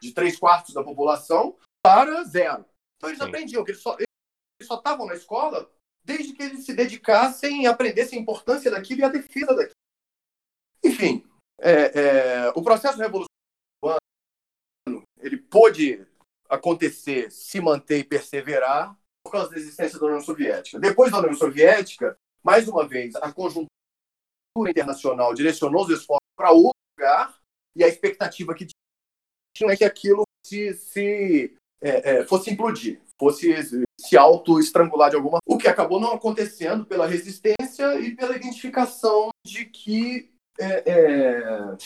de 0.00 0.12
três 0.12 0.38
quartos 0.38 0.74
da 0.74 0.82
população 0.82 1.56
para 1.82 2.24
zero. 2.24 2.64
Então 2.96 3.08
eles 3.08 3.20
Sim. 3.20 3.28
aprendiam 3.28 3.64
que 3.64 3.70
eles 3.70 3.82
só, 3.82 3.96
estavam 4.60 5.06
na 5.06 5.14
escola 5.14 5.70
desde 6.04 6.32
que 6.32 6.42
eles 6.42 6.64
se 6.64 6.74
dedicassem 6.74 7.62
e 7.62 7.66
aprendessem 7.66 8.18
a 8.18 8.22
importância 8.22 8.70
daquilo 8.70 9.00
e 9.00 9.04
a 9.04 9.08
defesa 9.08 9.54
daquilo. 9.54 9.76
Enfim, 10.84 11.24
é, 11.60 12.00
é, 12.00 12.48
o 12.56 12.62
processo 12.62 12.98
revolucionário 12.98 13.28
ele 15.20 15.36
pôde 15.36 16.04
acontecer, 16.48 17.30
se 17.30 17.60
manter 17.60 17.98
e 17.98 18.04
perseverar 18.04 18.98
por 19.24 19.30
causa 19.30 19.50
da 19.50 19.56
existência 19.56 19.98
da 19.98 20.06
União 20.06 20.20
Soviética. 20.20 20.80
Depois 20.80 21.12
da 21.12 21.18
União 21.18 21.34
Soviética, 21.34 22.16
mais 22.42 22.66
uma 22.66 22.86
vez, 22.86 23.14
a 23.14 23.32
conjuntura 23.32 23.68
internacional 24.68 25.32
direcionou 25.32 25.84
os 25.84 25.90
esforços 25.90 26.26
para 26.36 26.50
outro 26.50 26.76
lugar 26.98 27.41
e 27.76 27.82
a 27.82 27.88
expectativa 27.88 28.54
que 28.54 28.66
tinha 29.56 29.72
é 29.72 29.76
que 29.76 29.84
aquilo 29.84 30.22
se, 30.44 30.74
se 30.74 31.56
é, 31.80 32.18
é, 32.18 32.24
fosse 32.24 32.50
implodir, 32.50 33.00
fosse 33.18 33.54
se 34.00 34.16
auto-estrangular 34.16 35.10
de 35.10 35.16
alguma 35.16 35.38
O 35.46 35.56
que 35.56 35.68
acabou 35.68 36.00
não 36.00 36.12
acontecendo 36.12 36.84
pela 36.84 37.06
resistência 37.06 38.00
e 38.00 38.14
pela 38.14 38.36
identificação 38.36 39.28
de 39.46 39.66
que, 39.66 40.30
é, 40.58 40.90
é 40.90 41.76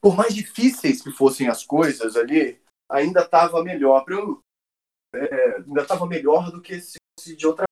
por 0.00 0.16
mais 0.16 0.34
difíceis 0.34 1.02
que 1.02 1.10
fossem 1.10 1.48
as 1.48 1.64
coisas 1.64 2.16
ali, 2.16 2.60
ainda 2.90 3.20
estava 3.20 3.62
melhor. 3.62 4.04
Eu, 4.08 4.40
é, 5.14 5.56
ainda 5.56 5.82
estava 5.82 6.06
melhor 6.06 6.50
do 6.50 6.60
que 6.60 6.80
se 6.80 6.98
fosse 7.18 7.36
de 7.36 7.46
outra. 7.46 7.64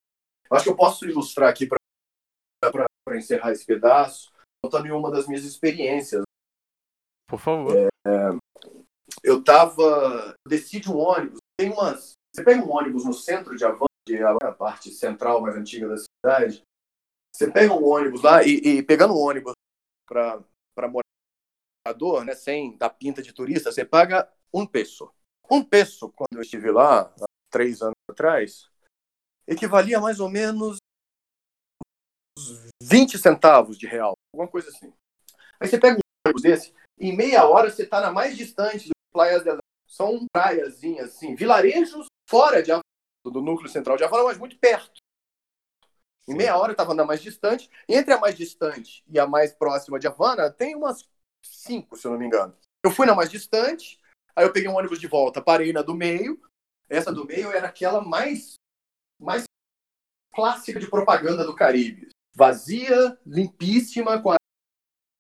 Eu 0.51 0.57
acho 0.57 0.65
que 0.65 0.71
eu 0.71 0.77
posso 0.77 1.07
ilustrar 1.07 1.49
aqui 1.49 1.67
para 1.67 3.17
encerrar 3.17 3.53
esse 3.53 3.65
pedaço, 3.65 4.33
contando 4.63 4.97
uma 4.97 5.11
das 5.11 5.27
minhas 5.27 5.45
experiências. 5.45 6.23
Por 7.31 7.39
favor. 7.39 7.77
É, 7.77 7.91
eu 9.23 9.39
estava. 9.39 10.35
Desci 10.47 10.81
de 10.81 10.91
um 10.91 10.99
ônibus. 10.99 11.39
Tem 11.57 11.71
umas. 11.71 12.15
Você 12.35 12.45
pega 12.45 12.63
um 12.63 12.71
ônibus 12.71 13.05
no 13.05 13.13
centro 13.13 13.57
de 13.57 13.65
Havana, 13.65 13.87
que 14.05 14.17
é 14.17 14.25
a 14.25 14.53
parte 14.53 14.91
central 14.91 15.41
mais 15.41 15.57
antiga 15.57 15.89
da 15.89 15.97
cidade. 15.97 16.63
Você 17.35 17.51
pega 17.51 17.73
um 17.73 17.85
ônibus 17.85 18.23
lá 18.23 18.43
e, 18.43 18.57
e 18.57 18.83
pegando 18.83 19.15
um 19.15 19.19
ônibus 19.19 19.53
para 20.07 20.43
morador, 21.87 22.25
né, 22.25 22.35
sem 22.35 22.77
dar 22.77 22.91
pinta 22.91 23.23
de 23.23 23.33
turista, 23.33 23.71
você 23.71 23.85
paga 23.85 24.29
um 24.53 24.67
peso. 24.67 25.13
Um 25.49 25.65
peso, 25.65 26.11
quando 26.11 26.35
eu 26.35 26.43
estive 26.43 26.71
lá, 26.71 27.03
há 27.03 27.27
três 27.51 27.83
anos 27.83 27.95
atrás, 28.11 28.69
equivalia 29.47 29.99
a 29.99 30.01
mais 30.01 30.19
ou 30.19 30.29
menos 30.29 30.79
20 32.83 33.19
centavos 33.19 33.79
de 33.79 33.87
real, 33.87 34.15
alguma 34.35 34.51
coisa 34.51 34.69
assim. 34.69 34.93
Aí 35.61 35.69
você 35.69 35.79
pega 35.79 35.97
um 35.97 36.01
ônibus 36.27 36.43
desse, 36.43 36.75
em 37.01 37.17
meia 37.17 37.47
hora 37.47 37.71
você 37.71 37.83
está 37.83 38.01
na 38.01 38.13
mais 38.13 38.37
distante 38.37 38.89
do 38.89 38.95
Praias 39.13 39.43
del 39.43 39.59
São 39.89 40.27
praiazinhas, 40.33 41.17
assim, 41.17 41.35
vilarejos 41.35 42.07
fora 42.29 42.63
de 42.63 42.71
do 43.25 43.43
núcleo 43.43 43.69
central 43.69 43.97
de 43.97 44.05
Havana, 44.05 44.25
mas 44.25 44.39
muito 44.39 44.59
perto. 44.59 45.01
Em 46.29 46.35
meia 46.35 46.57
hora 46.57 46.71
eu 46.71 46.73
estava 46.73 46.95
na 46.95 47.05
mais 47.05 47.21
distante. 47.21 47.69
E 47.89 47.95
entre 47.95 48.15
a 48.15 48.19
mais 48.19 48.37
distante 48.37 49.03
e 49.09 49.19
a 49.19 49.27
mais 49.27 49.53
próxima 49.53 49.99
de 49.99 50.07
Havana, 50.07 50.51
tem 50.51 50.75
umas 50.75 51.09
cinco, 51.45 51.97
se 51.97 52.07
eu 52.07 52.13
não 52.13 52.19
me 52.19 52.27
engano. 52.27 52.57
Eu 52.85 52.91
fui 52.91 53.07
na 53.07 53.15
mais 53.15 53.31
distante, 53.31 54.01
aí 54.35 54.45
eu 54.45 54.53
peguei 54.53 54.69
um 54.69 54.77
ônibus 54.77 55.01
de 55.01 55.07
volta, 55.07 55.43
parei 55.43 55.73
na 55.73 55.83
do 55.83 55.95
meio. 55.95 56.41
Essa 56.89 57.13
do 57.13 57.27
meio 57.27 57.51
era 57.51 57.69
aquela 57.69 58.01
mais, 58.01 58.55
mais 59.19 59.45
clássica 60.33 60.79
de 60.79 60.89
propaganda 60.89 61.45
do 61.45 61.55
Caribe. 61.55 62.09
Vazia, 62.35 63.19
limpíssima, 63.27 64.21
com 64.23 64.35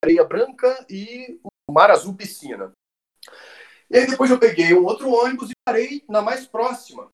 areia 0.03 0.25
branca 0.25 0.87
e 0.89 1.41
mar 1.71 1.91
azul 1.91 2.15
piscina. 2.15 2.73
E 3.91 3.99
aí 3.99 4.07
depois 4.07 4.31
eu 4.31 4.39
peguei 4.39 4.73
um 4.73 4.85
outro 4.85 5.11
ônibus 5.11 5.51
e 5.51 5.55
parei 5.65 6.05
na 6.09 6.23
mais 6.23 6.47
próxima, 6.47 7.11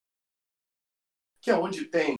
que 1.41 1.49
é 1.49 1.55
onde 1.55 1.85
tem 1.85 2.15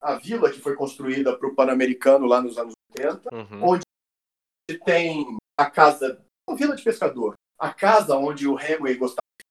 a 0.00 0.14
vila 0.14 0.50
que 0.50 0.60
foi 0.60 0.76
construída 0.76 1.36
para 1.36 1.48
o 1.48 1.54
Pan-Americano 1.54 2.26
lá 2.26 2.40
nos 2.40 2.56
anos 2.58 2.74
80, 2.96 3.34
uhum. 3.34 3.68
onde 3.70 3.84
tem 4.84 5.36
a 5.58 5.70
casa, 5.70 6.24
uma 6.48 6.56
vila 6.56 6.76
de 6.76 6.82
pescador, 6.82 7.34
a 7.58 7.72
casa 7.72 8.16
onde 8.16 8.46
o 8.46 8.58
Hemingway 8.58 8.96
gostava 8.96 9.26
de 9.38 9.44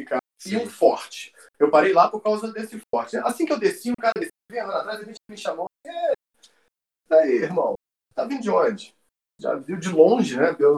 ficar, 0.00 0.18
Sim. 0.40 0.54
e 0.54 0.56
um 0.58 0.68
forte. 0.68 1.32
Eu 1.58 1.70
parei 1.70 1.92
lá 1.92 2.10
por 2.10 2.20
causa 2.20 2.52
desse 2.52 2.80
forte. 2.92 3.16
Assim 3.18 3.46
que 3.46 3.52
eu 3.52 3.58
desci, 3.58 3.90
um 3.90 4.00
cara 4.00 4.12
desceu, 4.16 4.32
vem 4.50 4.60
atrás, 4.60 5.00
a 5.00 5.04
gente 5.04 5.18
me 5.28 5.36
chamou. 5.36 5.66
E 5.84 7.14
aí, 7.14 7.36
irmão, 7.42 7.74
tá 8.14 8.24
vindo 8.24 8.42
de 8.42 8.50
onde? 8.50 8.94
Já 9.40 9.54
viu 9.54 9.78
de 9.78 9.88
longe, 9.90 10.36
né? 10.36 10.52
Pelo, 10.54 10.76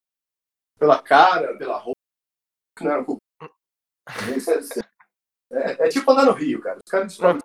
pela 0.79 1.03
cara, 1.03 1.57
pela 1.57 1.79
roupa, 1.79 2.01
que 2.77 2.85
não 2.85 2.93
era 2.93 3.05
culpa. 3.05 3.21
É, 5.53 5.87
é, 5.87 5.89
tipo 5.89 6.11
andar 6.11 6.27
no 6.27 6.33
Rio, 6.33 6.61
cara. 6.61 6.79
Os 6.85 6.91
caras 6.91 7.09
descobrem 7.09 7.43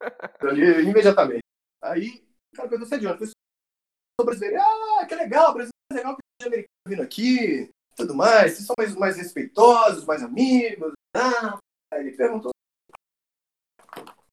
ali 0.42 0.88
imediatamente. 0.88 1.42
Aí, 1.82 2.24
o 2.52 2.56
cara 2.56 2.68
perguntou, 2.68 2.88
você 2.88 2.94
é 2.94 2.98
de 2.98 3.06
onde? 3.06 3.22
Eu 3.22 3.26
sou 3.26 4.24
brasileiro. 4.24 4.60
Ah, 4.60 5.06
que 5.06 5.14
legal, 5.14 5.54
brasileiro 5.54 5.70
legal 5.92 6.16
que 6.16 6.22
o 6.22 6.46
americano 6.46 6.70
vindo 6.86 7.02
aqui, 7.02 7.70
tudo 7.96 8.14
mais, 8.14 8.52
vocês 8.52 8.66
são 8.66 8.74
mais, 8.78 8.94
mais 8.94 9.16
respeitosos, 9.16 10.04
mais 10.04 10.22
amigos. 10.22 10.92
Ah, 11.14 11.58
aí 11.92 12.06
ele 12.06 12.16
perguntou: 12.16 12.50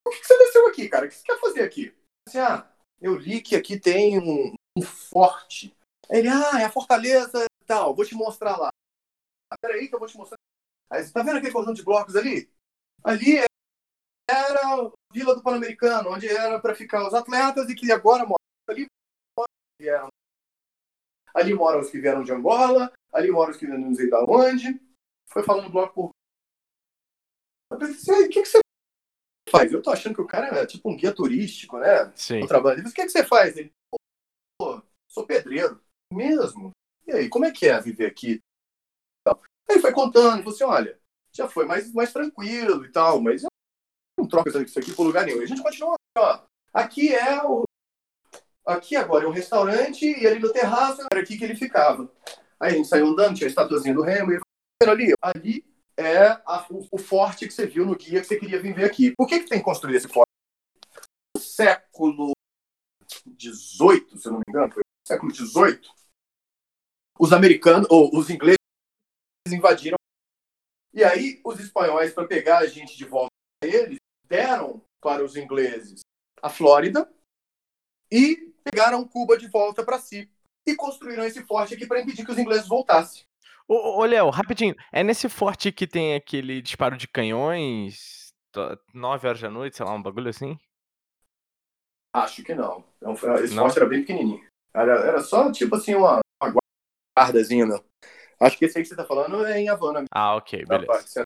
Por 0.03 0.13
que, 0.13 0.23
você 0.25 0.38
desceu 0.38 0.67
aqui, 0.67 0.88
cara? 0.88 1.05
O 1.05 1.09
que 1.09 1.15
você 1.15 1.23
quer 1.23 1.39
fazer 1.39 1.61
aqui? 1.63 1.93
Assim, 2.28 2.39
ah, 2.39 2.69
eu 3.01 3.15
li 3.15 3.41
que 3.41 3.55
aqui 3.55 3.80
tem 3.80 4.19
um, 4.19 4.53
um 4.78 4.82
forte. 4.82 5.75
Ele, 6.10 6.28
ah, 6.28 6.62
é 6.62 6.66
a 6.66 6.72
fortaleza 6.72 7.45
e 7.45 7.66
tal, 7.66 7.95
vou 7.95 8.05
te 8.05 8.16
mostrar 8.16 8.58
lá. 8.58 8.70
Peraí 9.62 9.88
que 9.88 9.95
eu 9.95 9.99
vou 9.99 10.08
te 10.08 10.18
mostrar. 10.18 10.38
Aí 10.89 11.03
você 11.03 11.12
tá 11.12 11.22
vendo 11.22 11.38
aquele 11.38 11.53
conjunto 11.53 11.76
de 11.76 11.84
blocos 11.84 12.16
ali? 12.16 12.49
Ali 13.03 13.38
era 14.30 14.62
a 14.62 14.91
Vila 15.12 15.36
do 15.36 15.43
Pan-Americano, 15.43 16.12
onde 16.12 16.28
era 16.28 16.60
para 16.60 16.76
ficar 16.76 17.08
os 17.08 17.14
atletas 17.14 17.70
e 17.70 17.76
que 17.76 17.91
agora 17.91 18.26
moram 18.26 18.38
ali. 18.70 18.86
Vieram 19.80 20.10
ali 21.38 21.53
moram 21.53 21.80
os 21.80 21.89
que 21.89 21.99
vieram 21.99 22.24
de 22.24 22.32
Angola, 22.32 22.91
ali 23.14 23.30
moram 23.30 23.51
os 23.51 23.58
que 23.58 23.66
vieram 23.66 23.82
não 23.82 23.93
sei 23.93 24.10
da 24.10 24.24
onde. 24.24 24.82
Foi 25.30 25.43
falando 25.43 25.70
bloco 25.70 25.93
por. 25.93 26.10
Eu 27.72 27.78
pensei, 27.78 28.26
o 28.26 28.30
que, 28.30 28.41
que 28.41 28.47
você 28.47 28.60
faz? 29.49 29.72
Eu 29.72 29.82
tô 29.82 29.91
achando 29.91 30.16
que 30.16 30.22
o 30.22 30.28
cara 30.28 30.47
é 30.58 30.66
tipo 30.66 30.89
um 30.89 30.95
guia 30.95 31.14
turístico, 31.14 31.78
né? 31.78 32.12
Sim. 32.16 32.41
O 32.41 32.47
trabalho. 32.47 32.82
O 32.82 32.91
que, 32.91 33.03
que 33.03 33.10
você 33.10 33.24
faz? 33.24 33.55
Ele, 33.55 33.72
pô, 34.58 34.82
sou 35.08 35.28
pedreiro. 35.28 35.80
Mesmo? 36.12 36.72
E 37.05 37.12
aí, 37.12 37.30
como 37.30 37.45
é 37.45 37.51
que 37.51 37.68
é 37.68 37.80
viver 37.82 38.08
aqui? 38.08 38.41
Aí 39.70 39.80
foi 39.80 39.91
contando, 39.91 40.43
falou 40.43 40.53
assim, 40.53 40.64
olha, 40.64 40.99
já 41.34 41.47
foi 41.47 41.66
mais, 41.66 41.91
mais 41.93 42.14
tranquilo 42.14 42.86
e 42.86 42.91
tal, 42.91 43.22
mas 43.22 43.43
eu 43.43 43.49
não 44.18 44.28
troco 44.28 44.49
isso 44.49 44.80
aqui 44.80 44.93
por 44.93 45.03
lugar 45.03 45.26
nenhum. 45.26 45.41
E 45.41 45.43
a 45.43 45.47
gente 45.47 45.62
continua, 45.62 45.95
ó, 46.18 46.41
aqui 46.74 47.14
é 47.14 47.43
o 47.43 47.68
Aqui 48.68 48.97
agora 48.97 49.24
é 49.24 49.28
um 49.30 49.32
restaurante 49.32 50.05
e 50.05 50.28
ali 50.28 50.39
no 50.39 50.51
terraço 50.51 51.01
era 51.10 51.22
aqui 51.22 51.38
que 51.38 51.43
ele 51.45 51.55
ficava. 51.55 52.12
Aí 52.60 52.74
a 52.74 52.76
gente 52.76 52.89
saiu 52.89 53.08
andando, 53.08 53.38
tinha 53.38 53.47
a 53.47 53.49
estatuazinha 53.49 53.95
do 53.95 54.01
Remo 54.01 54.34
e 54.34 54.39
ali, 54.86 55.14
ali 55.22 55.66
é 55.95 56.28
a, 56.45 56.68
o, 56.70 56.86
o, 56.91 56.97
forte 56.97 57.47
que 57.47 57.53
você 57.53 57.66
viu 57.66 57.86
no 57.86 57.95
guia 57.95 58.20
que 58.20 58.28
você 58.28 58.38
queria 58.38 58.62
vir 58.62 58.76
ver 58.76 58.84
aqui. 58.84 59.14
Por 59.16 59.26
que, 59.26 59.39
que 59.39 59.49
tem 59.49 59.62
construído 59.62 59.95
esse 59.95 60.10
forte? 60.10 60.28
No 61.34 61.41
século 61.41 62.34
XVIII, 63.39 64.20
se 64.20 64.28
eu 64.28 64.34
não 64.34 64.39
me 64.39 64.45
engano, 64.49 64.74
foi 64.74 64.84
século 65.08 65.34
XVIII, 65.34 65.82
os 67.18 67.34
americanos, 67.34 67.88
ou 67.89 68.16
os 68.16 68.30
ingleses 68.30 68.58
invadiram. 69.47 69.97
E 70.93 71.03
aí 71.03 71.41
os 71.43 71.60
espanhóis, 71.60 72.14
para 72.14 72.28
pegar 72.28 72.60
a 72.60 72.68
gente 72.68 72.97
de 72.97 73.05
volta 73.05 73.32
a 73.64 73.68
eles, 73.68 73.97
deram 74.26 74.82
para 75.01 75.24
os 75.24 75.36
ingleses 75.36 76.01
a 76.41 76.49
Flórida 76.49 77.12
e 78.12 78.53
pegaram 78.64 79.08
Cuba 79.08 79.38
de 79.38 79.47
volta 79.47 79.84
para 79.84 79.99
si 79.99 80.30
e 80.66 80.76
construíram 80.76 81.24
esse 81.24 81.43
forte 81.43 81.74
aqui 81.74 81.88
para 81.88 82.01
impedir 82.01 82.26
que 82.26 82.32
os 82.32 82.38
ingleses 82.38 82.68
voltassem. 82.68 83.24
Ô, 83.68 84.01
ô 84.01 84.05
Léo, 84.05 84.30
rapidinho, 84.30 84.76
é 84.91 85.03
nesse 85.03 85.30
forte 85.30 85.72
que 85.72 85.88
tem 85.88 86.16
aquele 86.16 86.62
disparo 86.62 86.97
de 86.97 87.08
canhões, 87.08 88.34
9 88.93 89.28
horas 89.28 89.41
da 89.41 89.49
noite, 89.49 89.78
sei 89.78 89.86
lá, 89.86 89.93
um 89.93 90.01
bagulho 90.01 90.30
assim? 90.30 90.58
Acho 92.14 92.43
que 92.43 92.55
não. 92.55 92.84
Esse 93.43 93.53
não? 93.53 93.64
forte 93.64 93.78
era 93.78 93.88
bem 93.88 94.01
pequenininho. 94.01 94.45
Era, 94.78 94.93
era 95.07 95.21
só 95.21 95.51
tipo 95.51 95.75
assim, 95.75 95.95
uma, 95.95 96.19
uma 96.41 96.53
guardazinha, 97.17 97.65
meu. 97.65 97.84
Acho 98.39 98.57
que 98.57 98.65
esse 98.65 98.78
aí 98.78 98.84
que 98.84 98.89
você 98.89 98.95
tá 98.95 99.03
falando 99.03 99.43
é 99.45 99.59
em 99.59 99.69
Havana. 99.69 100.05
Ah, 100.11 100.36
ok, 100.36 100.63
beleza. 100.65 101.23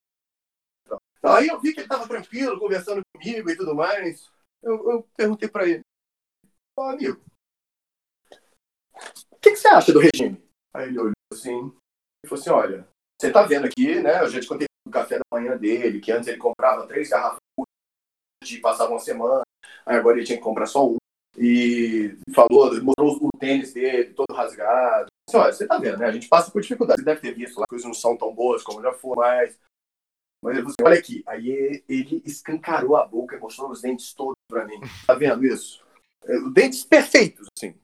Aí 1.22 1.47
eu 1.47 1.60
vi 1.60 1.74
que 1.74 1.82
ele 1.82 1.88
tava 1.88 2.08
tranquilo, 2.08 2.58
conversando 2.58 3.02
comigo 3.14 3.49
e 3.49 3.58
tudo 3.58 3.76
mais. 3.76 4.32
Eu, 4.64 4.89
eu 4.89 5.04
perguntei 5.18 5.49
para 5.49 5.68
ele, 5.68 5.82
ô 6.78 6.84
amigo, 6.84 7.22
o 9.32 9.39
que, 9.41 9.52
que, 9.52 9.58
você 9.58 9.68
acha 9.68 9.91
do 9.91 9.99
regime? 9.99 10.41
Aí 10.74 10.88
ele 10.88 10.99
olhou 10.99 11.14
assim 11.34 11.74
e 12.24 12.28
falou 12.28 12.41
assim: 12.41 12.49
olha, 12.49 12.88
você 13.20 13.32
tá 13.32 13.43
vendo 13.43 13.66
aqui, 13.66 13.99
né? 14.02 14.22
Eu 14.22 14.30
já 14.30 14.39
te 14.39 14.47
contei 14.47 14.68
do 14.88 14.91
café 14.91 15.18
da 15.18 15.24
manhã 15.34 15.58
dele, 15.58 15.99
que 15.99 16.12
antes 16.12 16.28
ele 16.28 16.38
comprava 16.38 16.88
três 16.88 17.10
garrafas 17.10 17.39
de 18.43 18.58
passar 18.60 18.88
uma 18.88 18.99
semana, 18.99 19.43
aí 19.86 19.97
agora 19.97 20.18
ele 20.18 20.26
tinha 20.26 20.38
que 20.38 20.43
comprar 20.43 20.66
só. 20.66 20.95
E 21.38 22.18
falou, 22.34 22.72
mostrou 22.84 23.30
o 23.34 23.38
tênis 23.40 23.74
dele 23.74 24.14
todo 24.14 24.34
rasgado. 24.34 25.08
Assim, 25.28 25.38
olha, 25.38 25.54
você 25.54 25.68
tá 25.68 25.78
vendo, 25.78 25.98
né? 25.98 26.06
A 26.06 26.12
gente 26.12 26.28
passa 26.28 26.52
por 26.52 26.62
dificuldade. 26.62 27.02
Você 27.02 27.06
deve 27.06 27.22
ter 27.22 27.34
visto 27.34 27.60
lá, 27.60 27.66
coisas 27.68 27.86
não 27.86 27.94
são 27.94 28.18
tão 28.18 28.34
boas 28.34 28.64
como 28.64 28.82
já 28.82 28.94
foi, 28.94 29.16
mas. 29.16 29.60
Mas 30.44 30.64
você, 30.64 30.76
olha 30.84 30.98
aqui, 30.98 31.24
aí 31.28 31.84
ele 31.88 32.22
escancarou 32.26 32.96
a 32.96 33.06
boca, 33.06 33.38
mostrou 33.38 33.70
os 33.70 33.82
dentes 33.82 34.12
todos 34.14 34.36
pra 34.50 34.66
mim. 34.66 34.80
Tá 35.06 35.14
vendo 35.14 35.46
isso? 35.46 35.84
É, 36.24 36.50
dentes 36.52 36.84
perfeitos, 36.84 37.48
assim. 37.56 37.76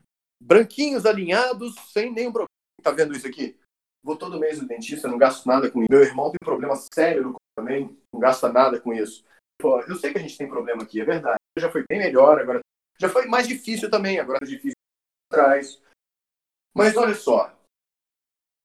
Branquinhos, 0.41 1.05
alinhados, 1.05 1.75
sem 1.91 2.11
nenhum 2.11 2.31
problema. 2.31 2.47
Tá 2.81 2.91
vendo 2.91 3.15
isso 3.15 3.27
aqui? 3.27 3.55
Vou 4.03 4.17
todo 4.17 4.39
mês 4.39 4.59
no 4.59 4.67
dentista, 4.67 5.07
não 5.07 5.17
gasto 5.17 5.45
nada 5.45 5.69
com 5.69 5.81
isso. 5.81 5.91
Meu 5.91 6.01
irmão 6.01 6.31
tem 6.31 6.39
problema 6.43 6.75
sério 6.93 7.23
no 7.23 7.35
também, 7.55 7.97
não 8.13 8.19
gasta 8.19 8.51
nada 8.51 8.79
com 8.79 8.93
isso. 8.93 9.23
Pô, 9.59 9.81
eu 9.81 9.95
sei 9.95 10.11
que 10.11 10.19
a 10.19 10.21
gente 10.21 10.37
tem 10.37 10.47
problema 10.47 10.83
aqui, 10.83 11.01
é 11.01 11.05
verdade. 11.05 11.39
Já 11.57 11.71
foi 11.71 11.83
bem 11.89 11.99
melhor, 11.99 12.39
agora 12.39 12.59
já 12.99 13.09
foi 13.09 13.25
mais 13.25 13.47
difícil 13.47 13.89
também, 13.89 14.19
agora 14.19 14.39
é 14.41 14.45
difícil 14.45 14.77
atrás. 15.31 15.81
Mas 16.75 16.95
olha 16.95 17.15
só, 17.15 17.55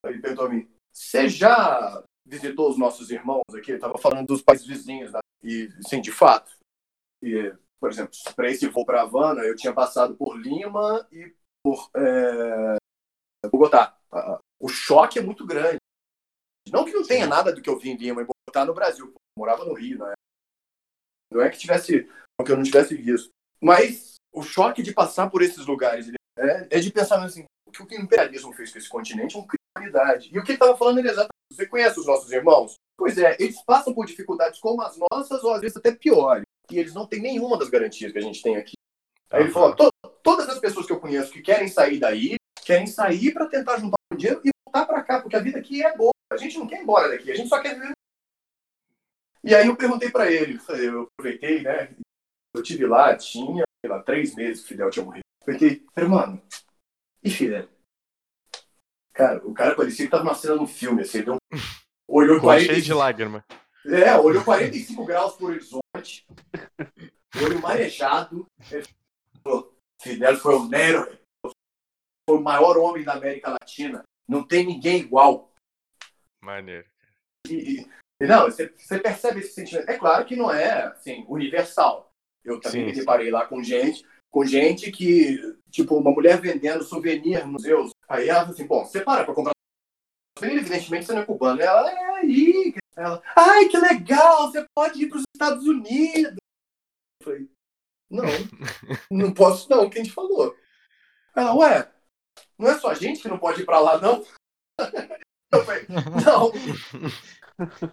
ele 0.06 0.20
perguntou 0.20 0.46
a 0.46 0.50
mim, 0.50 0.68
você 0.92 1.28
já 1.28 2.02
visitou 2.26 2.70
os 2.70 2.78
nossos 2.78 3.10
irmãos 3.10 3.42
aqui? 3.54 3.70
Ele 3.70 3.78
estava 3.78 3.98
falando 3.98 4.26
dos 4.26 4.42
países 4.42 4.66
vizinhos, 4.66 5.12
né? 5.12 5.20
e 5.42 5.68
sim, 5.88 6.00
de 6.00 6.12
fato. 6.12 6.52
E, 7.22 7.54
por 7.80 7.90
exemplo, 7.90 8.12
para 8.34 8.48
esse 8.48 8.66
voo 8.68 8.84
para 8.84 9.02
Havana, 9.02 9.42
eu 9.42 9.56
tinha 9.56 9.72
passado 9.72 10.16
por 10.16 10.36
Lima 10.36 11.06
e 11.10 11.34
por 11.64 11.90
é, 11.96 12.76
Bogotá. 13.48 13.98
O 14.60 14.68
choque 14.68 15.18
é 15.18 15.22
muito 15.22 15.46
grande. 15.46 15.78
Não 16.70 16.84
que 16.84 16.92
não 16.92 17.04
tenha 17.04 17.26
nada 17.26 17.52
do 17.52 17.60
que 17.60 17.68
eu 17.68 17.78
vi 17.78 17.90
em 17.90 17.96
Lima 17.96 18.22
e 18.22 18.26
Bogotá 18.26 18.64
no 18.64 18.74
Brasil. 18.74 19.06
Eu 19.06 19.14
morava 19.36 19.64
no 19.64 19.74
Rio, 19.74 19.98
né? 19.98 20.12
Não 21.32 21.40
é 21.40 21.50
que 21.50 21.58
tivesse, 21.58 22.04
que 22.04 22.52
eu 22.52 22.56
não 22.56 22.62
tivesse 22.62 22.94
visto. 22.94 23.30
Mas 23.60 24.11
o 24.32 24.42
choque 24.42 24.82
de 24.82 24.92
passar 24.92 25.28
por 25.30 25.42
esses 25.42 25.66
lugares 25.66 26.10
é, 26.38 26.66
é 26.70 26.80
de 26.80 26.90
pensar 26.90 27.22
assim, 27.22 27.44
o 27.66 27.70
que 27.70 27.96
o 27.96 28.00
imperialismo 28.00 28.52
fez 28.52 28.72
com 28.72 28.78
esse 28.78 28.88
continente 28.88 29.36
é 29.36 29.38
uma 29.38 29.46
criminalidade. 29.46 30.30
E 30.32 30.38
o 30.38 30.42
que 30.42 30.52
ele 30.52 30.56
estava 30.56 30.76
falando 30.76 30.98
era 30.98 31.08
exatamente, 31.08 31.32
você 31.52 31.66
conhece 31.66 32.00
os 32.00 32.06
nossos 32.06 32.30
irmãos? 32.32 32.74
Pois 32.96 33.18
é, 33.18 33.36
eles 33.38 33.62
passam 33.62 33.94
por 33.94 34.06
dificuldades 34.06 34.60
como 34.60 34.82
as 34.82 34.96
nossas, 34.96 35.42
ou 35.42 35.52
às 35.52 35.60
vezes 35.60 35.76
até 35.76 35.92
piores. 35.92 36.44
E 36.70 36.78
eles 36.78 36.94
não 36.94 37.06
têm 37.06 37.20
nenhuma 37.20 37.58
das 37.58 37.68
garantias 37.68 38.12
que 38.12 38.18
a 38.18 38.22
gente 38.22 38.42
tem 38.42 38.56
aqui. 38.56 38.74
Aí 39.30 39.42
ele 39.42 39.50
falou, 39.50 39.74
to 39.74 39.90
todas 40.22 40.48
as 40.48 40.58
pessoas 40.58 40.86
que 40.86 40.92
eu 40.92 41.00
conheço 41.00 41.32
que 41.32 41.42
querem 41.42 41.68
sair 41.68 41.98
daí, 41.98 42.36
querem 42.64 42.86
sair 42.86 43.32
para 43.32 43.46
tentar 43.46 43.78
juntar 43.78 43.96
um 44.12 44.16
dinheiro 44.16 44.40
e 44.44 44.50
voltar 44.64 44.86
para 44.86 45.02
cá, 45.02 45.20
porque 45.20 45.36
a 45.36 45.40
vida 45.40 45.58
aqui 45.58 45.82
é 45.82 45.96
boa. 45.96 46.12
A 46.32 46.36
gente 46.36 46.58
não 46.58 46.66
quer 46.66 46.78
ir 46.78 46.82
embora 46.82 47.08
daqui, 47.08 47.30
a 47.30 47.34
gente 47.34 47.48
só 47.48 47.60
quer 47.60 47.74
viver. 47.74 47.92
E 49.44 49.54
aí 49.54 49.66
eu 49.66 49.76
perguntei 49.76 50.10
para 50.10 50.30
ele, 50.30 50.60
eu 50.68 51.08
aproveitei, 51.18 51.62
né? 51.62 51.94
Eu 52.54 52.62
tive 52.62 52.86
lá, 52.86 53.16
tinha 53.16 53.64
sei 53.84 53.90
lá, 53.90 54.02
três 54.02 54.34
meses 54.34 54.60
que 54.60 54.66
o 54.66 54.68
Fidel 54.68 54.90
tinha 54.90 55.04
morrido. 55.04 55.24
Porque, 55.44 55.84
mano, 56.08 56.40
e 57.22 57.30
Fidel? 57.30 57.68
Cara, 59.12 59.46
o 59.46 59.52
cara 59.52 59.74
parecia 59.74 60.06
que 60.06 60.10
tava 60.10 60.22
uma 60.22 60.34
cena 60.34 60.54
no 60.54 60.66
filme, 60.66 61.02
assim, 61.02 61.22
deu... 61.22 61.36
olhou 62.08 62.40
45... 62.40 62.72
cheio 62.72 62.84
de 62.84 62.94
lágrima. 62.94 63.44
É, 63.84 64.16
olhou 64.16 64.44
45 64.44 65.04
graus 65.04 65.34
por 65.34 65.50
horizonte, 65.50 66.24
olho 67.42 67.60
marejado, 67.60 68.46
ele 68.70 68.86
falou, 69.42 69.76
Fidel 70.00 70.36
foi 70.36 70.54
o 70.54 70.68
Nero, 70.68 71.18
foi 72.28 72.38
o 72.38 72.40
maior 72.40 72.78
homem 72.78 73.02
da 73.02 73.14
América 73.14 73.50
Latina, 73.50 74.04
não 74.28 74.46
tem 74.46 74.64
ninguém 74.64 75.00
igual. 75.00 75.52
Maneiro. 76.40 76.88
E, 77.48 77.80
e, 78.20 78.26
não, 78.26 78.44
você, 78.44 78.68
você 78.68 79.00
percebe 79.00 79.40
esse 79.40 79.52
sentimento. 79.52 79.90
É 79.90 79.98
claro 79.98 80.24
que 80.24 80.36
não 80.36 80.50
é, 80.50 80.84
assim, 80.84 81.24
universal. 81.28 82.11
Eu 82.44 82.60
também 82.60 82.82
sim, 82.82 82.86
me 82.86 82.92
deparei 82.92 83.30
lá 83.30 83.46
com 83.46 83.62
gente, 83.62 84.04
com 84.30 84.44
gente 84.44 84.90
que, 84.90 85.38
tipo, 85.70 85.96
uma 85.96 86.10
mulher 86.10 86.40
vendendo 86.40 86.82
souvenir 86.82 87.40
nos 87.42 87.52
museus. 87.52 87.90
Aí 88.08 88.28
ela 88.28 88.42
assim, 88.42 88.66
bom, 88.66 88.84
você 88.84 89.00
para 89.00 89.24
pra 89.24 89.34
comprar 89.34 89.52
souvenir, 90.36 90.60
evidentemente 90.60 91.06
você 91.06 91.12
não 91.12 91.22
é 91.22 91.26
cubano. 91.26 91.60
Ela, 91.60 91.90
é 91.90 92.04
aí. 92.16 92.74
Ela, 92.96 93.22
ai, 93.36 93.68
que 93.68 93.78
legal, 93.78 94.50
você 94.50 94.66
pode 94.74 95.02
ir 95.02 95.08
para 95.08 95.18
os 95.18 95.24
Estados 95.34 95.66
Unidos. 95.66 96.36
Eu 97.20 97.24
falei, 97.24 97.50
não, 98.10 98.24
não 99.10 99.32
posso 99.32 99.70
não, 99.70 99.88
quem 99.88 100.02
te 100.02 100.10
falou? 100.10 100.56
Ela, 101.34 101.54
ué, 101.54 101.90
não 102.58 102.70
é 102.70 102.78
só 102.78 102.88
a 102.90 102.94
gente 102.94 103.22
que 103.22 103.28
não 103.28 103.38
pode 103.38 103.62
ir 103.62 103.64
para 103.64 103.80
lá, 103.80 103.98
não? 103.98 104.24
Eu 105.52 105.64
falei, 105.66 105.86
não. 105.88 106.50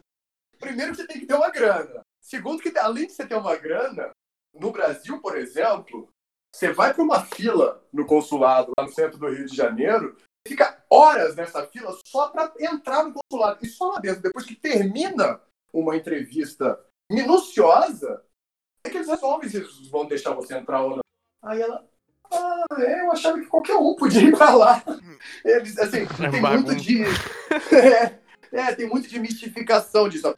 Primeiro 0.59 0.91
que 0.91 0.97
você 0.97 1.07
tem 1.07 1.19
que 1.19 1.25
ter 1.25 1.33
uma 1.33 1.49
grana. 1.49 2.01
Segundo 2.21 2.61
que, 2.61 2.77
além 2.77 3.07
de 3.07 3.13
você 3.13 3.27
ter 3.27 3.35
uma 3.35 3.55
grana, 3.55 4.11
no 4.59 4.71
Brasil, 4.71 5.19
por 5.21 5.37
exemplo, 5.37 6.09
você 6.53 6.71
vai 6.71 6.93
para 6.93 7.03
uma 7.03 7.23
fila 7.25 7.83
no 7.93 8.05
consulado, 8.05 8.71
lá 8.77 8.85
no 8.85 8.93
centro 8.93 9.17
do 9.17 9.29
Rio 9.29 9.45
de 9.45 9.55
Janeiro, 9.55 10.17
fica 10.47 10.83
horas 10.89 11.35
nessa 11.35 11.65
fila 11.67 11.95
só 12.05 12.29
para 12.29 12.51
entrar 12.59 13.03
no 13.03 13.13
consulado. 13.13 13.59
E 13.61 13.67
só 13.67 13.93
lá 13.93 13.99
dentro, 13.99 14.21
depois 14.21 14.45
que 14.45 14.55
termina 14.55 15.39
uma 15.71 15.95
entrevista 15.95 16.79
minuciosa, 17.09 18.23
é 18.83 18.89
que 18.89 18.97
eles 18.97 19.07
resolvem 19.07 19.49
se 19.49 19.57
eles 19.57 19.87
vão 19.89 20.07
deixar 20.07 20.33
você 20.33 20.55
entrar 20.55 20.81
ou 20.81 20.97
não. 20.97 21.03
Aí 21.43 21.61
ela, 21.61 21.87
ah, 22.31 22.65
é, 22.77 23.01
eu 23.01 23.11
achava 23.11 23.39
que 23.39 23.45
qualquer 23.45 23.75
um 23.75 23.95
podia 23.95 24.21
ir 24.21 24.35
para 24.35 24.53
lá. 24.55 24.83
Eles, 25.43 25.77
assim, 25.77 26.03
é 26.03 26.29
tem 26.29 26.41
muito 26.41 26.75
de. 26.75 27.03
é, 27.75 28.19
é, 28.51 28.75
tem 28.75 28.87
muito 28.87 29.07
de 29.07 29.19
mistificação 29.19 30.09
disso. 30.09 30.35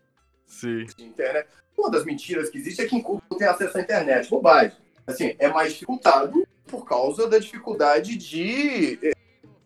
Sim. 0.51 0.85
De 0.97 1.05
internet. 1.05 1.47
Uma 1.77 1.89
das 1.89 2.03
mentiras 2.03 2.49
que 2.49 2.57
existe 2.57 2.81
é 2.81 2.85
que 2.85 2.95
em 2.95 3.01
Cuba 3.01 3.23
não 3.31 3.37
tem 3.37 3.47
acesso 3.47 3.77
à 3.77 3.81
internet. 3.81 4.29
Bobagem. 4.29 4.77
Assim, 5.07 5.35
é 5.39 5.47
mais 5.47 5.73
dificultado 5.73 6.45
por 6.67 6.85
causa 6.85 7.27
da 7.27 7.39
dificuldade 7.39 8.17
de 8.17 8.99
eh, 9.01 9.13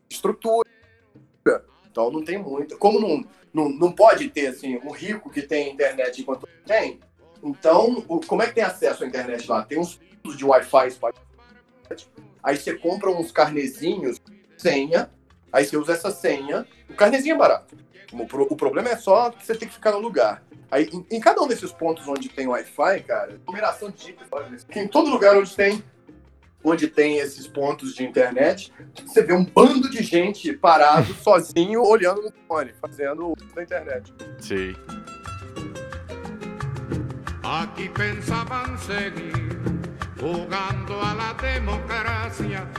estrutura. 0.10 0.70
Então 1.92 2.12
não 2.12 2.24
tem 2.24 2.38
muito. 2.38 2.78
Como 2.78 3.00
não, 3.00 3.26
não, 3.54 3.70
não 3.70 3.92
pode 3.92 4.30
ter 4.30 4.48
assim, 4.48 4.78
um 4.78 4.92
rico 4.92 5.30
que 5.30 5.42
tem 5.42 5.74
internet 5.74 6.22
enquanto 6.22 6.48
tem, 6.66 7.00
então 7.44 8.02
como 8.28 8.42
é 8.42 8.48
que 8.48 8.56
tem 8.56 8.64
acesso 8.64 9.04
à 9.04 9.08
internet 9.08 9.48
lá? 9.50 9.64
Tem 9.64 9.80
uns 9.80 10.00
de 10.36 10.44
Wi-Fi 10.44 10.98
Aí 12.44 12.58
você 12.58 12.74
compra 12.74 13.10
uns 13.12 13.32
carnezinhos, 13.32 14.20
senha, 14.58 15.10
aí 15.56 15.66
você 15.66 15.78
usa 15.78 15.93
essa 15.93 16.12
senha. 16.12 16.68
O 16.89 16.93
carnezinho 16.93 17.36
é 17.36 17.38
barato. 17.38 17.76
O 18.14 18.56
problema 18.56 18.89
é 18.89 18.97
só 18.97 19.32
que 19.32 19.45
você 19.45 19.56
tem 19.56 19.68
que 19.68 19.74
ficar 19.74 19.91
no 19.91 19.99
lugar. 19.99 20.43
Aí, 20.70 20.89
em, 20.91 21.06
em, 21.18 21.20
cada 21.20 21.41
um 21.41 21.47
desses 21.47 21.72
pontos 21.72 22.08
onde 22.08 22.30
tem 22.30 22.47
Wi-Fi, 22.47 23.01
cara, 23.08 23.39
numeração 23.47 23.89
de 23.89 24.01
chips, 24.01 24.28
em 24.76 24.88
todo 24.88 25.10
lugar 25.10 25.38
onde 25.38 25.56
tem 25.56 25.84
onde 26.64 26.88
tem 26.88 27.20
esses 27.20 27.45
pontos 27.45 27.93
de 27.93 28.03
internet, 28.03 28.74
você 29.06 29.22
vê 29.22 29.34
um 29.34 29.45
bando 29.45 29.88
de 29.88 30.01
gente 30.01 30.51
parado, 30.53 31.14
sozinho, 31.22 31.84
olhando 31.84 32.24
no 32.24 32.34
fone, 32.47 32.74
fazendo 32.82 33.28
uso 33.28 33.53
da 33.53 33.62
internet. 33.62 34.12
Sim. 34.39 34.76
Aqui 37.43 37.88
pensavam 37.89 38.76
seguir 38.80 39.55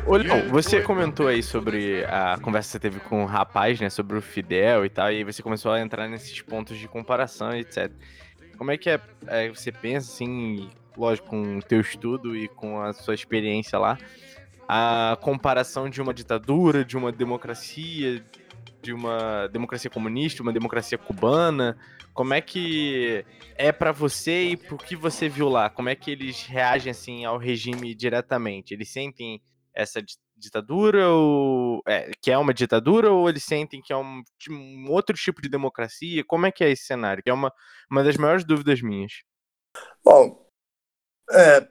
Ô, 0.06 0.16
Leon, 0.16 0.48
você 0.48 0.80
comentou 0.80 1.28
aí 1.28 1.42
sobre 1.42 2.04
a 2.06 2.38
conversa 2.40 2.68
que 2.68 2.72
você 2.72 2.78
teve 2.78 3.00
com 3.00 3.24
o 3.24 3.26
rapaz, 3.26 3.78
né, 3.78 3.90
sobre 3.90 4.16
o 4.16 4.22
Fidel 4.22 4.86
e 4.86 4.88
tal, 4.88 5.12
e 5.12 5.22
você 5.22 5.42
começou 5.42 5.72
a 5.72 5.80
entrar 5.80 6.08
nesses 6.08 6.40
pontos 6.40 6.78
de 6.78 6.88
comparação 6.88 7.54
e 7.54 7.60
etc. 7.60 7.92
Como 8.56 8.70
é 8.70 8.78
que 8.78 8.88
é, 8.88 9.00
é, 9.26 9.48
você 9.50 9.70
pensa, 9.70 10.10
assim, 10.10 10.70
lógico, 10.96 11.28
com 11.28 11.58
o 11.58 11.62
teu 11.62 11.80
estudo 11.80 12.34
e 12.34 12.48
com 12.48 12.80
a 12.80 12.94
sua 12.94 13.14
experiência 13.14 13.78
lá, 13.78 13.98
a 14.66 15.18
comparação 15.20 15.90
de 15.90 16.00
uma 16.00 16.14
ditadura, 16.14 16.84
de 16.84 16.96
uma 16.96 17.12
democracia, 17.12 18.24
de 18.80 18.92
uma 18.92 19.46
democracia 19.48 19.90
comunista, 19.90 20.42
uma 20.42 20.52
democracia 20.52 20.96
cubana, 20.96 21.76
como 22.16 22.32
é 22.32 22.40
que 22.40 23.24
é 23.56 23.70
para 23.70 23.92
você 23.92 24.44
e 24.44 24.56
por 24.56 24.82
que 24.82 24.96
você 24.96 25.28
viu 25.28 25.50
lá? 25.50 25.68
Como 25.68 25.90
é 25.90 25.94
que 25.94 26.10
eles 26.10 26.46
reagem 26.46 26.90
assim 26.90 27.26
ao 27.26 27.36
regime 27.36 27.94
diretamente? 27.94 28.72
Eles 28.72 28.88
sentem 28.90 29.42
essa 29.74 30.02
ditadura 30.34 31.10
ou 31.10 31.82
é, 31.86 32.10
que 32.22 32.30
é 32.30 32.38
uma 32.38 32.54
ditadura 32.54 33.12
ou 33.12 33.28
eles 33.28 33.44
sentem 33.44 33.82
que 33.82 33.92
é 33.92 33.96
um, 33.96 34.22
um, 34.48 34.90
outro 34.90 35.14
tipo 35.14 35.42
de 35.42 35.48
democracia? 35.50 36.24
Como 36.24 36.46
é 36.46 36.50
que 36.50 36.64
é 36.64 36.70
esse 36.70 36.84
cenário? 36.84 37.22
Que 37.22 37.28
é 37.28 37.34
uma, 37.34 37.52
uma 37.90 38.02
das 38.02 38.16
maiores 38.16 38.46
dúvidas 38.46 38.80
minhas. 38.80 39.22
Bom, 40.02 40.50
é, 41.30 41.68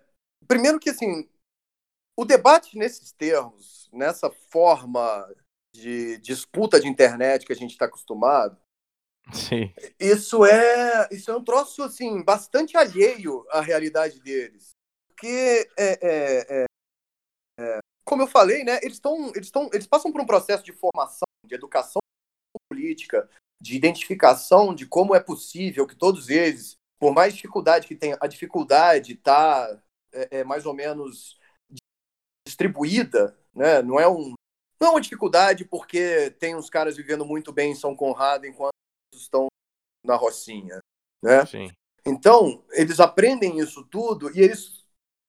primeiro 0.48 0.80
que 0.80 0.92
assim, 0.92 1.28
o 2.16 2.24
debate 2.24 2.78
nesses 2.78 3.12
termos, 3.12 3.90
nessa 3.92 4.30
forma 4.52 5.28
de 5.74 6.20
disputa 6.20 6.80
de 6.80 6.88
internet 6.88 7.48
que 7.48 7.54
a 7.54 7.56
gente 7.56 7.72
está 7.72 7.86
acostumado, 7.86 8.56
Sim. 9.34 9.74
Isso 10.00 10.46
é, 10.46 11.08
isso 11.12 11.32
é 11.32 11.36
um 11.36 11.44
troço 11.44 11.84
assim 11.84 12.24
bastante 12.24 12.78
alheio 12.78 13.46
à 13.50 13.60
realidade 13.62 14.20
deles, 14.20 14.72
porque 15.08 15.68
é, 15.78 16.00
é, 16.02 16.62
é, 16.62 16.66
é 17.60 17.80
como 18.06 18.22
eu 18.22 18.28
falei, 18.28 18.64
né? 18.64 18.80
Eles 18.84 18.98
estão, 18.98 19.30
eles 19.30 19.48
estão, 19.48 19.70
eles 19.74 19.88
passam 19.88 20.12
por 20.12 20.22
um 20.22 20.26
processo 20.26 20.64
de 20.64 20.72
formação, 20.72 21.26
de 21.46 21.56
educação 21.56 22.00
política, 22.70 23.28
de 23.62 23.76
identificação 23.76 24.76
de 24.76 24.86
como 24.86 25.16
é 25.16 25.20
possível 25.20 25.88
que 25.88 25.96
todos 25.96 26.30
eles 26.30 26.78
por 27.00 27.14
mais 27.14 27.34
dificuldade 27.34 27.88
que 27.88 27.96
tenha, 27.96 28.18
a 28.20 28.28
dificuldade 28.28 29.14
está 29.14 29.82
é, 30.14 30.40
é, 30.40 30.44
mais 30.44 30.66
ou 30.66 30.74
menos 30.74 31.40
distribuída, 32.48 33.38
né? 33.54 33.82
Não 33.82 34.00
é 34.00 34.08
um 34.08 34.34
não 34.80 34.90
é 34.90 34.92
uma 34.92 35.02
dificuldade 35.02 35.66
porque 35.66 36.32
tem 36.32 36.56
uns 36.56 36.70
caras 36.70 36.98
vivendo 36.98 37.26
muito 37.26 37.52
bem 37.52 37.72
em 37.72 37.76
São 37.76 37.96
Conrado 37.96 38.46
enquanto 38.46 38.75
estão 39.26 39.48
na 40.04 40.16
Rocinha, 40.16 40.80
né? 41.22 41.46
Sim. 41.46 41.70
Então, 42.06 42.64
eles 42.72 43.00
aprendem 43.00 43.60
isso 43.60 43.84
tudo 43.86 44.36
e 44.36 44.42
eles 44.42 44.86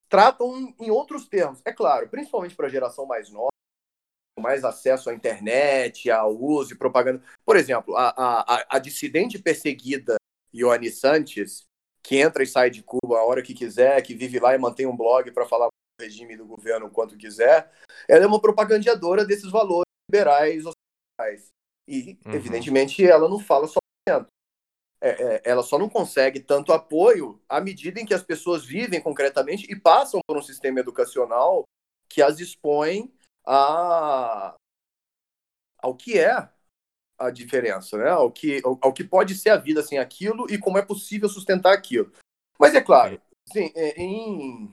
tratam 0.09 0.75
em 0.79 0.91
outros 0.91 1.27
termos. 1.27 1.61
É 1.65 1.73
claro, 1.73 2.09
principalmente 2.09 2.55
para 2.55 2.67
a 2.67 2.71
geração 2.71 3.07
mais 3.07 3.31
nova, 3.31 3.49
mais 4.39 4.65
acesso 4.65 5.09
à 5.09 5.15
internet, 5.15 6.11
ao 6.11 6.37
uso 6.37 6.75
e 6.75 6.79
propaganda. 6.79 7.23
Por 7.45 7.57
exemplo, 7.57 7.97
a, 7.97 8.11
a, 8.17 8.77
a 8.77 8.79
dissidente 8.79 9.39
perseguida 9.39 10.17
Ioane 10.53 10.91
Santos, 10.91 11.67
que 12.03 12.19
entra 12.19 12.43
e 12.43 12.47
sai 12.47 12.71
de 12.71 12.83
Cuba 12.83 13.19
a 13.19 13.25
hora 13.25 13.43
que 13.43 13.55
quiser, 13.55 14.01
que 14.03 14.15
vive 14.15 14.39
lá 14.39 14.55
e 14.55 14.59
mantém 14.59 14.87
um 14.87 14.97
blog 14.97 15.31
para 15.33 15.47
falar 15.47 15.67
do 15.67 16.05
regime 16.05 16.37
do 16.37 16.47
governo 16.47 16.91
quanto 16.91 17.17
quiser, 17.17 17.73
ela 18.07 18.25
é 18.25 18.27
uma 18.27 18.41
propagandeadora 18.41 19.25
desses 19.25 19.51
valores 19.51 19.87
liberais 20.09 20.65
ocidentais. 20.65 21.49
E, 21.89 22.19
Uhum. 22.27 22.35
evidentemente, 22.35 23.05
ela 23.07 23.29
não 23.29 23.39
fala 23.39 23.67
só. 23.67 23.79
É, 24.09 25.09
é, 25.09 25.43
ela 25.45 25.63
só 25.63 25.79
não 25.79 25.89
consegue 25.89 26.41
tanto 26.41 26.73
apoio 26.73 27.41
à 27.49 27.61
medida 27.61 28.01
em 28.01 28.07
que 28.07 28.15
as 28.15 28.23
pessoas 28.23 28.65
vivem 28.65 29.01
concretamente 29.01 29.71
e 29.71 29.79
passam 29.79 30.21
por 30.27 30.37
um 30.37 30.43
sistema 30.43 30.81
educacional 30.81 31.65
que 32.09 32.23
as 32.23 32.41
expõe 32.41 33.13
a, 33.45 34.55
ao 35.79 35.95
que 35.95 36.19
é 36.19 36.49
a 37.19 37.31
diferença, 37.31 37.99
né? 37.99 38.11
Ao 38.11 38.31
que, 38.31 38.61
ao, 38.65 38.79
ao 38.83 38.93
que 38.93 39.05
pode 39.05 39.35
ser 39.35 39.51
a 39.51 39.57
vida 39.57 39.83
sem 39.83 39.99
aquilo 39.99 40.47
e 40.51 40.59
como 40.59 40.79
é 40.79 40.83
possível 40.83 41.29
sustentar 41.29 41.73
aquilo. 41.73 42.13
Mas 42.59 42.75
é 42.75 42.81
claro, 42.81 43.21
sim, 43.53 43.71
é, 43.75 44.01
em, 44.01 44.73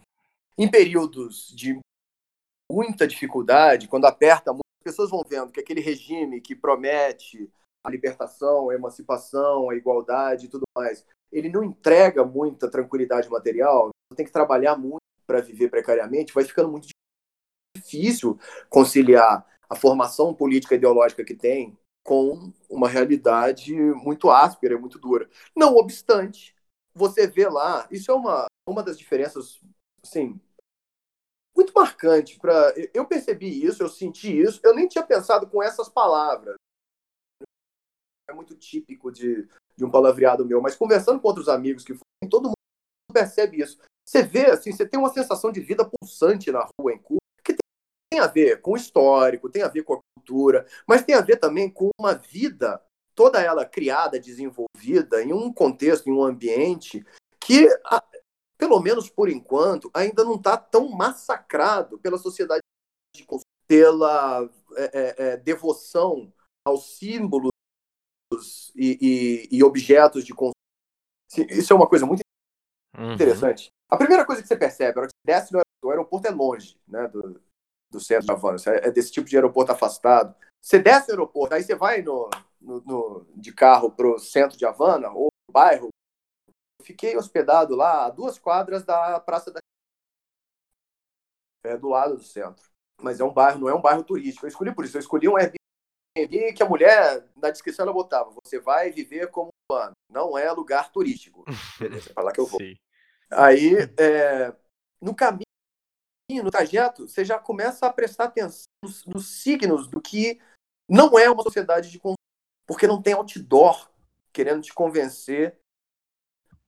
em 0.58 0.72
períodos 0.72 1.54
de 1.56 1.80
muita 2.72 3.08
dificuldade, 3.08 3.88
quando 3.88 4.06
aperta 4.06 4.52
muito, 4.52 4.64
as 4.80 4.92
pessoas 4.92 5.10
vão 5.10 5.22
vendo 5.28 5.52
que 5.52 5.60
aquele 5.60 5.82
regime 5.82 6.42
que 6.42 6.56
promete 6.56 7.52
a 7.84 7.90
libertação, 7.90 8.70
a 8.70 8.76
emancipação, 8.76 9.70
a 9.70 9.76
igualdade 9.76 10.46
e 10.46 10.50
tudo 10.50 10.64
mais, 10.76 11.06
ele 11.32 11.50
não 11.50 11.64
entrega 11.64 12.24
muita 12.24 12.70
tranquilidade 12.70 13.30
material, 13.30 13.90
tem 14.16 14.26
que 14.26 14.32
trabalhar 14.32 14.78
muito 14.78 15.02
para 15.26 15.42
viver 15.42 15.70
precariamente, 15.70 16.34
vai 16.34 16.44
ficando 16.44 16.70
muito 16.70 16.88
difícil 17.76 18.38
conciliar 18.70 19.46
a 19.70 19.76
formação 19.76 20.34
política 20.34 20.76
e 20.76 20.78
ideológica 20.78 21.24
que 21.24 21.34
tem 21.34 21.78
com 22.04 22.52
uma 22.70 22.88
realidade 22.88 23.74
muito 23.74 24.30
áspera, 24.30 24.78
muito 24.78 25.00
dura. 25.00 25.30
Não 25.56 25.76
obstante, 25.76 26.54
você 26.94 27.26
vê 27.26 27.48
lá, 27.48 27.88
isso 27.90 28.12
é 28.12 28.14
uma, 28.14 28.46
uma 28.68 28.84
das 28.84 28.98
diferenças, 28.98 29.60
assim, 30.04 30.40
muito 31.56 31.74
marcante. 31.74 32.40
Pra, 32.40 32.74
eu 32.94 33.06
percebi 33.06 33.66
isso, 33.66 33.82
eu 33.82 33.90
senti 33.90 34.38
isso, 34.38 34.60
eu 34.64 34.76
nem 34.76 34.88
tinha 34.88 35.06
pensado 35.06 35.48
com 35.48 35.64
essas 35.64 35.90
palavras. 35.90 36.56
É 38.30 38.34
muito 38.34 38.56
típico 38.56 39.12
de, 39.12 39.48
de 39.76 39.84
um 39.84 39.92
palavreado 39.92 40.46
meu, 40.46 40.62
mas 40.62 40.76
conversando 40.76 41.20
com 41.20 41.28
outros 41.28 41.50
amigos 41.50 41.84
que 41.84 41.94
foram, 41.94 42.30
todo 42.30 42.46
mundo 42.46 42.54
percebe 43.14 43.62
isso. 43.62 43.80
Você 44.08 44.24
vê, 44.24 44.48
assim, 44.48 44.72
você 44.72 44.86
tem 44.88 45.00
uma 45.00 45.14
sensação 45.14 45.52
de 45.52 45.60
vida 45.60 45.86
pulsante 45.86 46.52
na 46.52 46.68
rua 46.80 46.94
em 46.94 46.98
Cuba, 46.98 47.20
que 47.44 47.54
tem, 47.54 47.60
tem 48.12 48.20
a 48.20 48.28
ver 48.28 48.62
com 48.62 48.72
o 48.72 48.78
histórico, 48.78 49.50
tem 49.50 49.62
a 49.62 49.68
ver 49.68 49.84
com 49.84 49.94
a 49.96 50.00
cultura, 50.18 50.66
mas 50.88 51.04
tem 51.04 51.16
a 51.16 51.22
ver 51.22 51.38
também 51.38 51.70
com 51.70 51.90
uma 52.00 52.14
vida, 52.14 52.82
toda 53.16 53.42
ela 53.42 53.66
criada, 53.66 54.20
desenvolvida, 54.20 55.22
em 55.22 55.34
um 55.34 55.54
contexto, 55.54 56.08
em 56.08 56.14
um 56.14 56.24
ambiente 56.24 57.06
que, 57.40 57.68
pelo 58.58 58.80
menos 58.80 59.10
por 59.10 59.30
enquanto, 59.30 59.92
ainda 59.94 60.24
não 60.24 60.36
está 60.36 60.58
tão 60.58 60.90
massacrado 60.90 61.98
pela 62.00 62.18
sociedade 62.18 62.62
de 63.16 63.26
consumo, 63.26 63.44
pela 63.68 64.50
é, 64.76 65.16
é, 65.18 65.38
devoção 65.38 66.32
aos 66.66 66.98
símbolos 66.98 67.53
e, 68.76 69.48
e, 69.52 69.58
e 69.58 69.64
objetos 69.64 70.26
de 70.26 70.34
consumo. 70.34 70.54
Isso 71.50 71.74
é 71.74 71.76
uma 71.76 71.88
coisa 71.88 72.06
muito 72.06 72.22
Uhum. 72.98 73.14
interessante. 73.14 73.72
A 73.90 73.98
primeira 73.98 74.26
coisa 74.26 74.42
que 74.42 74.48
você 74.48 74.56
percebe, 74.56 74.98
a 74.98 75.02
hora 75.02 75.10
que 75.10 75.14
você 75.16 75.26
desce 75.26 75.52
no 75.52 75.60
aeroporto, 75.60 75.88
o 75.88 75.90
aeroporto 75.90 76.28
é 76.28 76.32
longe 76.32 76.80
né, 76.88 77.08
do, 77.08 77.42
do 77.92 78.00
centro 78.00 78.26
de 78.26 78.32
Havana, 78.32 78.58
é 78.68 78.92
desse 78.92 79.12
tipo 79.12 79.28
de 79.28 79.36
aeroporto 79.36 79.72
afastado. 79.72 80.36
Você 80.62 80.80
desce 80.80 81.08
no 81.08 81.14
aeroporto, 81.14 81.54
aí 81.54 81.64
você 81.64 81.76
vai 81.76 82.02
no, 82.02 82.30
no, 82.62 82.82
no 82.82 83.26
de 83.36 83.52
carro 83.52 83.92
para 83.92 84.08
o 84.08 84.20
centro 84.20 84.58
de 84.58 84.66
Havana, 84.66 85.10
ou 85.12 85.30
bairro. 85.52 85.90
Fiquei 86.82 87.16
hospedado 87.18 87.76
lá 87.76 88.06
a 88.06 88.10
duas 88.10 88.38
quadras 88.40 88.84
da 88.84 89.20
Praça 89.20 89.52
da. 89.52 89.60
É 91.66 91.78
do 91.78 91.90
lado 91.90 92.18
do 92.18 92.24
centro. 92.24 92.64
Mas 93.02 93.20
é 93.20 93.24
um 93.24 93.34
bairro, 93.34 93.60
não 93.60 93.70
é 93.70 93.74
um 93.74 93.82
bairro 93.82 94.04
turístico. 94.04 94.46
Eu 94.46 94.50
escolhi 94.50 94.74
por 94.74 94.86
isso. 94.86 94.98
Eu 94.98 95.02
escolhi 95.02 95.28
um 95.28 95.38
Airbnb 95.38 95.63
que 96.16 96.62
a 96.62 96.70
mulher, 96.70 97.28
na 97.36 97.50
descrição, 97.50 97.84
ela 97.84 97.94
botava: 97.94 98.32
você 98.44 98.60
vai 98.60 98.92
viver 98.92 99.30
como 99.32 99.50
um 99.72 99.76
ano. 99.76 99.94
Não 100.10 100.38
é 100.38 100.52
lugar 100.52 100.92
turístico. 100.92 101.44
Beleza, 101.80 102.12
é 102.12 102.14
para 102.14 102.24
lá 102.24 102.32
que 102.32 102.40
eu 102.40 102.46
vou. 102.46 102.60
Sim. 102.60 102.76
Aí, 103.32 103.76
é, 103.98 104.54
no 105.02 105.16
caminho, 105.16 105.44
no 106.44 106.52
trajeto, 106.52 107.08
você 107.08 107.26
já 107.26 107.40
começa 107.40 107.88
a 107.88 107.94
prestar 107.94 108.26
atenção 108.26 108.66
nos, 108.84 109.06
nos, 109.06 109.28
signos 109.28 109.88
do 109.88 110.00
que 110.00 110.40
não 110.88 111.18
é 111.18 111.30
uma 111.30 111.42
sociedade 111.42 111.90
de 111.90 111.98
consumo, 111.98 112.16
porque 112.68 112.86
não 112.86 113.02
tem 113.02 113.14
outdoor 113.14 113.90
querendo 114.32 114.62
te 114.62 114.74
convencer 114.74 115.60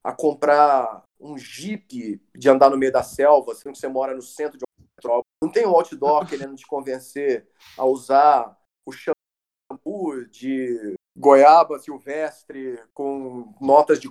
a 0.04 0.12
comprar 0.12 1.04
um 1.20 1.38
jeep 1.38 2.22
de 2.36 2.50
andar 2.50 2.70
no 2.70 2.78
meio 2.78 2.92
da 2.92 3.04
selva, 3.04 3.56
sendo 3.56 3.74
que 3.74 3.80
você 3.80 3.88
mora 3.88 4.16
no 4.16 4.22
centro 4.22 4.58
de 4.58 4.64
uma 4.64 4.88
metrópole. 4.96 5.26
Não 5.42 5.52
tem 5.52 5.66
um 5.66 5.76
outdoor 5.76 6.28
querendo 6.28 6.56
te 6.56 6.66
convencer 6.66 7.48
a 7.78 7.86
usar 7.86 8.60
o 8.86 8.92
de 10.30 10.96
goiaba 11.16 11.80
silvestre 11.80 12.80
com 12.94 13.54
notas 13.62 14.00
de 14.00 14.10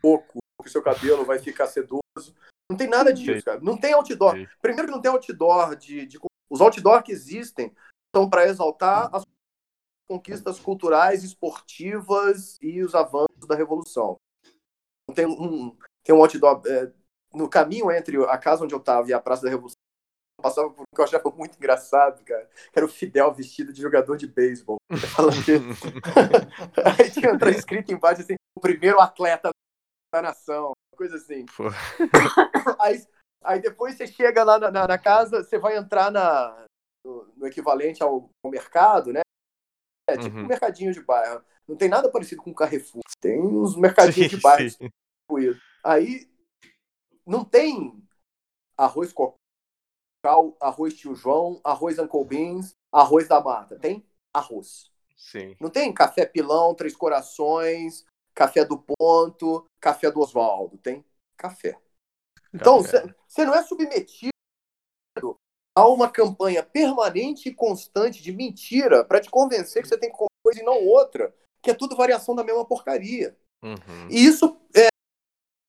coco 0.00 0.38
que 0.62 0.70
seu 0.70 0.82
cabelo 0.82 1.24
vai 1.24 1.38
ficar 1.38 1.66
sedoso. 1.66 2.34
Não 2.70 2.76
tem 2.76 2.88
nada 2.88 3.12
disso, 3.12 3.44
cara. 3.44 3.60
Não 3.60 3.78
tem 3.78 3.92
outdoor. 3.92 4.34
Primeiro 4.60 4.88
que 4.88 4.94
não 4.94 5.00
tem 5.00 5.10
outdoor 5.10 5.76
de, 5.76 6.06
de... 6.06 6.18
os 6.50 6.60
outdoor 6.60 7.02
que 7.02 7.12
existem 7.12 7.74
são 8.14 8.28
para 8.28 8.46
exaltar 8.46 9.08
as 9.14 9.24
conquistas 10.08 10.58
culturais, 10.58 11.22
esportivas 11.24 12.58
e 12.60 12.82
os 12.82 12.94
avanços 12.94 13.46
da 13.46 13.54
revolução. 13.54 14.16
Tem 15.14 15.26
um 15.26 15.76
tem 16.04 16.14
um 16.14 16.20
outdoor 16.20 16.62
é, 16.66 16.92
no 17.34 17.48
caminho 17.48 17.90
entre 17.90 18.16
a 18.24 18.38
casa 18.38 18.64
onde 18.64 18.74
eu 18.74 18.78
estava 18.78 19.08
e 19.08 19.12
a 19.12 19.20
Praça 19.20 19.42
da 19.42 19.50
Revolução. 19.50 19.76
Passava 20.40 20.70
por 20.70 20.82
um 20.82 20.94
que 20.94 21.00
eu 21.00 21.04
achava 21.04 21.30
muito 21.30 21.56
engraçado, 21.56 22.22
cara. 22.24 22.48
Que 22.72 22.78
era 22.78 22.86
o 22.86 22.90
Fidel 22.90 23.32
vestido 23.32 23.72
de 23.72 23.80
jogador 23.80 24.16
de 24.16 24.26
beisebol. 24.26 24.76
Aí 26.98 27.10
tinha 27.10 27.32
escrito 27.50 27.92
embaixo 27.92 28.20
assim: 28.20 28.34
o 28.56 28.60
primeiro 28.60 29.00
atleta 29.00 29.50
da 30.12 30.22
nação, 30.22 30.72
coisa 30.96 31.16
assim. 31.16 31.46
aí, 32.80 33.02
aí 33.44 33.60
depois 33.60 33.96
você 33.96 34.06
chega 34.06 34.44
lá 34.44 34.58
na, 34.58 34.70
na, 34.70 34.88
na 34.88 34.98
casa, 34.98 35.42
você 35.42 35.58
vai 35.58 35.76
entrar 35.76 36.10
na, 36.10 36.66
no, 37.04 37.32
no 37.36 37.46
equivalente 37.46 38.02
ao, 38.02 38.30
ao, 38.44 38.50
mercado, 38.50 39.12
né? 39.12 39.20
É 40.08 40.16
tipo 40.16 40.36
uhum. 40.36 40.44
um 40.44 40.46
mercadinho 40.46 40.92
de 40.92 41.02
bairro. 41.02 41.44
Não 41.66 41.76
tem 41.76 41.88
nada 41.88 42.10
parecido 42.10 42.42
com 42.42 42.50
o 42.50 42.54
Carrefour. 42.54 43.02
Tem 43.20 43.40
uns 43.40 43.76
mercadinhos 43.76 44.30
sim, 44.30 44.36
de 44.36 44.42
bairro. 44.42 44.70
Aí 45.84 46.28
não 47.26 47.44
tem 47.44 48.00
arroz 48.78 49.12
cocal, 50.26 50.56
arroz 50.60 50.94
tio 50.94 51.14
João, 51.14 51.60
arroz 51.62 51.98
Uncle 51.98 52.24
Beans, 52.24 52.74
arroz 52.92 53.28
da 53.28 53.40
mata. 53.40 53.78
Tem 53.78 54.04
arroz. 54.32 54.90
Sim. 55.16 55.56
Não 55.60 55.70
tem 55.70 55.92
café 55.92 56.26
pilão, 56.26 56.74
três 56.74 56.94
corações, 56.96 58.04
café 58.34 58.64
do 58.64 58.78
ponto, 58.78 59.66
café 59.80 60.10
do 60.10 60.20
Oswaldo. 60.20 60.76
Tem 60.78 61.04
café. 61.36 61.78
Então, 62.52 62.82
você 62.82 63.44
não 63.44 63.54
é 63.54 63.62
submetido 63.62 64.30
a 65.74 65.86
uma 65.86 66.10
campanha 66.10 66.62
permanente 66.62 67.48
e 67.48 67.54
constante 67.54 68.22
de 68.22 68.32
mentira 68.32 69.04
para 69.04 69.20
te 69.20 69.30
convencer 69.30 69.82
que 69.82 69.88
você 69.88 69.98
tem 69.98 70.10
que 70.10 70.16
comer 70.16 70.28
coisa 70.42 70.60
e 70.60 70.64
não 70.64 70.84
outra, 70.86 71.34
que 71.62 71.70
é 71.70 71.74
tudo 71.74 71.96
variação 71.96 72.34
da 72.34 72.42
mesma 72.42 72.64
porcaria. 72.64 73.36
Uhum. 73.62 74.08
E 74.10 74.24
isso, 74.24 74.56
é, 74.74 74.88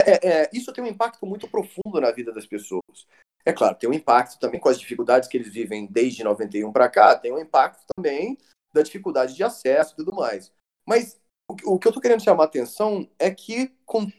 é, 0.08 0.28
é, 0.28 0.50
isso 0.54 0.72
tem 0.72 0.84
um 0.84 0.88
impacto 0.88 1.26
muito 1.26 1.48
profundo 1.50 2.00
na 2.00 2.12
vida 2.12 2.32
das 2.32 2.46
pessoas. 2.46 3.06
É 3.46 3.52
claro, 3.52 3.76
tem 3.76 3.90
um 3.90 3.94
impacto 3.94 4.40
também 4.40 4.60
com 4.60 4.70
as 4.70 4.80
dificuldades 4.80 5.28
que 5.28 5.36
eles 5.36 5.52
vivem 5.52 5.86
desde 5.86 6.24
91 6.24 6.72
para 6.72 6.90
cá, 6.90 7.16
tem 7.16 7.32
um 7.32 7.40
impacto 7.40 7.84
também 7.96 8.38
da 8.74 8.82
dificuldade 8.82 9.36
de 9.36 9.44
acesso 9.44 9.94
e 9.94 9.96
tudo 9.98 10.16
mais. 10.16 10.52
Mas 10.88 11.20
o 11.64 11.78
que 11.78 11.88
eu 11.88 11.90
estou 11.90 12.02
querendo 12.02 12.24
chamar 12.24 12.44
a 12.44 12.48
atenção 12.48 13.10
é 13.20 13.30
que, 13.32 13.70
com 13.86 14.10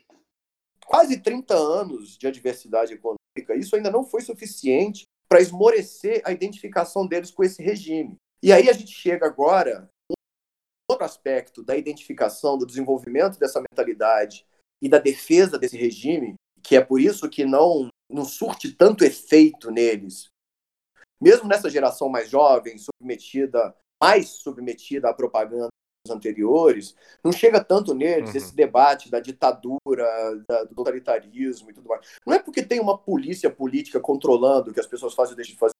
quase 0.87 1.21
30 1.21 1.55
anos 1.55 2.17
de 2.17 2.27
adversidade 2.27 2.95
econômica, 2.95 3.55
isso 3.55 3.77
ainda 3.77 3.91
não 3.91 4.05
foi 4.05 4.23
suficiente 4.23 5.05
para 5.29 5.41
esmorecer 5.41 6.23
a 6.25 6.33
identificação 6.33 7.07
deles 7.07 7.31
com 7.31 7.45
esse 7.45 7.63
regime. 7.63 8.17
E 8.43 8.53
aí 8.53 8.69
a 8.69 8.73
gente 8.73 8.93
chega 8.93 9.27
agora 9.27 9.91
outro 10.91 11.05
aspecto 11.05 11.63
da 11.63 11.77
identificação, 11.77 12.57
do 12.57 12.67
desenvolvimento 12.67 13.39
dessa 13.39 13.61
mentalidade 13.61 14.47
e 14.81 14.89
da 14.89 14.99
defesa 14.99 15.59
desse 15.59 15.77
regime, 15.77 16.35
que 16.63 16.77
é 16.77 16.81
por 16.81 17.01
isso 17.01 17.29
que 17.29 17.45
não, 17.45 17.89
não 18.11 18.25
surte 18.25 18.73
tanto 18.73 19.05
efeito 19.05 19.71
neles, 19.71 20.29
mesmo 21.21 21.49
nessa 21.49 21.69
geração 21.69 22.09
mais 22.09 22.31
jovem, 22.31 22.77
submetida, 22.79 23.75
mais 24.01 24.29
submetida 24.29 25.09
à 25.09 25.15
propaganda 25.15 25.69
dos 26.07 26.15
anteriores, 26.15 26.95
não 27.25 27.33
chega 27.33 27.63
tanto 27.63 27.93
neles 27.93 28.31
Uhum. 28.31 28.37
esse 28.37 28.55
debate 28.55 29.11
da 29.11 29.19
ditadura, 29.19 30.45
da- 30.49 30.65
do 30.65 30.75
totalitarismo 30.75 31.71
e 31.71 31.75
tudo 31.75 31.89
mais. 31.89 32.07
Não 32.25 32.33
é 32.35 32.39
porque 32.39 32.63
tem 32.65 32.79
uma 32.79 32.97
polícia 32.97 33.51
política 33.51 33.99
controlando 33.99 34.73
que 34.73 34.81
as 34.81 34.87
pessoas 34.87 35.15
fazem 35.15 35.35
deixam 35.35 35.55
de 35.55 35.59
fazer. 35.59 35.73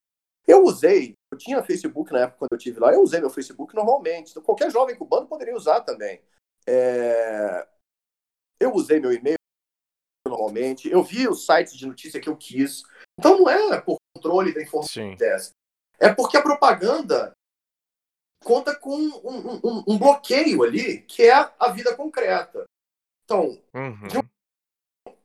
Eu 0.47 0.65
usei, 0.65 1.13
eu 1.31 1.39
tinha 1.39 1.63
Facebook 1.63 2.11
na 2.13 2.21
época 2.21 2.39
quando 2.39 2.53
eu 2.53 2.59
tive 2.59 2.81
lá, 2.81 2.93
eu 2.93 3.03
usei 3.03 3.21
meu 3.21 3.31
Facebook 3.31 3.75
normalmente. 3.77 4.31
Então, 4.31 4.43
qualquer 4.43 4.71
jovem 4.73 4.97
cubano 4.97 5.27
poderia 5.29 5.55
usar 5.55 5.83
também. 5.83 6.21
É, 6.67 7.67
Eu 8.61 8.75
usei 8.75 8.99
meu 9.01 9.13
e-mail 9.13 9.37
normalmente, 10.27 10.89
eu 10.91 11.03
vi 11.03 11.27
os 11.29 11.47
sites 11.47 11.75
de 11.77 11.87
notícia 11.87 12.21
que 12.21 12.29
eu 12.29 12.37
quis. 12.37 12.83
Então 13.19 13.39
não 13.39 13.49
é 13.49 13.81
por 13.81 13.97
controle 14.15 14.53
da 14.53 14.63
informação 14.63 14.93
dessa. 15.17 15.53
É 15.99 16.13
porque 16.13 16.37
a 16.37 16.43
propaganda 16.43 17.33
conta 18.45 18.75
com 18.77 18.95
um, 18.97 19.17
um- 19.25 19.61
um- 19.65 19.85
um 19.89 19.99
bloqueio 19.99 20.63
ali, 20.63 21.03
que 21.03 21.23
é 21.23 21.33
a 21.33 21.71
vida 21.71 21.95
concreta. 21.97 22.65
Então, 23.25 23.61
Uhum. 23.75 24.09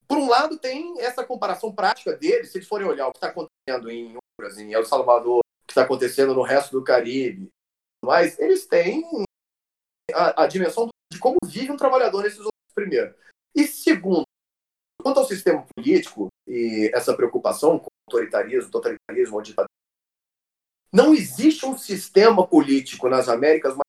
por 0.07 0.17
um 0.17 0.29
lado, 0.29 0.57
tem 0.57 0.99
essa 1.01 1.25
comparação 1.25 1.73
prática 1.73 2.15
deles, 2.15 2.51
se 2.51 2.57
eles 2.57 2.67
forem 2.67 2.87
olhar 2.87 3.07
o 3.07 3.11
que 3.11 3.17
está 3.17 3.27
acontecendo 3.27 3.89
em 3.91 4.17
Honduras, 4.37 4.57
em 4.57 4.73
El 4.73 4.85
Salvador, 4.85 5.39
o 5.39 5.67
que 5.67 5.71
está 5.71 5.83
acontecendo 5.83 6.33
no 6.33 6.41
resto 6.43 6.71
do 6.71 6.83
Caribe, 6.83 7.49
mas 8.03 8.37
eles 8.39 8.65
têm 8.65 9.03
a, 10.13 10.43
a 10.43 10.47
dimensão 10.47 10.87
de 11.11 11.19
como 11.19 11.37
vive 11.45 11.71
um 11.71 11.77
trabalhador 11.77 12.23
nesses 12.23 12.45
primeiro. 12.73 13.15
E 13.55 13.65
segundo, 13.65 14.23
quanto 15.01 15.19
ao 15.19 15.25
sistema 15.25 15.65
político 15.75 16.27
e 16.47 16.91
essa 16.93 17.15
preocupação 17.15 17.79
com 17.79 17.87
autoritarismo, 18.07 18.71
totalitarismo, 18.71 19.41
ditadura, 19.41 19.67
não 20.91 21.13
existe 21.13 21.65
um 21.65 21.77
sistema 21.77 22.45
político 22.47 23.09
nas 23.09 23.27
Américas 23.27 23.75
mais 23.75 23.83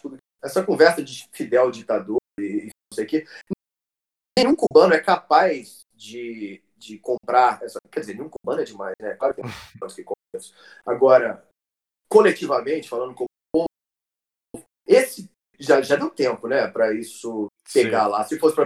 que 0.00 0.16
essa 0.42 0.64
conversa 0.64 1.02
de 1.02 1.28
Fidel 1.32 1.70
ditador 1.70 2.18
e 2.40 2.66
não 2.66 2.94
sei 2.94 3.04
o 3.04 3.08
quê 3.08 3.26
nenhum 4.36 4.54
cubano 4.54 4.92
é 4.92 5.00
capaz 5.00 5.86
de, 5.94 6.62
de 6.76 6.98
comprar 6.98 7.62
essa. 7.62 7.78
Quer 7.90 8.00
dizer, 8.00 8.14
nenhum 8.14 8.28
cubano 8.28 8.60
é 8.60 8.64
demais, 8.64 8.94
né? 9.00 9.14
Claro 9.14 9.34
que 9.34 9.42
cubanos 9.42 9.94
que 9.94 10.04
compram 10.04 10.22
isso. 10.36 10.54
Agora, 10.84 11.48
coletivamente, 12.08 12.88
falando 12.88 13.14
esse 13.14 13.25
já, 15.58 15.80
já 15.82 15.96
deu 15.96 16.10
tempo, 16.10 16.48
né, 16.48 16.66
para 16.68 16.92
isso 16.92 17.48
pegar 17.72 18.06
lá. 18.06 18.24
Se 18.24 18.38
fosse 18.38 18.54
para 18.54 18.64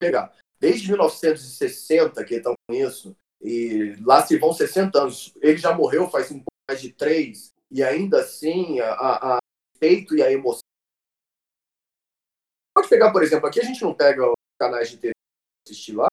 pegar. 0.00 0.34
Desde 0.58 0.88
1960 0.88 2.24
que 2.24 2.36
estão 2.36 2.54
com 2.68 2.74
isso, 2.74 3.16
e 3.40 3.94
lá 4.00 4.24
se 4.24 4.38
vão 4.38 4.52
60 4.52 4.98
anos. 4.98 5.34
Ele 5.40 5.58
já 5.58 5.74
morreu 5.74 6.08
faz 6.08 6.30
um 6.30 6.36
pouco 6.36 6.50
mais 6.68 6.80
de 6.80 6.92
três, 6.92 7.52
e 7.70 7.82
ainda 7.82 8.20
assim, 8.20 8.80
a, 8.80 8.92
a, 8.92 9.36
a 9.36 9.38
respeito 9.72 10.16
e 10.16 10.22
a 10.22 10.32
emoção. 10.32 10.62
Pode 12.74 12.88
pegar, 12.88 13.12
por 13.12 13.22
exemplo, 13.22 13.46
aqui 13.46 13.60
a 13.60 13.64
gente 13.64 13.82
não 13.82 13.94
pega 13.94 14.32
canais 14.58 14.90
de 14.90 14.96
TV 14.96 15.12
assistir 15.66 15.94
lá, 15.94 16.08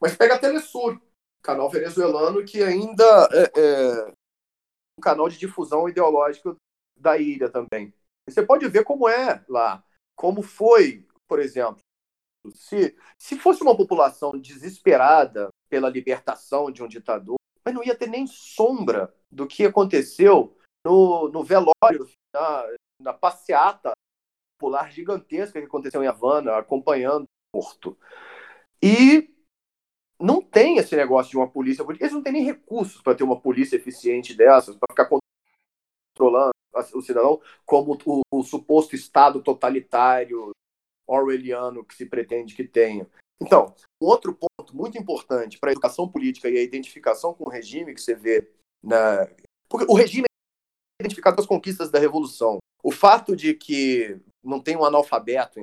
mas 0.00 0.16
pega 0.16 0.34
a 0.34 0.38
Telesur, 0.38 1.00
canal 1.42 1.70
venezuelano 1.70 2.44
que 2.44 2.62
ainda 2.62 3.04
é, 3.32 3.60
é 3.60 4.12
um 4.98 5.02
canal 5.02 5.28
de 5.28 5.38
difusão 5.38 5.88
ideológica 5.88 6.54
da 6.96 7.18
ilha 7.18 7.50
também. 7.50 7.92
Você 8.28 8.44
pode 8.44 8.68
ver 8.68 8.84
como 8.84 9.08
é 9.08 9.44
lá, 9.48 9.84
como 10.16 10.42
foi, 10.42 11.06
por 11.28 11.38
exemplo, 11.38 11.78
se, 12.54 12.96
se 13.18 13.38
fosse 13.38 13.62
uma 13.62 13.76
população 13.76 14.38
desesperada 14.38 15.48
pela 15.68 15.88
libertação 15.88 16.70
de 16.70 16.82
um 16.82 16.88
ditador, 16.88 17.36
mas 17.64 17.74
não 17.74 17.84
ia 17.84 17.96
ter 17.96 18.08
nem 18.08 18.26
sombra 18.26 19.14
do 19.30 19.46
que 19.46 19.64
aconteceu 19.64 20.56
no, 20.84 21.28
no 21.28 21.42
velório, 21.42 22.08
na, 22.32 22.66
na 23.00 23.12
passeata 23.12 23.92
popular 24.58 24.90
gigantesca 24.90 25.60
que 25.60 25.66
aconteceu 25.66 26.02
em 26.02 26.06
Havana, 26.06 26.56
acompanhando 26.56 27.24
o 27.24 27.60
Porto. 27.60 27.98
E 28.82 29.34
não 30.18 30.40
tem 30.40 30.78
esse 30.78 30.96
negócio 30.96 31.30
de 31.30 31.36
uma 31.36 31.48
polícia, 31.48 31.84
eles 31.88 32.12
não 32.12 32.22
têm 32.22 32.32
nem 32.32 32.44
recursos 32.44 33.02
para 33.02 33.14
ter 33.14 33.24
uma 33.24 33.40
polícia 33.40 33.76
eficiente 33.76 34.34
dessas, 34.34 34.76
para 34.76 34.92
ficar 34.92 35.08
controlando 36.14 36.50
o 36.94 37.02
cidadão 37.02 37.40
como 37.64 37.98
o, 38.04 38.20
o, 38.32 38.42
suposto 38.42 38.94
Estado 38.94 39.42
totalitário 39.42 40.50
orwelliano 41.06 41.84
que 41.84 41.94
se 41.94 42.06
pretende 42.06 42.54
que 42.54 42.64
tenha. 42.64 43.08
Então, 43.40 43.74
um 44.02 44.06
outro 44.06 44.34
ponto 44.34 44.76
muito 44.76 44.98
importante 44.98 45.58
para 45.58 45.70
a 45.70 45.72
educação 45.72 46.08
política 46.08 46.48
e 46.48 46.56
a 46.56 46.62
identificação 46.62 47.34
com 47.34 47.44
o 47.44 47.50
regime 47.50 47.94
que 47.94 48.00
você 48.00 48.14
vê 48.14 48.50
na. 48.82 49.28
Porque 49.68 49.86
o 49.88 49.94
regime 49.94 50.24
é 50.24 51.04
identificado 51.04 51.36
com 51.36 51.42
as 51.42 51.48
conquistas 51.48 51.90
da 51.90 51.98
Revolução. 51.98 52.58
O 52.82 52.90
fato 52.90 53.36
de 53.36 53.54
que 53.54 54.20
não 54.42 54.60
tem 54.60 54.76
um 54.76 54.84
analfabeto, 54.84 55.60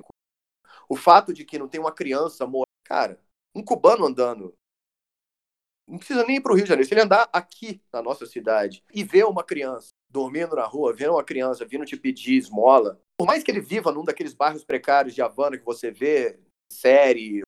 o 0.88 0.95
fato 0.95 1.34
de 1.34 1.45
que 1.45 1.57
não 1.57 1.68
tem 1.68 1.80
uma 1.80 1.91
criança 1.91 2.45
morta. 2.45 2.72
Cara, 2.86 3.20
um 3.55 3.64
cubano 3.64 4.05
andando. 4.05 4.53
Não 5.88 5.97
precisa 5.97 6.26
nem 6.26 6.38
ir 6.38 6.41
para 6.41 6.51
o 6.51 6.55
Rio 6.55 6.64
de 6.64 6.70
Janeiro. 6.70 6.88
Se 6.88 6.93
ele 6.93 7.01
andar 7.01 7.30
aqui 7.34 7.82
na 7.91 8.01
nossa 8.01 8.26
cidade 8.26 8.84
e 8.93 9.03
ver 9.03 9.26
uma 9.26 9.43
criança 9.43 9.89
dormindo 10.14 10.55
na 10.55 10.66
rua, 10.66 10.93
vendo 10.93 11.14
uma 11.14 11.24
criança 11.24 11.66
vindo 11.66 11.86
te 11.86 11.97
pedir 11.97 12.38
esmola, 12.38 13.01
por 13.18 13.26
mais 13.26 13.43
que 13.43 13.49
ele 13.49 13.59
viva 13.59 13.91
num 13.91 14.03
daqueles 14.03 14.34
bairros 14.34 14.64
precários 14.64 15.16
de 15.16 15.22
Havana 15.22 15.57
que 15.57 15.66
você 15.66 15.89
vê 15.89 16.39
em 16.39 16.74
série 16.74 17.41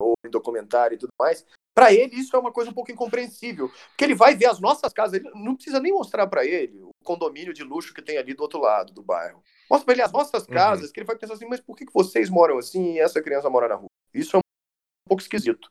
ou 0.00 0.12
em 0.24 0.30
documentário 0.30 0.94
e 0.94 0.98
tudo 0.98 1.10
mais, 1.18 1.44
para 1.74 1.94
ele 1.94 2.16
isso 2.16 2.36
é 2.36 2.38
uma 2.38 2.52
coisa 2.52 2.70
um 2.70 2.74
pouco 2.74 2.92
incompreensível, 2.92 3.68
porque 3.88 4.04
ele 4.04 4.14
vai 4.14 4.34
ver 4.34 4.46
as 4.46 4.60
nossas 4.60 4.92
casas, 4.92 5.14
ele 5.14 5.30
não 5.34 5.54
precisa 5.54 5.80
nem 5.80 5.92
mostrar 5.92 6.26
para 6.26 6.44
ele 6.44 6.82
o 6.82 6.90
condomínio 7.02 7.54
de 7.54 7.64
luxo 7.64 7.94
que 7.94 8.02
tem 8.02 8.18
ali 8.18 8.34
do 8.34 8.42
outro 8.42 8.60
lado 8.60 8.92
do 8.92 9.02
bairro. 9.02 9.42
Mostra 9.70 9.86
para 9.86 9.94
ele 9.94 10.02
as 10.02 10.12
nossas 10.12 10.46
casas, 10.46 10.86
uhum. 10.86 10.92
que 10.92 11.00
ele 11.00 11.06
vai 11.06 11.16
pensar 11.16 11.34
assim, 11.34 11.46
mas 11.46 11.60
por 11.60 11.76
que 11.76 11.86
vocês 11.92 12.28
moram 12.28 12.58
assim 12.58 12.94
e 12.94 13.00
essa 13.00 13.22
criança 13.22 13.48
mora 13.48 13.68
na 13.68 13.76
rua? 13.76 13.88
Isso 14.12 14.36
é 14.36 14.38
um 14.38 14.42
pouco 15.08 15.22
esquisito. 15.22 15.70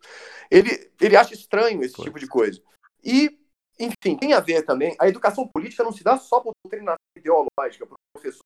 Ele, 0.49 0.91
ele 0.99 1.15
acha 1.15 1.33
estranho 1.33 1.83
esse 1.83 1.95
Foi. 1.95 2.05
tipo 2.05 2.17
de 2.17 2.27
coisa. 2.27 2.61
E 3.03 3.38
enfim, 3.79 4.17
tem 4.17 4.33
a 4.33 4.39
ver 4.39 4.63
também. 4.63 4.95
A 4.99 5.07
educação 5.07 5.47
política 5.47 5.83
não 5.83 5.91
se 5.91 6.03
dá 6.03 6.17
só 6.17 6.41
por 6.41 6.51
doutrinação 6.63 6.97
ideológica, 7.17 7.87
por 7.87 7.95
professor 8.13 8.41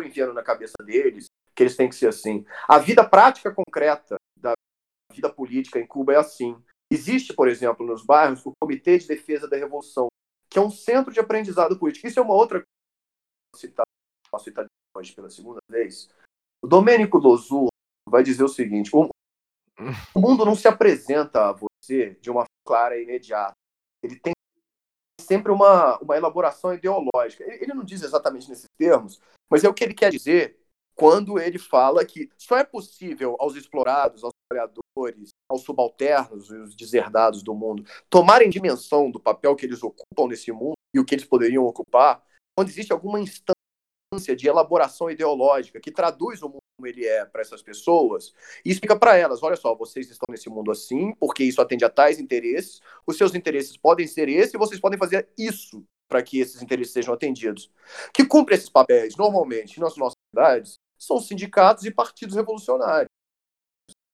enviando 0.00 0.32
na 0.32 0.42
cabeça 0.42 0.74
deles 0.82 1.26
que 1.54 1.62
eles 1.62 1.76
têm 1.76 1.88
que 1.88 1.94
ser 1.94 2.08
assim. 2.08 2.46
A 2.66 2.78
vida 2.78 3.06
prática 3.06 3.54
concreta 3.54 4.16
da 4.36 4.54
vida 5.12 5.30
política 5.30 5.78
em 5.78 5.86
Cuba 5.86 6.14
é 6.14 6.16
assim. 6.16 6.56
Existe, 6.90 7.34
por 7.34 7.48
exemplo, 7.48 7.86
nos 7.86 8.04
bairros, 8.04 8.44
o 8.46 8.52
Comitê 8.60 8.98
de 8.98 9.06
Defesa 9.06 9.48
da 9.48 9.56
Revolução, 9.56 10.08
que 10.48 10.58
é 10.58 10.62
um 10.62 10.70
centro 10.70 11.12
de 11.12 11.20
aprendizado 11.20 11.78
político. 11.78 12.06
Isso 12.06 12.18
é 12.18 12.22
uma 12.22 12.34
outra 12.34 12.58
coisa 12.58 13.74
eu 14.34 14.38
citar 14.38 14.66
hoje 14.96 15.14
pela 15.14 15.28
segunda 15.28 15.60
vez. 15.70 16.10
O 16.62 16.66
Domênico 16.66 17.18
Lozu 17.18 17.68
vai 18.08 18.22
dizer 18.22 18.44
o 18.44 18.48
seguinte: 18.48 18.90
o, 18.94 19.08
o 20.14 20.20
mundo 20.20 20.44
não 20.44 20.54
se 20.54 20.68
apresenta 20.68 21.50
a 21.50 21.52
você 21.52 22.14
de 22.20 22.30
uma 22.30 22.44
clara 22.66 22.98
e 22.98 23.02
imediata. 23.02 23.52
Ele 24.02 24.18
tem 24.18 24.32
sempre 25.32 25.50
uma, 25.50 25.98
uma 25.98 26.16
elaboração 26.16 26.74
ideológica. 26.74 27.42
Ele 27.44 27.72
não 27.72 27.84
diz 27.84 28.02
exatamente 28.02 28.48
nesses 28.48 28.66
termos, 28.78 29.20
mas 29.50 29.64
é 29.64 29.68
o 29.68 29.74
que 29.74 29.82
ele 29.82 29.94
quer 29.94 30.10
dizer 30.10 30.58
quando 30.94 31.38
ele 31.38 31.58
fala 31.58 32.04
que 32.04 32.28
só 32.36 32.58
é 32.58 32.64
possível 32.64 33.34
aos 33.40 33.56
explorados, 33.56 34.22
aos 34.22 34.32
trabalhadores, 34.46 35.30
aos 35.50 35.62
subalternos 35.62 36.50
e 36.50 36.54
os 36.54 36.76
deserdados 36.76 37.42
do 37.42 37.54
mundo 37.54 37.84
tomarem 38.10 38.50
dimensão 38.50 39.10
do 39.10 39.18
papel 39.18 39.56
que 39.56 39.64
eles 39.64 39.82
ocupam 39.82 40.28
nesse 40.28 40.52
mundo 40.52 40.74
e 40.94 41.00
o 41.00 41.04
que 41.04 41.14
eles 41.14 41.24
poderiam 41.24 41.64
ocupar 41.64 42.22
quando 42.54 42.68
existe 42.68 42.92
alguma 42.92 43.18
instância 43.18 44.36
de 44.36 44.46
elaboração 44.46 45.10
ideológica 45.10 45.80
que 45.80 45.90
traduz 45.90 46.42
o 46.42 46.48
mundo 46.48 46.61
ele 46.86 47.04
é 47.04 47.24
para 47.24 47.42
essas 47.42 47.62
pessoas 47.62 48.34
e 48.64 48.70
explica 48.70 48.96
para 48.98 49.16
elas, 49.16 49.42
olha 49.42 49.56
só, 49.56 49.74
vocês 49.74 50.10
estão 50.10 50.26
nesse 50.30 50.48
mundo 50.48 50.70
assim, 50.70 51.14
porque 51.14 51.44
isso 51.44 51.60
atende 51.60 51.84
a 51.84 51.90
tais 51.90 52.18
interesses, 52.18 52.80
os 53.06 53.16
seus 53.16 53.34
interesses 53.34 53.76
podem 53.76 54.06
ser 54.06 54.28
esse 54.28 54.56
e 54.56 54.58
vocês 54.58 54.80
podem 54.80 54.98
fazer 54.98 55.28
isso 55.38 55.84
para 56.08 56.22
que 56.22 56.40
esses 56.40 56.60
interesses 56.60 56.92
sejam 56.92 57.14
atendidos. 57.14 57.70
Que 58.12 58.24
cumpre 58.24 58.54
esses 58.54 58.68
papéis, 58.68 59.16
normalmente, 59.16 59.80
nas 59.80 59.96
nossas 59.96 60.18
cidades, 60.30 60.74
são 60.98 61.18
sindicatos 61.18 61.84
e 61.84 61.90
partidos 61.90 62.36
revolucionários. 62.36 63.08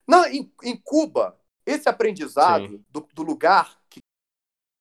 Na, 0.07 0.31
em, 0.33 0.51
em 0.63 0.77
Cuba, 0.77 1.39
esse 1.67 1.89
aprendizado 1.89 2.83
do, 2.89 3.07
do 3.13 3.23
lugar 3.23 3.79
que 3.91 4.01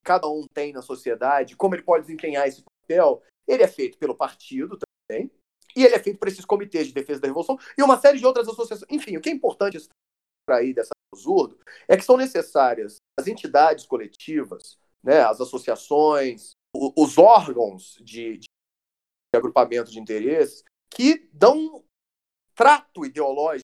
cada 0.03 0.27
um 0.29 0.45
tem 0.53 0.71
na 0.71 0.81
sociedade, 0.81 1.57
como 1.57 1.75
ele 1.75 1.83
pode 1.83 2.05
desempenhar 2.05 2.47
esse 2.47 2.63
papel, 2.63 3.21
ele 3.47 3.63
é 3.63 3.67
feito 3.67 3.97
pelo 3.97 4.15
partido 4.15 4.77
também, 4.77 5.29
e 5.77 5.85
ele 5.85 5.93
é 5.93 5.99
feito 5.99 6.17
por 6.17 6.27
esses 6.27 6.43
comitês 6.43 6.87
de 6.87 6.93
defesa 6.93 7.21
da 7.21 7.27
revolução 7.27 7.57
e 7.77 7.83
uma 7.83 7.99
série 7.99 8.17
de 8.17 8.25
outras 8.25 8.47
associações. 8.47 8.89
Enfim, 8.89 9.15
o 9.15 9.21
que 9.21 9.29
é 9.29 9.31
importante 9.31 9.77
extrair 9.77 10.73
dessa 10.73 10.91
absurdo 11.13 11.57
é 11.87 11.95
que 11.95 12.03
são 12.03 12.17
necessárias 12.17 12.97
as 13.17 13.27
entidades 13.27 13.85
coletivas, 13.85 14.77
né, 15.03 15.21
as 15.21 15.39
associações, 15.39 16.51
os 16.73 17.17
órgãos 17.17 17.97
de, 18.01 18.39
de 18.39 18.47
agrupamento 19.35 19.91
de 19.91 19.99
interesses 19.99 20.63
que 20.89 21.29
dão 21.31 21.83
trato 22.55 23.05
ideológico 23.05 23.63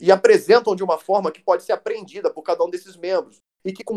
e 0.00 0.10
apresentam 0.10 0.74
de 0.74 0.82
uma 0.82 0.98
forma 0.98 1.30
que 1.30 1.42
pode 1.42 1.62
ser 1.62 1.72
apreendida 1.72 2.32
por 2.32 2.42
cada 2.42 2.64
um 2.64 2.70
desses 2.70 2.96
membros 2.96 3.40
e 3.64 3.72
que 3.72 3.84
com 3.84 3.96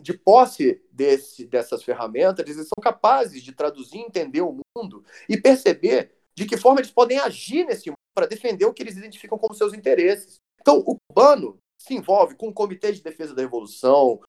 de 0.00 0.12
posse 0.12 0.82
desse, 0.90 1.46
dessas 1.46 1.82
ferramentas, 1.82 2.44
eles 2.44 2.68
são 2.68 2.82
capazes 2.82 3.42
de 3.42 3.52
traduzir, 3.52 3.98
entender 3.98 4.42
o 4.42 4.56
mundo 4.76 5.04
e 5.28 5.36
perceber 5.36 6.12
de 6.34 6.46
que 6.46 6.56
forma 6.56 6.80
eles 6.80 6.90
podem 6.90 7.18
agir 7.18 7.64
nesse 7.64 7.90
mundo 7.90 7.96
para 8.14 8.26
defender 8.26 8.64
o 8.64 8.72
que 8.72 8.82
eles 8.82 8.96
identificam 8.96 9.38
como 9.38 9.54
seus 9.54 9.72
interesses. 9.72 10.36
Então, 10.60 10.82
o 10.86 10.96
cubano 11.08 11.58
se 11.78 11.94
envolve 11.94 12.34
com 12.34 12.48
o 12.48 12.52
Comitê 12.52 12.92
de 12.92 13.02
Defesa 13.02 13.34
da 13.34 13.42
Revolução, 13.42 14.20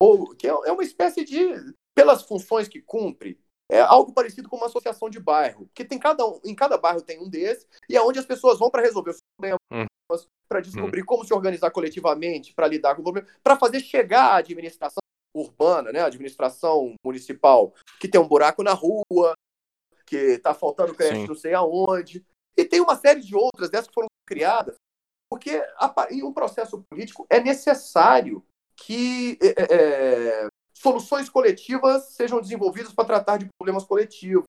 ou 0.00 0.34
que 0.34 0.46
é, 0.46 0.50
é 0.50 0.72
uma 0.72 0.82
espécie 0.82 1.24
de, 1.24 1.38
pelas 1.94 2.22
funções 2.22 2.68
que 2.68 2.80
cumpre, 2.80 3.38
é 3.70 3.80
algo 3.80 4.12
parecido 4.12 4.48
com 4.48 4.56
uma 4.56 4.66
associação 4.66 5.08
de 5.08 5.20
bairro, 5.20 5.70
que 5.74 5.84
tem 5.84 5.98
cada 5.98 6.26
um, 6.26 6.40
em 6.44 6.54
cada 6.54 6.76
bairro 6.76 7.02
tem 7.02 7.20
um 7.20 7.28
desses, 7.28 7.66
e 7.88 7.96
é 7.96 8.02
onde 8.02 8.18
as 8.18 8.26
pessoas 8.26 8.58
vão 8.58 8.70
para 8.70 8.82
resolver 8.82 9.10
os 9.10 9.18
problemas, 9.36 9.58
hum. 9.72 9.86
para 10.48 10.60
descobrir 10.60 11.02
hum. 11.02 11.06
como 11.06 11.24
se 11.24 11.32
organizar 11.32 11.70
coletivamente, 11.70 12.52
para 12.52 12.66
lidar 12.66 12.94
com 12.94 13.00
o 13.00 13.04
problema, 13.04 13.28
para 13.42 13.56
fazer 13.56 13.80
chegar 13.80 14.32
a 14.32 14.36
administração 14.36 15.00
urbana, 15.34 15.92
né, 15.92 16.00
a 16.00 16.06
administração 16.06 16.94
municipal, 17.04 17.72
que 18.00 18.08
tem 18.08 18.20
um 18.20 18.28
buraco 18.28 18.62
na 18.62 18.72
rua, 18.72 19.34
que 20.06 20.16
está 20.16 20.52
faltando 20.52 20.94
creche 20.94 21.26
não 21.26 21.34
sei 21.34 21.54
aonde, 21.54 22.24
e 22.56 22.64
tem 22.64 22.80
uma 22.80 22.96
série 22.96 23.20
de 23.20 23.34
outras 23.34 23.70
dessas 23.70 23.88
que 23.88 23.94
foram 23.94 24.08
criadas, 24.26 24.74
porque 25.30 25.62
em 26.10 26.22
um 26.22 26.32
processo 26.32 26.84
político 26.90 27.26
é 27.30 27.40
necessário 27.40 28.44
que 28.76 29.38
é, 29.40 29.46
é, 29.46 29.66
é, 29.70 30.48
soluções 30.72 31.28
coletivas 31.28 32.06
sejam 32.14 32.40
desenvolvidas 32.40 32.92
para 32.92 33.04
tratar 33.04 33.36
de 33.36 33.48
problemas 33.58 33.84
coletivos. 33.84 34.44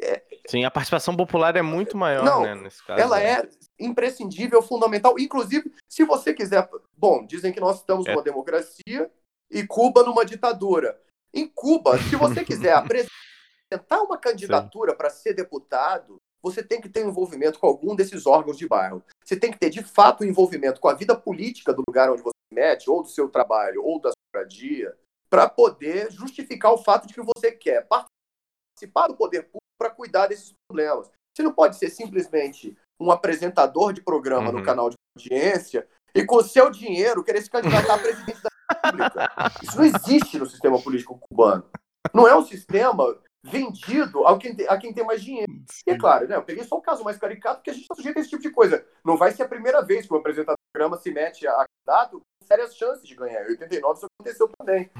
É, 0.00 0.22
Sim, 0.48 0.64
a 0.64 0.70
participação 0.70 1.16
popular 1.16 1.54
é 1.54 1.62
muito 1.62 1.96
maior, 1.96 2.24
não, 2.24 2.42
né, 2.42 2.54
nesse 2.54 2.84
caso. 2.84 3.00
Ela 3.00 3.22
é 3.22 3.48
imprescindível, 3.78 4.62
fundamental. 4.62 5.18
Inclusive, 5.18 5.72
se 5.88 6.04
você 6.04 6.32
quiser. 6.32 6.68
Bom, 6.96 7.24
dizem 7.24 7.52
que 7.52 7.60
nós 7.60 7.78
estamos 7.78 8.06
numa 8.06 8.22
democracia 8.22 9.10
e 9.52 9.66
Cuba 9.66 10.02
numa 10.02 10.24
ditadura. 10.24 10.98
Em 11.32 11.46
Cuba, 11.46 11.98
se 11.98 12.16
você 12.16 12.42
quiser 12.44 12.72
apresentar 12.72 14.02
uma 14.02 14.18
candidatura 14.18 14.94
para 14.94 15.10
ser 15.10 15.34
deputado, 15.34 16.16
você 16.42 16.62
tem 16.62 16.80
que 16.80 16.88
ter 16.88 17.04
envolvimento 17.04 17.60
com 17.60 17.66
algum 17.66 17.94
desses 17.94 18.26
órgãos 18.26 18.58
de 18.58 18.66
bairro. 18.66 19.04
Você 19.24 19.36
tem 19.36 19.52
que 19.52 19.58
ter, 19.58 19.70
de 19.70 19.82
fato, 19.82 20.24
envolvimento 20.24 20.80
com 20.80 20.88
a 20.88 20.94
vida 20.94 21.14
política 21.14 21.72
do 21.72 21.84
lugar 21.86 22.10
onde 22.10 22.22
você 22.22 22.36
se 22.48 22.54
mete, 22.54 22.90
ou 22.90 23.02
do 23.02 23.08
seu 23.08 23.28
trabalho, 23.28 23.84
ou 23.84 24.00
da 24.00 24.08
sua 24.08 24.34
moradia, 24.34 24.96
para 25.30 25.48
poder 25.48 26.10
justificar 26.10 26.72
o 26.72 26.78
fato 26.78 27.06
de 27.06 27.14
que 27.14 27.22
você 27.22 27.52
quer 27.52 27.86
participar 27.86 29.06
do 29.06 29.16
poder 29.16 29.42
público 29.42 29.60
para 29.78 29.90
cuidar 29.90 30.26
desses 30.26 30.52
problemas. 30.68 31.10
Você 31.34 31.42
não 31.42 31.52
pode 31.52 31.76
ser 31.76 31.90
simplesmente 31.90 32.76
um 33.00 33.10
apresentador 33.10 33.92
de 33.92 34.02
programa 34.02 34.50
uhum. 34.50 34.58
no 34.58 34.64
canal 34.64 34.90
de 34.90 34.96
audiência 35.16 35.86
e 36.14 36.24
com 36.24 36.36
o 36.36 36.42
seu 36.42 36.70
dinheiro 36.70 37.24
querer 37.24 37.40
se 37.40 37.50
candidatar 37.50 37.94
a 37.94 37.98
presidente 38.02 38.42
da 38.42 38.51
República. 38.72 39.30
Isso 39.62 39.76
não 39.76 39.84
existe 39.84 40.38
no 40.38 40.46
sistema 40.46 40.80
político 40.80 41.18
cubano. 41.18 41.64
Não 42.12 42.26
é 42.26 42.36
um 42.36 42.44
sistema 42.44 43.18
vendido 43.44 44.26
a 44.26 44.38
quem, 44.38 44.54
tem, 44.54 44.68
a 44.68 44.76
quem 44.76 44.92
tem 44.92 45.04
mais 45.04 45.22
dinheiro. 45.22 45.52
Sim. 45.70 45.82
E 45.86 45.90
é 45.90 45.98
claro, 45.98 46.28
né, 46.28 46.36
eu 46.36 46.44
peguei 46.44 46.62
só 46.64 46.76
o 46.76 46.82
caso 46.82 47.02
mais 47.02 47.18
caricato, 47.18 47.56
porque 47.56 47.70
a 47.70 47.72
gente 47.72 47.82
está 47.82 47.94
sujeito 47.94 48.18
a 48.18 48.20
esse 48.20 48.30
tipo 48.30 48.42
de 48.42 48.50
coisa. 48.50 48.86
Não 49.04 49.16
vai 49.16 49.32
ser 49.32 49.42
a 49.42 49.48
primeira 49.48 49.82
vez 49.82 50.06
que 50.06 50.12
o 50.12 50.16
apresentador 50.16 50.56
do 50.56 50.72
programa 50.72 50.96
se 50.96 51.10
mete 51.10 51.46
a 51.46 51.66
candidato 51.66 52.20
com 52.20 52.46
sérias 52.46 52.76
chances 52.76 53.06
de 53.06 53.14
ganhar. 53.16 53.44
Em 53.46 53.50
89 53.50 53.96
isso 53.96 54.06
aconteceu 54.06 54.48
também. 54.56 54.90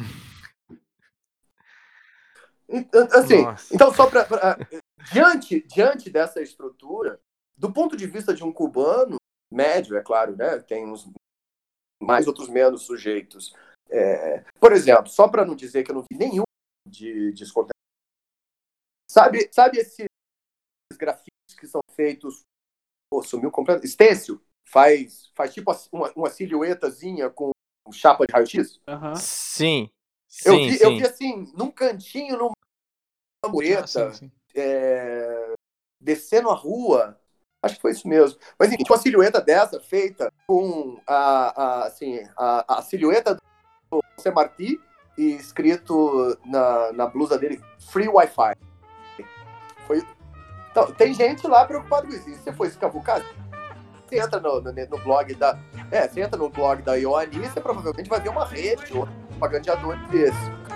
Assim, 3.13 3.45
então, 3.73 3.93
só 3.93 4.07
para. 4.09 4.27
Diante, 5.13 5.61
diante 5.67 6.09
dessa 6.09 6.41
estrutura, 6.41 7.21
do 7.57 7.71
ponto 7.73 7.97
de 7.97 8.07
vista 8.07 8.33
de 8.33 8.43
um 8.43 8.53
cubano, 8.53 9.17
médio, 9.51 9.97
é 9.97 10.01
claro, 10.01 10.37
né? 10.37 10.59
Tem 10.61 10.87
uns 10.87 11.11
mais, 12.03 12.27
outros 12.27 12.49
menos 12.49 12.83
sujeitos. 12.83 13.55
É, 13.91 14.45
por 14.59 14.73
exemplo, 14.73 15.09
só 15.09 15.29
para 15.29 15.45
não 15.45 15.55
dizer 15.55 15.85
que 15.85 15.91
eu 15.91 15.95
não 15.95 16.03
vi 16.03 16.17
nenhum 16.17 16.45
de 16.87 17.33
desconto. 17.33 17.71
Sabe, 19.11 19.49
sabe 19.53 19.79
esses 19.79 20.07
grafites 20.97 21.55
que 21.59 21.67
são 21.67 21.81
feitos. 21.95 22.43
Pô, 23.11 23.23
sumiu 23.23 23.51
completamente. 23.51 23.89
Estêncil 23.89 24.41
faz, 24.67 25.31
faz 25.35 25.53
tipo 25.53 25.71
uma, 25.93 26.11
uma 26.17 26.31
silhuetazinha 26.31 27.29
com 27.29 27.53
chapa 27.93 28.27
de 28.27 28.33
raio-x? 28.33 28.81
Uhum. 28.89 29.17
Sim. 29.17 29.91
Eu, 30.47 30.57
sim, 30.57 30.71
vi, 30.71 30.79
sim. 30.79 30.85
eu 30.85 30.97
vi 30.97 31.05
assim, 31.05 31.53
num 31.55 31.71
cantinho, 31.71 32.39
numa 32.39 32.53
mureta, 33.53 34.09
ah, 34.09 34.13
sim, 34.15 34.29
sim. 34.29 34.33
É, 34.55 35.55
descendo 36.01 36.49
a 36.49 36.55
rua. 36.55 37.21
Acho 37.63 37.77
que 37.77 37.83
foi 37.83 37.93
isso 37.93 38.09
mesmo. 38.09 38.39
Mas 38.59 38.73
enfim, 38.73 38.83
uma 38.89 38.99
silhueta 38.99 39.41
dessa 39.41 39.79
feita 39.81 40.33
com 40.47 41.01
a, 41.07 41.63
a, 41.63 41.87
assim, 41.87 42.21
a, 42.37 42.79
a 42.79 42.83
silhueta 42.83 43.35
do 43.35 44.03
José 44.17 44.31
Martí 44.31 44.81
e 45.17 45.33
escrito 45.33 46.37
na, 46.45 46.93
na 46.93 47.07
blusa 47.07 47.39
dele 47.39 47.61
Free 47.91 48.09
Wi-Fi. 48.09 48.55
Foi... 49.87 50.03
Então, 50.71 50.91
tem 50.93 51.15
gente 51.15 51.47
lá 51.47 51.65
preocupada 51.65 52.07
com 52.07 52.13
isso. 52.13 52.29
E 52.29 52.35
você 52.35 52.53
for 52.53 52.67
escavucar, 52.67 53.23
você 54.13 54.19
entra 54.19 54.41
no, 54.41 54.61
no, 54.61 54.73
no, 54.73 54.99
blog 54.99 55.35
da. 55.35 55.59
É, 55.91 56.09
você 56.09 56.21
entra 56.23 56.37
no 56.37 56.49
blog 56.49 56.83
da 56.83 56.95
Ioani, 56.95 57.39
você 57.39 57.61
provavelmente 57.61 58.09
vai 58.09 58.21
ver 58.21 58.31
uma 58.31 58.45
rede 58.45 58.87
de 58.87 58.93
propagandeadores 58.93 60.09
desse. 60.09 60.72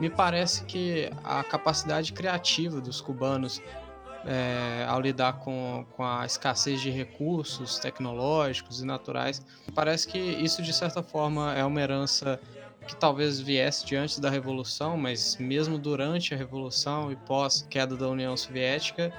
Me 0.00 0.08
parece 0.08 0.64
que 0.64 1.10
a 1.22 1.44
capacidade 1.44 2.12
criativa 2.12 2.80
dos 2.80 3.00
cubanos 3.00 3.62
é, 4.24 4.84
ao 4.88 5.00
lidar 5.00 5.34
com, 5.40 5.86
com 5.92 6.04
a 6.04 6.24
escassez 6.26 6.80
de 6.80 6.90
recursos 6.90 7.78
tecnológicos 7.78 8.80
e 8.80 8.84
naturais, 8.84 9.44
parece 9.74 10.08
que 10.08 10.18
isso 10.18 10.62
de 10.62 10.72
certa 10.72 11.02
forma 11.02 11.54
é 11.54 11.64
uma 11.64 11.80
herança 11.80 12.40
que 12.86 12.96
talvez 12.96 13.38
viesse 13.40 13.84
de 13.84 13.94
antes 13.94 14.18
da 14.18 14.30
Revolução, 14.30 14.96
mas 14.96 15.36
mesmo 15.38 15.78
durante 15.78 16.34
a 16.34 16.36
Revolução 16.36 17.12
e 17.12 17.16
pós 17.16 17.66
queda 17.68 17.96
da 17.96 18.08
União 18.08 18.36
Soviética, 18.36 19.12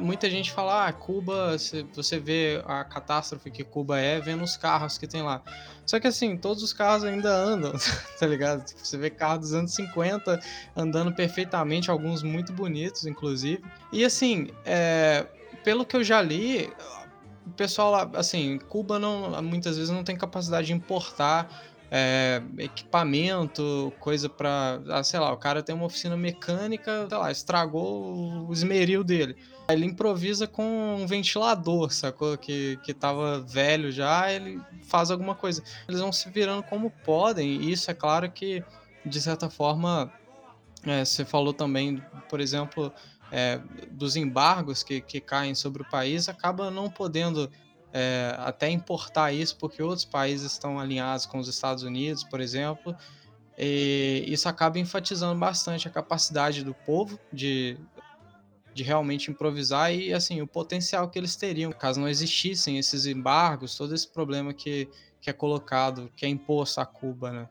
muita 0.00 0.28
gente 0.30 0.52
fala, 0.52 0.86
ah, 0.86 0.92
Cuba, 0.92 1.56
você 1.92 2.18
vê 2.18 2.62
a 2.64 2.82
catástrofe 2.84 3.50
que 3.50 3.62
Cuba 3.62 3.98
é 3.98 4.20
vendo 4.20 4.42
os 4.42 4.56
carros 4.56 4.98
que 4.98 5.06
tem 5.06 5.22
lá. 5.22 5.42
Só 5.86 6.00
que 6.00 6.06
assim, 6.06 6.36
todos 6.36 6.62
os 6.62 6.72
carros 6.72 7.04
ainda 7.04 7.30
andam, 7.30 7.72
tá 8.18 8.26
ligado? 8.26 8.64
Tipo, 8.64 8.80
você 8.80 8.96
vê 8.96 9.10
carros 9.10 9.40
dos 9.40 9.54
anos 9.54 9.74
50 9.74 10.40
andando 10.74 11.12
perfeitamente, 11.12 11.90
alguns 11.90 12.22
muito 12.22 12.52
bonitos, 12.52 13.04
inclusive. 13.04 13.62
E 13.92 14.04
assim, 14.04 14.48
é, 14.64 15.26
pelo 15.62 15.84
que 15.84 15.94
eu 15.94 16.02
já 16.02 16.22
li, 16.22 16.72
o 17.46 17.50
pessoal 17.50 17.90
lá, 17.90 18.10
assim, 18.14 18.58
Cuba 18.68 18.98
não, 18.98 19.42
muitas 19.42 19.76
vezes 19.76 19.90
não 19.90 20.02
tem 20.02 20.16
capacidade 20.16 20.68
de 20.68 20.72
importar 20.72 21.73
é, 21.90 22.42
equipamento, 22.58 23.92
coisa 24.00 24.28
para, 24.28 24.80
ah, 24.88 25.02
sei 25.02 25.20
lá, 25.20 25.32
o 25.32 25.36
cara 25.36 25.62
tem 25.62 25.74
uma 25.74 25.86
oficina 25.86 26.16
mecânica, 26.16 27.06
sei 27.08 27.18
lá, 27.18 27.30
estragou 27.30 28.46
o 28.48 28.52
esmeril 28.52 29.04
dele. 29.04 29.36
Ele 29.68 29.86
improvisa 29.86 30.46
com 30.46 30.96
um 30.96 31.06
ventilador, 31.06 31.90
sacou? 31.90 32.36
Que, 32.36 32.78
que 32.82 32.92
tava 32.92 33.40
velho 33.40 33.90
já, 33.90 34.30
ele 34.30 34.60
faz 34.82 35.10
alguma 35.10 35.34
coisa. 35.34 35.62
Eles 35.88 36.00
vão 36.00 36.12
se 36.12 36.28
virando 36.30 36.62
como 36.64 36.90
podem, 36.90 37.62
e 37.62 37.72
isso 37.72 37.90
é 37.90 37.94
claro 37.94 38.30
que, 38.30 38.62
de 39.04 39.20
certa 39.20 39.48
forma, 39.48 40.12
é, 40.84 41.04
você 41.04 41.24
falou 41.24 41.52
também, 41.52 42.02
por 42.28 42.40
exemplo, 42.40 42.92
é, 43.30 43.60
dos 43.90 44.16
embargos 44.16 44.82
que, 44.82 45.00
que 45.00 45.20
caem 45.20 45.54
sobre 45.54 45.82
o 45.82 45.88
país, 45.88 46.28
acaba 46.28 46.70
não 46.70 46.90
podendo 46.90 47.50
é, 47.96 48.34
até 48.38 48.68
importar 48.68 49.32
isso, 49.32 49.56
porque 49.56 49.80
outros 49.80 50.04
países 50.04 50.50
estão 50.50 50.80
alinhados 50.80 51.26
com 51.26 51.38
os 51.38 51.46
Estados 51.46 51.84
Unidos, 51.84 52.24
por 52.24 52.40
exemplo, 52.40 52.94
e 53.56 54.24
isso 54.26 54.48
acaba 54.48 54.80
enfatizando 54.80 55.38
bastante 55.38 55.86
a 55.86 55.90
capacidade 55.92 56.64
do 56.64 56.74
povo 56.74 57.20
de, 57.32 57.78
de 58.74 58.82
realmente 58.82 59.30
improvisar 59.30 59.94
e 59.94 60.12
assim 60.12 60.42
o 60.42 60.46
potencial 60.46 61.08
que 61.08 61.16
eles 61.16 61.36
teriam 61.36 61.70
caso 61.70 62.00
não 62.00 62.08
existissem 62.08 62.78
esses 62.78 63.06
embargos, 63.06 63.76
todo 63.78 63.94
esse 63.94 64.10
problema 64.10 64.52
que, 64.52 64.88
que 65.20 65.30
é 65.30 65.32
colocado, 65.32 66.10
que 66.16 66.26
é 66.26 66.28
imposto 66.28 66.80
a 66.80 66.86
Cuba, 66.86 67.30
né? 67.30 67.48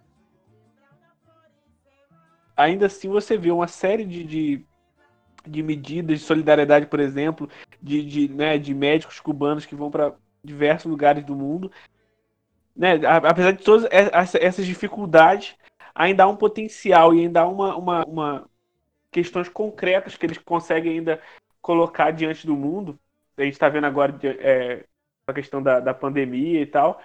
Ainda 2.56 2.88
assim, 2.88 3.08
você 3.08 3.38
vê 3.38 3.50
uma 3.50 3.68
série 3.68 4.06
de, 4.06 4.24
de 4.26 4.66
de 5.46 5.62
medidas 5.62 6.20
de 6.20 6.26
solidariedade, 6.26 6.86
por 6.86 7.00
exemplo, 7.00 7.50
de, 7.82 8.04
de, 8.04 8.30
né, 8.30 8.58
de 8.58 8.74
médicos 8.74 9.20
cubanos 9.20 9.66
que 9.66 9.76
vão 9.76 9.92
para 9.92 10.14
diversos 10.44 10.90
lugares 10.90 11.24
do 11.24 11.36
mundo. 11.36 11.72
Né, 12.76 13.00
apesar 13.06 13.52
de 13.52 13.64
todas 13.64 13.88
essas 13.92 14.66
dificuldades, 14.66 15.56
ainda 15.94 16.24
há 16.24 16.28
um 16.28 16.36
potencial 16.36 17.14
e 17.14 17.22
ainda 17.22 17.42
há 17.42 17.48
uma, 17.48 17.76
uma, 17.76 18.06
uma 18.06 18.50
questões 19.12 19.48
concretas 19.48 20.18
que 20.18 20.26
eles 20.26 20.40
conseguem 20.40 20.98
ainda 20.98 21.22
colocar 21.62 22.12
diante 22.12 22.46
do 22.48 22.56
mundo. 22.56 23.00
A 23.38 23.44
gente 23.44 23.54
está 23.54 23.70
vendo 23.70 23.86
agora 23.86 24.18
é, 24.24 24.86
a 25.28 25.34
questão 25.34 25.62
da, 25.62 25.80
da 25.80 25.94
pandemia 25.94 26.62
e 26.62 26.66
tal, 26.66 27.00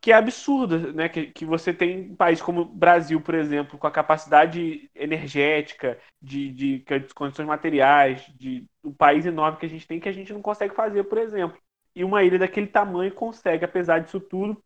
que 0.00 0.12
é 0.12 0.14
absurda, 0.14 0.92
né? 0.92 1.08
Que, 1.08 1.26
que 1.26 1.44
você 1.44 1.72
tem 1.72 2.10
um 2.12 2.16
país 2.16 2.40
como 2.40 2.62
o 2.62 2.64
Brasil, 2.64 3.20
por 3.20 3.34
exemplo, 3.34 3.78
com 3.78 3.86
a 3.86 3.90
capacidade 3.90 4.90
energética, 4.94 5.98
de, 6.20 6.50
de, 6.52 6.78
de 6.78 7.14
condições 7.14 7.46
materiais, 7.46 8.22
de 8.36 8.66
um 8.82 8.92
país 8.92 9.26
enorme 9.26 9.58
que 9.58 9.66
a 9.66 9.68
gente 9.68 9.86
tem, 9.86 10.00
que 10.00 10.08
a 10.08 10.12
gente 10.12 10.32
não 10.32 10.42
consegue 10.42 10.74
fazer, 10.74 11.04
por 11.04 11.18
exemplo. 11.18 11.58
E 11.94 12.04
uma 12.04 12.22
ilha 12.22 12.38
daquele 12.38 12.66
tamanho 12.66 13.14
consegue, 13.14 13.64
apesar 13.64 14.00
disso 14.00 14.20
tudo, 14.20 14.62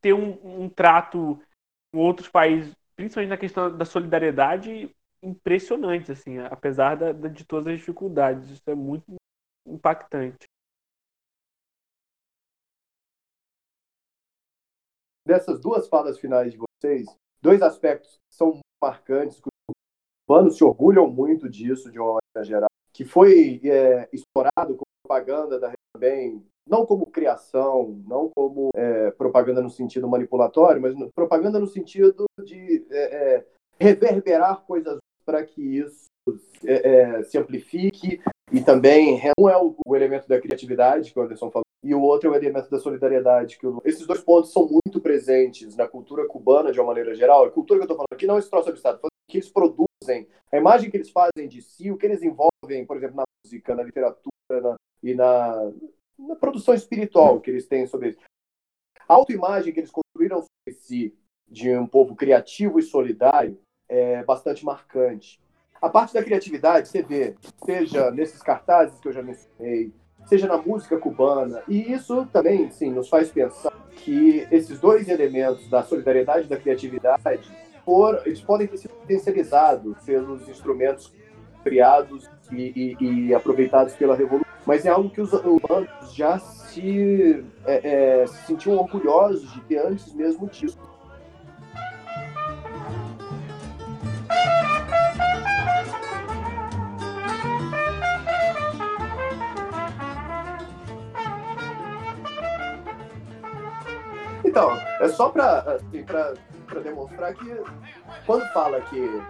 ter 0.00 0.12
um, 0.12 0.64
um 0.64 0.68
trato 0.68 1.40
com 1.92 1.98
outros 1.98 2.28
países, 2.28 2.74
principalmente 2.96 3.30
na 3.30 3.36
questão 3.36 3.76
da 3.76 3.84
solidariedade, 3.84 4.94
impressionante, 5.22 6.12
assim, 6.12 6.38
apesar 6.38 6.96
da, 6.96 7.12
de 7.12 7.44
todas 7.44 7.72
as 7.72 7.78
dificuldades. 7.78 8.50
Isso 8.50 8.70
é 8.70 8.74
muito 8.74 9.14
impactante. 9.66 10.46
dessas 15.26 15.60
duas 15.60 15.88
falas 15.88 16.18
finais 16.18 16.52
de 16.52 16.58
vocês, 16.58 17.06
dois 17.40 17.62
aspectos 17.62 18.20
são 18.30 18.60
marcantes, 18.82 19.40
que 19.40 19.48
os 19.48 19.74
cubanos 20.26 20.56
se 20.56 20.64
orgulham 20.64 21.10
muito 21.10 21.48
disso, 21.48 21.90
de 21.90 21.98
uma 21.98 22.18
maneira 22.18 22.44
geral, 22.46 22.70
que 22.92 23.04
foi 23.04 23.60
é, 23.64 24.08
explorado 24.12 24.76
como 24.76 24.84
propaganda 25.02 25.58
da 25.58 25.72
também, 25.94 26.44
não 26.68 26.84
como 26.84 27.06
criação, 27.06 28.02
não 28.06 28.30
como 28.34 28.70
é, 28.74 29.10
propaganda 29.12 29.62
no 29.62 29.70
sentido 29.70 30.08
manipulatório, 30.08 30.82
mas 30.82 30.94
no, 30.96 31.10
propaganda 31.12 31.58
no 31.58 31.66
sentido 31.66 32.24
de 32.44 32.86
é, 32.90 33.36
é 33.36 33.46
reverberar 33.78 34.62
coisas 34.66 34.98
para 35.24 35.44
que 35.44 35.62
isso 35.62 36.06
é, 36.66 36.90
é, 36.90 37.22
se 37.22 37.38
amplifique 37.38 38.20
e 38.52 38.60
também 38.60 39.20
um 39.38 39.48
é 39.48 39.56
o, 39.56 39.74
o, 39.86 39.96
elemento 39.96 40.28
da 40.28 40.40
criatividade 40.40 41.12
que 41.12 41.18
o 41.18 41.22
Anderson 41.22 41.50
falou 41.50 41.64
e 41.82 41.94
o 41.94 42.00
outro 42.00 42.28
é 42.28 42.32
o 42.32 42.36
elemento 42.36 42.70
da 42.70 42.78
solidariedade 42.78 43.58
que 43.58 43.66
esses 43.84 44.06
dois 44.06 44.20
pontos 44.20 44.52
são 44.52 44.68
muito 44.68 45.00
presentes 45.00 45.76
na 45.76 45.88
cultura 45.88 46.26
cubana 46.26 46.72
de 46.72 46.80
uma 46.80 46.86
maneira 46.86 47.14
geral 47.14 47.44
a 47.44 47.50
cultura 47.50 47.80
que 47.80 47.82
eu 47.82 47.92
estou 47.92 47.96
falando 47.96 48.12
aqui 48.12 48.26
não 48.26 48.36
é 48.36 48.38
esse 48.38 48.50
troço 48.50 48.68
abstrato 48.68 49.06
que 49.28 49.38
eles 49.38 49.50
produzem 49.50 50.28
a 50.52 50.56
imagem 50.56 50.90
que 50.90 50.96
eles 50.96 51.10
fazem 51.10 51.48
de 51.48 51.60
si 51.62 51.90
o 51.90 51.96
que 51.96 52.06
eles 52.06 52.22
envolvem 52.22 52.86
por 52.86 52.96
exemplo 52.96 53.16
na 53.16 53.24
música 53.44 53.74
na 53.74 53.82
literatura 53.82 54.33
na, 54.60 54.76
e 55.02 55.14
na, 55.14 55.72
na 56.18 56.36
produção 56.36 56.74
espiritual 56.74 57.40
que 57.40 57.50
eles 57.50 57.66
têm 57.66 57.86
sobre 57.86 58.10
isso. 58.10 58.18
A 59.08 59.14
autoimagem 59.14 59.72
que 59.72 59.80
eles 59.80 59.90
construíram 59.90 60.38
sobre 60.42 60.80
si 60.80 61.14
de 61.46 61.76
um 61.76 61.86
povo 61.86 62.14
criativo 62.14 62.78
e 62.78 62.82
solidário 62.82 63.58
é 63.88 64.24
bastante 64.24 64.64
marcante. 64.64 65.40
A 65.80 65.88
parte 65.88 66.14
da 66.14 66.24
criatividade, 66.24 66.88
você 66.88 67.02
vê, 67.02 67.36
seja 67.64 68.10
nesses 68.10 68.42
cartazes 68.42 68.98
que 68.98 69.08
eu 69.08 69.12
já 69.12 69.22
mencionei, 69.22 69.92
seja 70.24 70.46
na 70.46 70.56
música 70.56 70.98
cubana, 70.98 71.62
e 71.68 71.92
isso 71.92 72.26
também, 72.32 72.70
sim, 72.70 72.90
nos 72.90 73.08
faz 73.08 73.30
pensar 73.30 73.70
que 73.90 74.46
esses 74.50 74.80
dois 74.80 75.08
elementos 75.08 75.68
da 75.68 75.82
solidariedade 75.82 76.46
e 76.46 76.48
da 76.48 76.56
criatividade, 76.56 77.50
eles 78.24 78.40
podem 78.40 78.66
ter 78.66 78.78
sido 78.78 78.94
potencializados 78.94 79.98
pelos 80.04 80.48
instrumentos 80.48 81.12
criados 81.64 82.30
e, 82.52 82.96
e, 83.00 83.04
e, 83.04 83.34
aproveitados 83.34 83.94
pela 83.94 84.14
revolução, 84.14 84.46
mas 84.66 84.84
é 84.84 84.90
algo 84.90 85.10
que 85.10 85.20
os 85.20 85.32
humanos 85.32 85.88
já 86.12 86.38
se, 86.38 87.44
é, 87.66 88.20
é, 88.22 88.26
se 88.26 88.46
sentiam 88.46 88.76
orgulhosos 88.76 89.50
de 89.52 89.60
ter 89.62 89.78
antes 89.78 90.14
mesmo 90.14 90.46
disso. 90.48 90.78
Então, 104.44 104.70
é 105.00 105.08
só 105.08 105.30
para 105.30 105.58
assim, 105.62 106.04
demonstrar 106.84 107.34
que 107.34 107.60
quando 108.24 108.46
fala 108.52 108.80
que 108.82 109.20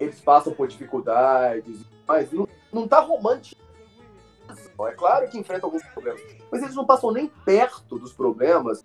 eles 0.00 0.20
passam 0.20 0.52
por 0.52 0.68
dificuldades, 0.68 1.80
mas 2.06 2.32
não, 2.32 2.48
não 2.72 2.88
tá 2.88 3.00
romântico. 3.00 3.60
É 4.86 4.92
claro 4.92 5.28
que 5.28 5.38
enfrentam 5.38 5.68
alguns 5.68 5.82
problemas, 5.82 6.22
mas 6.50 6.62
eles 6.62 6.74
não 6.74 6.86
passam 6.86 7.10
nem 7.10 7.26
perto 7.26 7.98
dos 7.98 8.12
problemas 8.12 8.84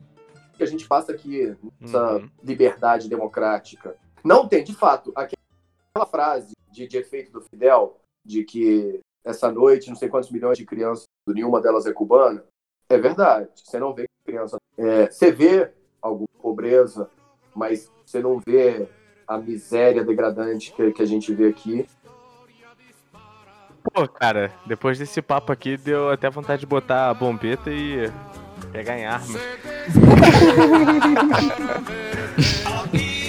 que 0.57 0.63
a 0.63 0.65
gente 0.65 0.87
passa 0.87 1.11
aqui 1.11 1.55
nessa 1.79 2.17
uhum. 2.17 2.29
liberdade 2.43 3.07
democrática. 3.07 3.95
Não 4.23 4.47
tem, 4.47 4.63
de 4.63 4.73
fato, 4.73 5.11
aquela 5.15 6.05
frase 6.09 6.53
de, 6.71 6.87
de 6.87 6.97
efeito 6.97 7.31
do 7.31 7.41
Fidel, 7.41 7.97
de 8.25 8.43
que 8.43 8.99
essa 9.23 9.51
noite 9.51 9.89
não 9.89 9.95
sei 9.95 10.09
quantos 10.09 10.31
milhões 10.31 10.57
de 10.57 10.65
crianças, 10.65 11.05
nenhuma 11.27 11.61
delas 11.61 11.85
é 11.85 11.93
cubana, 11.93 12.43
é 12.89 12.97
verdade. 12.97 13.49
Você 13.55 13.79
não 13.79 13.93
vê 13.93 14.05
criança. 14.25 14.57
É, 14.77 15.09
você 15.09 15.31
vê 15.31 15.71
alguma 16.01 16.27
pobreza, 16.41 17.09
mas 17.55 17.91
você 18.05 18.19
não 18.19 18.39
vê 18.39 18.87
a 19.27 19.37
miséria 19.37 20.03
degradante 20.03 20.73
que, 20.73 20.91
que 20.91 21.01
a 21.01 21.05
gente 21.05 21.33
vê 21.33 21.47
aqui. 21.47 21.85
Pô, 23.83 24.07
cara, 24.07 24.51
depois 24.65 24.97
desse 24.97 25.21
papo 25.21 25.51
aqui, 25.51 25.77
deu 25.77 26.09
até 26.09 26.29
vontade 26.29 26.61
de 26.61 26.65
botar 26.65 27.09
a 27.09 27.13
bombeta 27.13 27.69
e 27.69 28.09
pegar 28.71 28.97
em 28.97 29.05
armas. 29.05 29.41